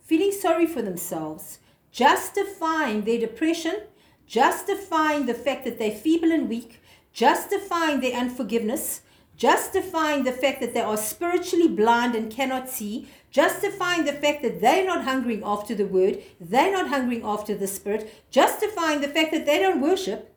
feeling 0.01 0.31
sorry 0.31 0.65
for 0.65 0.81
themselves, 0.81 1.59
justifying 1.91 3.03
their 3.03 3.19
depression, 3.19 3.83
justifying 4.25 5.27
the 5.27 5.35
fact 5.35 5.65
that 5.65 5.77
they're 5.77 5.91
feeble 5.91 6.31
and 6.31 6.49
weak, 6.49 6.81
justifying 7.15 8.01
their 8.01 8.13
unforgiveness, 8.13 9.01
justifying 9.37 10.25
the 10.25 10.33
fact 10.33 10.59
that 10.59 10.73
they 10.73 10.81
are 10.81 10.97
spiritually 10.97 11.69
blind 11.69 12.13
and 12.13 12.29
cannot 12.29 12.69
see, 12.69 13.07
justifying 13.31 14.03
the 14.03 14.11
fact 14.11 14.43
that 14.43 14.59
they're 14.59 14.85
not 14.85 15.05
hungering 15.05 15.41
after 15.43 15.73
the 15.73 15.85
word, 15.85 16.21
they're 16.41 16.73
not 16.73 16.89
hungering 16.89 17.23
after 17.23 17.55
the 17.55 17.67
spirit, 17.67 18.13
justifying 18.29 18.99
the 18.99 19.07
fact 19.07 19.31
that 19.31 19.45
they 19.45 19.59
don't 19.59 19.81
worship, 19.81 20.35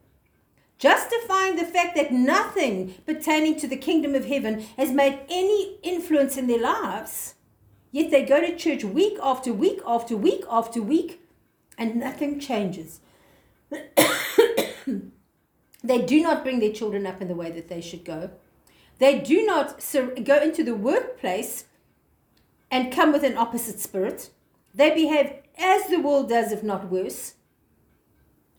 justifying 0.79 1.57
the 1.57 1.65
fact 1.65 1.97
that 1.97 2.13
nothing 2.13 2.95
pertaining 3.05 3.59
to 3.59 3.67
the 3.67 3.77
kingdom 3.77 4.15
of 4.15 4.27
heaven 4.27 4.61
has 4.77 4.93
made 4.93 5.19
any 5.29 5.79
influence 5.83 6.37
in 6.37 6.47
their 6.47 6.63
lives. 6.63 7.35
Yet 7.91 8.13
they 8.13 8.25
go 8.25 8.41
to 8.41 8.55
church 8.55 8.85
week 8.85 9.19
after 9.21 9.53
week 9.53 9.81
after 9.85 10.17
week 10.17 10.45
after 10.49 10.81
week 10.81 11.21
and 11.77 11.97
nothing 11.97 12.39
changes. 12.39 13.01
they 15.83 16.03
do 16.03 16.21
not 16.23 16.43
bring 16.43 16.59
their 16.59 16.73
children 16.73 17.07
up 17.07 17.21
in 17.23 17.29
the 17.29 17.35
way 17.35 17.51
that 17.51 17.69
they 17.69 17.81
should 17.81 18.05
go. 18.05 18.31
They 18.99 19.21
do 19.21 19.47
not 19.47 19.85
go 20.25 20.43
into 20.43 20.65
the 20.65 20.75
workplace 20.75 21.65
and 22.71 22.93
come 22.93 23.13
with 23.13 23.23
an 23.23 23.37
opposite 23.37 23.79
spirit. 23.79 24.31
They 24.75 24.93
behave 24.93 25.35
as 25.57 25.87
the 25.87 26.01
world 26.01 26.29
does, 26.29 26.53
if 26.53 26.63
not 26.63 26.91
worse. 26.91 27.35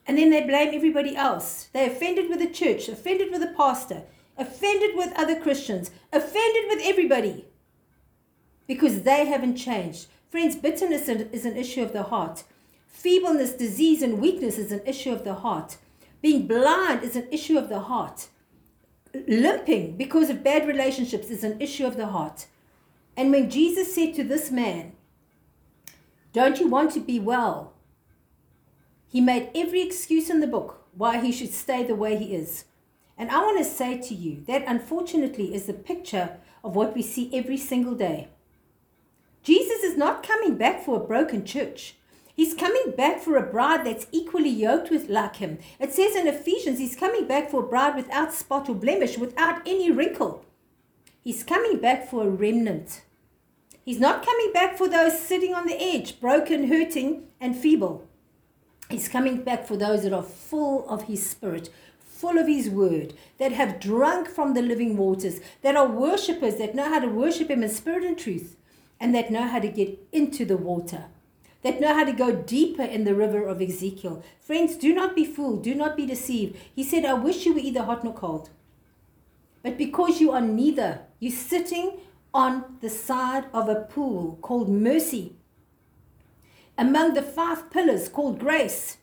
And 0.06 0.18
then 0.18 0.30
they 0.30 0.42
blame 0.42 0.74
everybody 0.74 1.14
else. 1.14 1.68
They're 1.72 1.90
offended 1.90 2.28
with 2.28 2.38
the 2.38 2.48
church, 2.48 2.88
offended 2.88 3.30
with 3.30 3.42
the 3.42 3.54
pastor, 3.56 4.02
offended 4.36 4.96
with 4.96 5.12
other 5.14 5.38
Christians, 5.38 5.90
offended 6.12 6.64
with 6.68 6.80
everybody 6.82 7.46
because 8.66 9.02
they 9.02 9.26
haven't 9.26 9.56
changed. 9.56 10.06
Friends, 10.30 10.56
bitterness 10.56 11.08
is 11.08 11.44
an 11.44 11.56
issue 11.56 11.82
of 11.82 11.92
the 11.92 12.04
heart. 12.04 12.44
Feebleness, 12.88 13.52
disease, 13.52 14.00
and 14.02 14.20
weakness 14.20 14.58
is 14.58 14.72
an 14.72 14.80
issue 14.86 15.12
of 15.12 15.24
the 15.24 15.34
heart. 15.34 15.76
Being 16.22 16.46
blind 16.46 17.02
is 17.02 17.16
an 17.16 17.28
issue 17.30 17.58
of 17.58 17.68
the 17.68 17.80
heart. 17.80 18.28
Limping 19.26 19.96
because 19.96 20.30
of 20.30 20.44
bad 20.44 20.68
relationships 20.68 21.30
is 21.30 21.42
an 21.42 21.60
issue 21.60 21.86
of 21.86 21.96
the 21.96 22.08
heart. 22.08 22.46
And 23.16 23.30
when 23.30 23.50
Jesus 23.50 23.94
said 23.94 24.14
to 24.14 24.24
this 24.24 24.50
man, 24.50 24.92
Don't 26.32 26.60
you 26.60 26.68
want 26.68 26.92
to 26.92 27.00
be 27.00 27.18
well? 27.18 27.72
He 29.08 29.20
made 29.20 29.50
every 29.54 29.82
excuse 29.82 30.30
in 30.30 30.40
the 30.40 30.46
book 30.46 30.86
why 30.94 31.20
he 31.20 31.32
should 31.32 31.52
stay 31.52 31.82
the 31.82 31.94
way 31.94 32.16
he 32.16 32.34
is. 32.34 32.64
And 33.18 33.30
I 33.30 33.38
want 33.38 33.58
to 33.58 33.64
say 33.64 34.00
to 34.00 34.14
you 34.14 34.44
that 34.46 34.64
unfortunately 34.66 35.54
is 35.54 35.66
the 35.66 35.74
picture 35.74 36.38
of 36.62 36.76
what 36.76 36.94
we 36.94 37.02
see 37.02 37.30
every 37.34 37.56
single 37.56 37.94
day. 37.94 38.28
Jesus 39.42 39.82
is 39.82 39.96
not 39.96 40.26
coming 40.26 40.56
back 40.56 40.84
for 40.84 40.96
a 40.96 41.06
broken 41.06 41.44
church. 41.44 41.96
He's 42.34 42.54
coming 42.54 42.92
back 42.96 43.20
for 43.20 43.36
a 43.36 43.42
bride 43.42 43.84
that's 43.84 44.06
equally 44.12 44.50
yoked 44.50 44.90
with 44.90 45.08
like 45.08 45.36
him. 45.36 45.58
It 45.78 45.92
says 45.92 46.16
in 46.16 46.26
Ephesians, 46.26 46.78
he's 46.78 46.96
coming 46.96 47.26
back 47.26 47.50
for 47.50 47.60
a 47.60 47.66
bride 47.66 47.96
without 47.96 48.32
spot 48.32 48.68
or 48.68 48.74
blemish, 48.74 49.18
without 49.18 49.62
any 49.66 49.90
wrinkle. 49.90 50.44
He's 51.22 51.42
coming 51.42 51.78
back 51.78 52.08
for 52.08 52.22
a 52.24 52.30
remnant. 52.30 53.02
He's 53.84 54.00
not 54.00 54.24
coming 54.24 54.52
back 54.52 54.78
for 54.78 54.88
those 54.88 55.18
sitting 55.18 55.54
on 55.54 55.66
the 55.66 55.80
edge, 55.80 56.20
broken, 56.20 56.68
hurting, 56.68 57.24
and 57.40 57.56
feeble. 57.56 58.06
He's 58.88 59.08
coming 59.08 59.42
back 59.42 59.66
for 59.66 59.76
those 59.76 60.02
that 60.02 60.12
are 60.12 60.22
full 60.22 60.88
of 60.88 61.04
his 61.04 61.28
spirit, 61.28 61.70
full 62.04 62.38
of 62.38 62.46
his 62.46 62.68
word, 62.68 63.14
that 63.38 63.52
have 63.52 63.80
drunk 63.80 64.28
from 64.28 64.54
the 64.54 64.62
living 64.62 64.96
waters, 64.96 65.40
that 65.62 65.76
are 65.76 65.88
worshippers, 65.88 66.56
that 66.56 66.74
know 66.74 66.88
how 66.88 67.00
to 67.00 67.08
worship 67.08 67.50
him 67.50 67.62
in 67.62 67.68
spirit 67.68 68.04
and 68.04 68.18
truth 68.18 68.56
and 69.00 69.14
that 69.14 69.30
know 69.30 69.48
how 69.48 69.58
to 69.58 69.68
get 69.68 69.98
into 70.12 70.44
the 70.44 70.58
water, 70.58 71.06
that 71.62 71.80
know 71.80 71.94
how 71.94 72.04
to 72.04 72.12
go 72.12 72.34
deeper 72.34 72.82
in 72.82 73.04
the 73.04 73.14
river 73.14 73.44
of 73.44 73.60
Ezekiel. 73.60 74.22
Friends, 74.40 74.76
do 74.76 74.94
not 74.94 75.14
be 75.14 75.24
fooled, 75.24 75.62
do 75.62 75.74
not 75.74 75.96
be 75.96 76.06
deceived. 76.06 76.56
He 76.74 76.82
said, 76.82 77.04
I 77.04 77.14
wish 77.14 77.44
you 77.44 77.54
were 77.54 77.60
either 77.60 77.82
hot 77.82 78.02
nor 78.02 78.14
cold. 78.14 78.50
But 79.62 79.76
because 79.76 80.20
you 80.20 80.32
are 80.32 80.40
neither, 80.40 81.02
you're 81.18 81.32
sitting 81.32 81.98
on 82.32 82.78
the 82.80 82.88
side 82.88 83.46
of 83.52 83.68
a 83.68 83.82
pool 83.82 84.38
called 84.40 84.70
mercy, 84.70 85.36
among 86.78 87.14
the 87.14 87.22
five 87.22 87.70
pillars 87.70 88.08
called 88.08 88.38
grace 88.38 88.98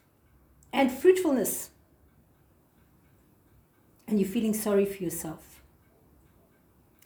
and 0.74 0.91
fruitfulness, 0.91 1.70
and 4.08 4.20
you're 4.20 4.30
feeling 4.30 4.53
sorry 4.53 4.86
for 4.86 5.03
yourself. 5.03 5.62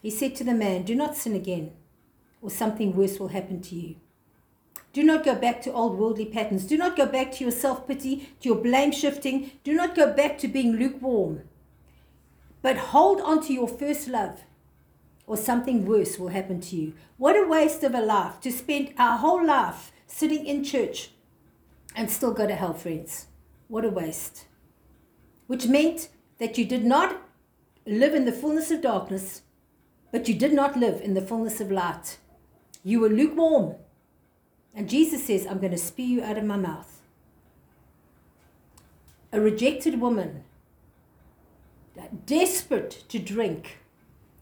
He 0.00 0.10
said 0.10 0.34
to 0.36 0.44
the 0.44 0.54
man, 0.54 0.84
Do 0.84 0.94
not 0.94 1.16
sin 1.16 1.34
again 1.34 1.72
or 2.40 2.50
something 2.50 2.96
worse 2.96 3.20
will 3.20 3.28
happen 3.28 3.60
to 3.62 3.74
you. 3.74 3.96
Do 4.92 5.02
not 5.02 5.24
go 5.24 5.34
back 5.34 5.62
to 5.62 5.72
old 5.72 5.98
worldly 5.98 6.26
patterns. 6.26 6.66
Do 6.66 6.76
not 6.76 6.96
go 6.96 7.06
back 7.06 7.32
to 7.32 7.44
your 7.44 7.52
self 7.52 7.86
pity, 7.86 8.28
to 8.40 8.48
your 8.48 8.58
blame 8.58 8.92
shifting. 8.92 9.52
Do 9.64 9.72
not 9.74 9.94
go 9.94 10.12
back 10.12 10.38
to 10.38 10.48
being 10.48 10.76
lukewarm. 10.76 11.42
But 12.60 12.76
hold 12.76 13.20
on 13.20 13.42
to 13.44 13.52
your 13.52 13.68
first 13.68 14.06
love, 14.06 14.40
or 15.26 15.36
something 15.36 15.86
worse 15.86 16.18
will 16.18 16.28
happen 16.28 16.60
to 16.60 16.76
you. 16.76 16.92
What 17.16 17.36
a 17.36 17.46
waste 17.46 17.82
of 17.82 17.94
a 17.94 18.00
life 18.00 18.40
to 18.40 18.52
spend 18.52 18.92
our 18.98 19.18
whole 19.18 19.44
life 19.44 19.92
sitting 20.06 20.46
in 20.46 20.62
church 20.62 21.10
and 21.96 22.10
still 22.10 22.32
go 22.32 22.46
to 22.46 22.54
hell, 22.54 22.74
friends. 22.74 23.26
What 23.68 23.84
a 23.84 23.88
waste. 23.88 24.46
Which 25.46 25.66
meant 25.66 26.08
that 26.38 26.58
you 26.58 26.64
did 26.64 26.84
not 26.84 27.20
live 27.86 28.14
in 28.14 28.26
the 28.26 28.32
fullness 28.32 28.70
of 28.70 28.82
darkness, 28.82 29.42
but 30.12 30.28
you 30.28 30.34
did 30.34 30.52
not 30.52 30.76
live 30.76 31.00
in 31.00 31.14
the 31.14 31.22
fullness 31.22 31.60
of 31.60 31.70
light. 31.70 32.18
You 32.84 33.00
were 33.00 33.08
lukewarm. 33.08 33.76
And 34.74 34.88
Jesus 34.88 35.24
says, 35.24 35.46
I'm 35.46 35.58
going 35.58 35.72
to 35.72 35.78
spew 35.78 36.04
you 36.04 36.22
out 36.22 36.38
of 36.38 36.44
my 36.44 36.56
mouth. 36.56 37.00
A 39.32 39.40
rejected 39.40 40.00
woman, 40.00 40.44
uh, 41.98 42.02
desperate 42.26 43.04
to 43.08 43.18
drink, 43.18 43.78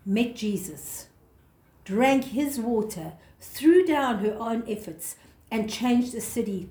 met 0.04 0.36
Jesus, 0.36 1.08
drank 1.84 2.24
his 2.24 2.58
water, 2.58 3.14
threw 3.40 3.84
down 3.86 4.18
her 4.18 4.36
own 4.38 4.64
efforts, 4.68 5.16
and 5.50 5.70
changed 5.70 6.12
the 6.12 6.20
city. 6.20 6.70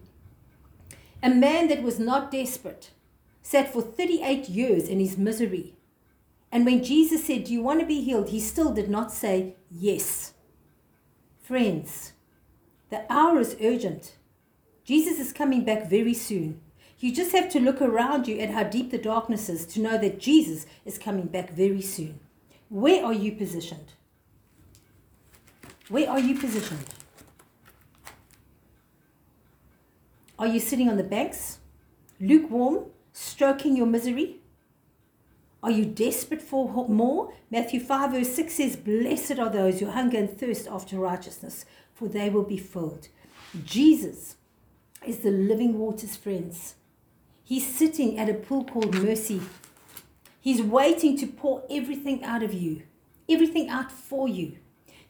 A 1.22 1.30
man 1.30 1.68
that 1.68 1.84
was 1.84 2.00
not 2.00 2.32
desperate 2.32 2.92
sat 3.42 3.72
for 3.72 3.82
38 3.82 4.48
years 4.48 4.88
in 4.88 5.00
his 5.00 5.18
misery. 5.18 5.76
And 6.52 6.66
when 6.66 6.84
Jesus 6.84 7.26
said, 7.26 7.46
Do 7.46 7.54
you 7.54 7.62
want 7.62 7.80
to 7.80 7.86
be 7.86 8.02
healed? 8.02 8.30
he 8.30 8.40
still 8.40 8.74
did 8.74 8.90
not 8.90 9.12
say 9.12 9.56
yes. 9.70 10.34
Friends, 11.42 12.14
the 12.90 13.06
hour 13.12 13.40
is 13.40 13.56
urgent. 13.62 14.16
Jesus 14.84 15.20
is 15.20 15.34
coming 15.34 15.64
back 15.64 15.90
very 15.90 16.14
soon. 16.14 16.62
You 17.00 17.14
just 17.14 17.32
have 17.32 17.50
to 17.52 17.60
look 17.60 17.82
around 17.82 18.28
you 18.28 18.40
at 18.40 18.50
how 18.50 18.64
deep 18.64 18.92
the 18.92 18.98
darkness 18.98 19.48
is 19.48 19.66
to 19.68 19.80
know 19.80 19.98
that 19.98 20.20
Jesus 20.20 20.66
is 20.86 20.98
coming 20.98 21.28
back 21.28 21.52
very 21.52 21.82
soon. 21.82 22.20
Where 22.68 23.06
are 23.06 23.14
you 23.14 23.32
positioned? 23.32 23.94
Where 25.88 26.10
are 26.10 26.20
you 26.20 26.38
positioned? 26.38 26.86
Are 30.38 30.48
you 30.48 30.60
sitting 30.60 30.90
on 30.90 30.98
the 30.98 31.04
banks, 31.04 31.60
lukewarm, 32.20 32.86
stroking 33.12 33.76
your 33.76 33.88
misery? 33.88 34.38
Are 35.62 35.72
you 35.72 35.86
desperate 35.86 36.42
for 36.42 36.88
more? 36.88 37.34
Matthew 37.52 37.82
5, 37.82 38.12
verse 38.12 38.34
6 38.34 38.54
says, 38.54 38.76
Blessed 38.78 39.40
are 39.40 39.50
those 39.50 39.80
who 39.80 39.92
hunger 39.92 40.18
and 40.18 40.38
thirst 40.38 40.68
after 40.68 40.98
righteousness, 40.98 41.66
for 42.00 42.08
they 42.08 42.30
will 42.30 42.44
be 42.44 42.58
filled. 42.58 43.10
Jesus 43.66 44.38
is 45.06 45.18
the 45.18 45.32
living 45.32 45.78
waters, 45.78 46.16
friends. 46.16 46.76
He's 47.44 47.68
sitting 47.68 48.18
at 48.18 48.30
a 48.30 48.34
pool 48.34 48.64
called 48.64 48.96
mercy. 48.96 49.42
He's 50.40 50.62
waiting 50.62 51.18
to 51.18 51.28
pour 51.28 51.64
everything 51.70 52.24
out 52.24 52.42
of 52.42 52.54
you, 52.54 52.84
everything 53.28 53.68
out 53.68 53.92
for 53.92 54.30
you. 54.30 54.60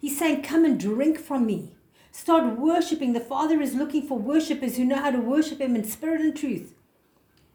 He's 0.01 0.17
saying, 0.17 0.41
Come 0.41 0.65
and 0.65 0.79
drink 0.79 1.19
from 1.19 1.45
me. 1.45 1.73
Start 2.11 2.57
worshiping. 2.57 3.13
The 3.13 3.19
Father 3.19 3.61
is 3.61 3.75
looking 3.75 4.07
for 4.07 4.17
worshippers 4.17 4.77
who 4.77 4.85
know 4.85 4.95
how 4.97 5.11
to 5.11 5.19
worship 5.19 5.61
Him 5.61 5.75
in 5.75 5.83
spirit 5.83 6.21
and 6.21 6.35
truth. 6.35 6.73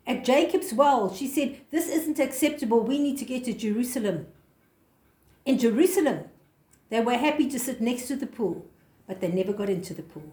At 0.07 0.25
Jacob's 0.25 0.73
well, 0.73 1.13
she 1.13 1.27
said, 1.27 1.59
This 1.73 1.89
isn't 1.89 2.21
acceptable. 2.21 2.85
We 2.85 3.01
need 3.01 3.19
to 3.19 3.25
get 3.25 3.45
to 3.47 3.53
Jerusalem. 3.53 4.29
In 5.45 5.59
Jerusalem, 5.59 6.27
they 6.89 7.01
were 7.01 7.17
happy 7.17 7.49
to 7.49 7.59
sit 7.59 7.81
next 7.81 8.07
to 8.07 8.17
the 8.17 8.29
pool, 8.29 8.67
but 9.07 9.21
they 9.21 9.29
never 9.29 9.53
got 9.53 9.69
into 9.69 9.95
the 9.95 10.03
pool. 10.03 10.33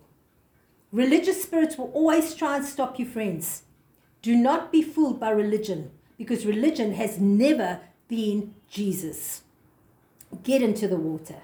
Religious 0.91 1.43
spirits 1.43 1.77
will 1.77 1.91
always 1.91 2.35
try 2.35 2.57
and 2.57 2.65
stop 2.65 2.99
you, 2.99 3.05
friends. 3.05 3.63
Do 4.21 4.35
not 4.35 4.71
be 4.71 4.81
fooled 4.81 5.19
by 5.19 5.29
religion 5.29 5.91
because 6.17 6.45
religion 6.45 6.93
has 6.93 7.19
never 7.19 7.79
been 8.07 8.53
Jesus. 8.69 9.41
Get 10.43 10.61
into 10.61 10.87
the 10.87 10.97
water. 10.97 11.41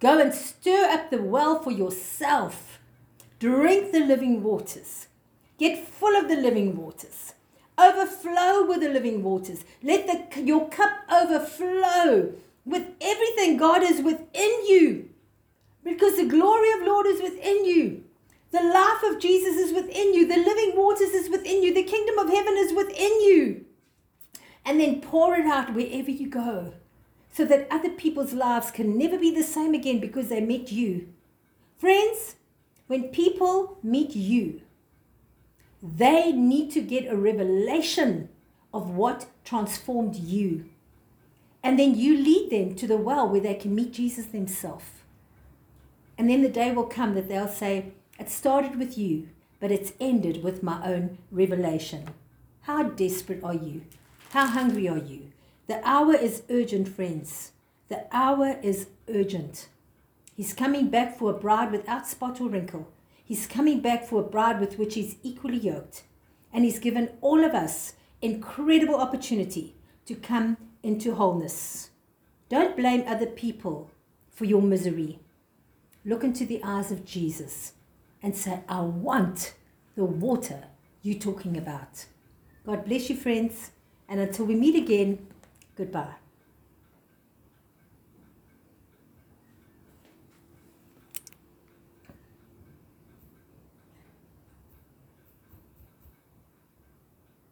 Go 0.00 0.18
and 0.18 0.32
stir 0.32 0.88
up 0.90 1.10
the 1.10 1.22
well 1.22 1.62
for 1.62 1.70
yourself. 1.70 2.78
Drink 3.38 3.92
the 3.92 4.00
living 4.00 4.42
waters. 4.42 5.08
Get 5.58 5.86
full 5.86 6.16
of 6.16 6.28
the 6.28 6.36
living 6.36 6.76
waters. 6.76 7.34
Overflow 7.76 8.66
with 8.66 8.80
the 8.80 8.88
living 8.88 9.22
waters. 9.22 9.64
Let 9.82 10.06
the, 10.06 10.42
your 10.42 10.68
cup 10.68 10.92
overflow 11.12 12.34
with 12.64 12.86
everything 13.00 13.56
God 13.56 13.82
is 13.82 14.00
within 14.00 14.66
you. 14.66 15.10
Because 15.84 16.16
the 16.16 16.28
glory 16.28 16.70
of 16.72 16.86
Lord 16.86 17.06
is 17.06 17.22
within 17.22 17.64
you. 17.64 18.04
The 18.50 18.62
life 18.62 19.02
of 19.04 19.20
Jesus 19.20 19.56
is 19.56 19.72
within 19.72 20.12
you. 20.12 20.26
The 20.26 20.36
living 20.36 20.72
waters 20.76 21.10
is 21.10 21.30
within 21.30 21.62
you. 21.62 21.72
The 21.72 21.84
kingdom 21.84 22.18
of 22.18 22.28
heaven 22.28 22.54
is 22.56 22.72
within 22.72 23.20
you. 23.22 23.64
And 24.64 24.80
then 24.80 25.00
pour 25.00 25.36
it 25.36 25.46
out 25.46 25.74
wherever 25.74 26.10
you 26.10 26.28
go 26.28 26.74
so 27.32 27.44
that 27.44 27.68
other 27.70 27.90
people's 27.90 28.32
lives 28.32 28.70
can 28.70 28.98
never 28.98 29.18
be 29.18 29.34
the 29.34 29.42
same 29.42 29.72
again 29.74 30.00
because 30.00 30.28
they 30.28 30.40
met 30.40 30.72
you. 30.72 31.08
Friends, 31.76 32.36
when 32.88 33.04
people 33.04 33.78
meet 33.82 34.14
you, 34.16 34.62
they 35.82 36.32
need 36.32 36.70
to 36.72 36.80
get 36.80 37.10
a 37.10 37.16
revelation 37.16 38.28
of 38.74 38.90
what 38.90 39.26
transformed 39.44 40.16
you. 40.16 40.66
And 41.62 41.78
then 41.78 41.94
you 41.94 42.16
lead 42.16 42.50
them 42.50 42.74
to 42.76 42.86
the 42.86 42.96
well 42.96 43.28
where 43.28 43.40
they 43.40 43.54
can 43.54 43.74
meet 43.74 43.92
Jesus 43.92 44.26
themselves. 44.26 44.84
And 46.20 46.28
then 46.28 46.42
the 46.42 46.50
day 46.50 46.70
will 46.70 46.84
come 46.84 47.14
that 47.14 47.30
they'll 47.30 47.48
say, 47.48 47.92
It 48.18 48.28
started 48.28 48.78
with 48.78 48.98
you, 48.98 49.30
but 49.58 49.72
it's 49.72 49.94
ended 49.98 50.44
with 50.44 50.62
my 50.62 50.86
own 50.86 51.16
revelation. 51.30 52.10
How 52.64 52.82
desperate 52.82 53.42
are 53.42 53.54
you? 53.54 53.86
How 54.32 54.44
hungry 54.44 54.86
are 54.86 54.98
you? 54.98 55.32
The 55.66 55.80
hour 55.82 56.14
is 56.14 56.42
urgent, 56.50 56.88
friends. 56.88 57.52
The 57.88 58.04
hour 58.12 58.58
is 58.62 58.88
urgent. 59.08 59.70
He's 60.36 60.52
coming 60.52 60.90
back 60.90 61.18
for 61.18 61.30
a 61.30 61.38
bride 61.38 61.72
without 61.72 62.06
spot 62.06 62.38
or 62.38 62.50
wrinkle. 62.50 62.86
He's 63.24 63.46
coming 63.46 63.80
back 63.80 64.06
for 64.06 64.20
a 64.20 64.28
bride 64.28 64.60
with 64.60 64.78
which 64.78 64.96
he's 64.96 65.16
equally 65.22 65.56
yoked. 65.56 66.02
And 66.52 66.66
he's 66.66 66.78
given 66.78 67.12
all 67.22 67.42
of 67.42 67.54
us 67.54 67.94
incredible 68.20 68.96
opportunity 68.96 69.74
to 70.04 70.14
come 70.14 70.58
into 70.82 71.14
wholeness. 71.14 71.88
Don't 72.50 72.76
blame 72.76 73.04
other 73.06 73.24
people 73.24 73.90
for 74.30 74.44
your 74.44 74.60
misery. 74.60 75.18
Look 76.04 76.24
into 76.24 76.46
the 76.46 76.62
eyes 76.64 76.90
of 76.90 77.04
Jesus 77.04 77.72
and 78.22 78.36
say, 78.36 78.60
I 78.68 78.80
want 78.80 79.54
the 79.96 80.04
water 80.04 80.64
you're 81.02 81.18
talking 81.18 81.56
about. 81.56 82.06
God 82.64 82.84
bless 82.84 83.10
you, 83.10 83.16
friends. 83.16 83.70
And 84.08 84.20
until 84.20 84.46
we 84.46 84.54
meet 84.54 84.76
again, 84.76 85.26
goodbye. 85.76 86.19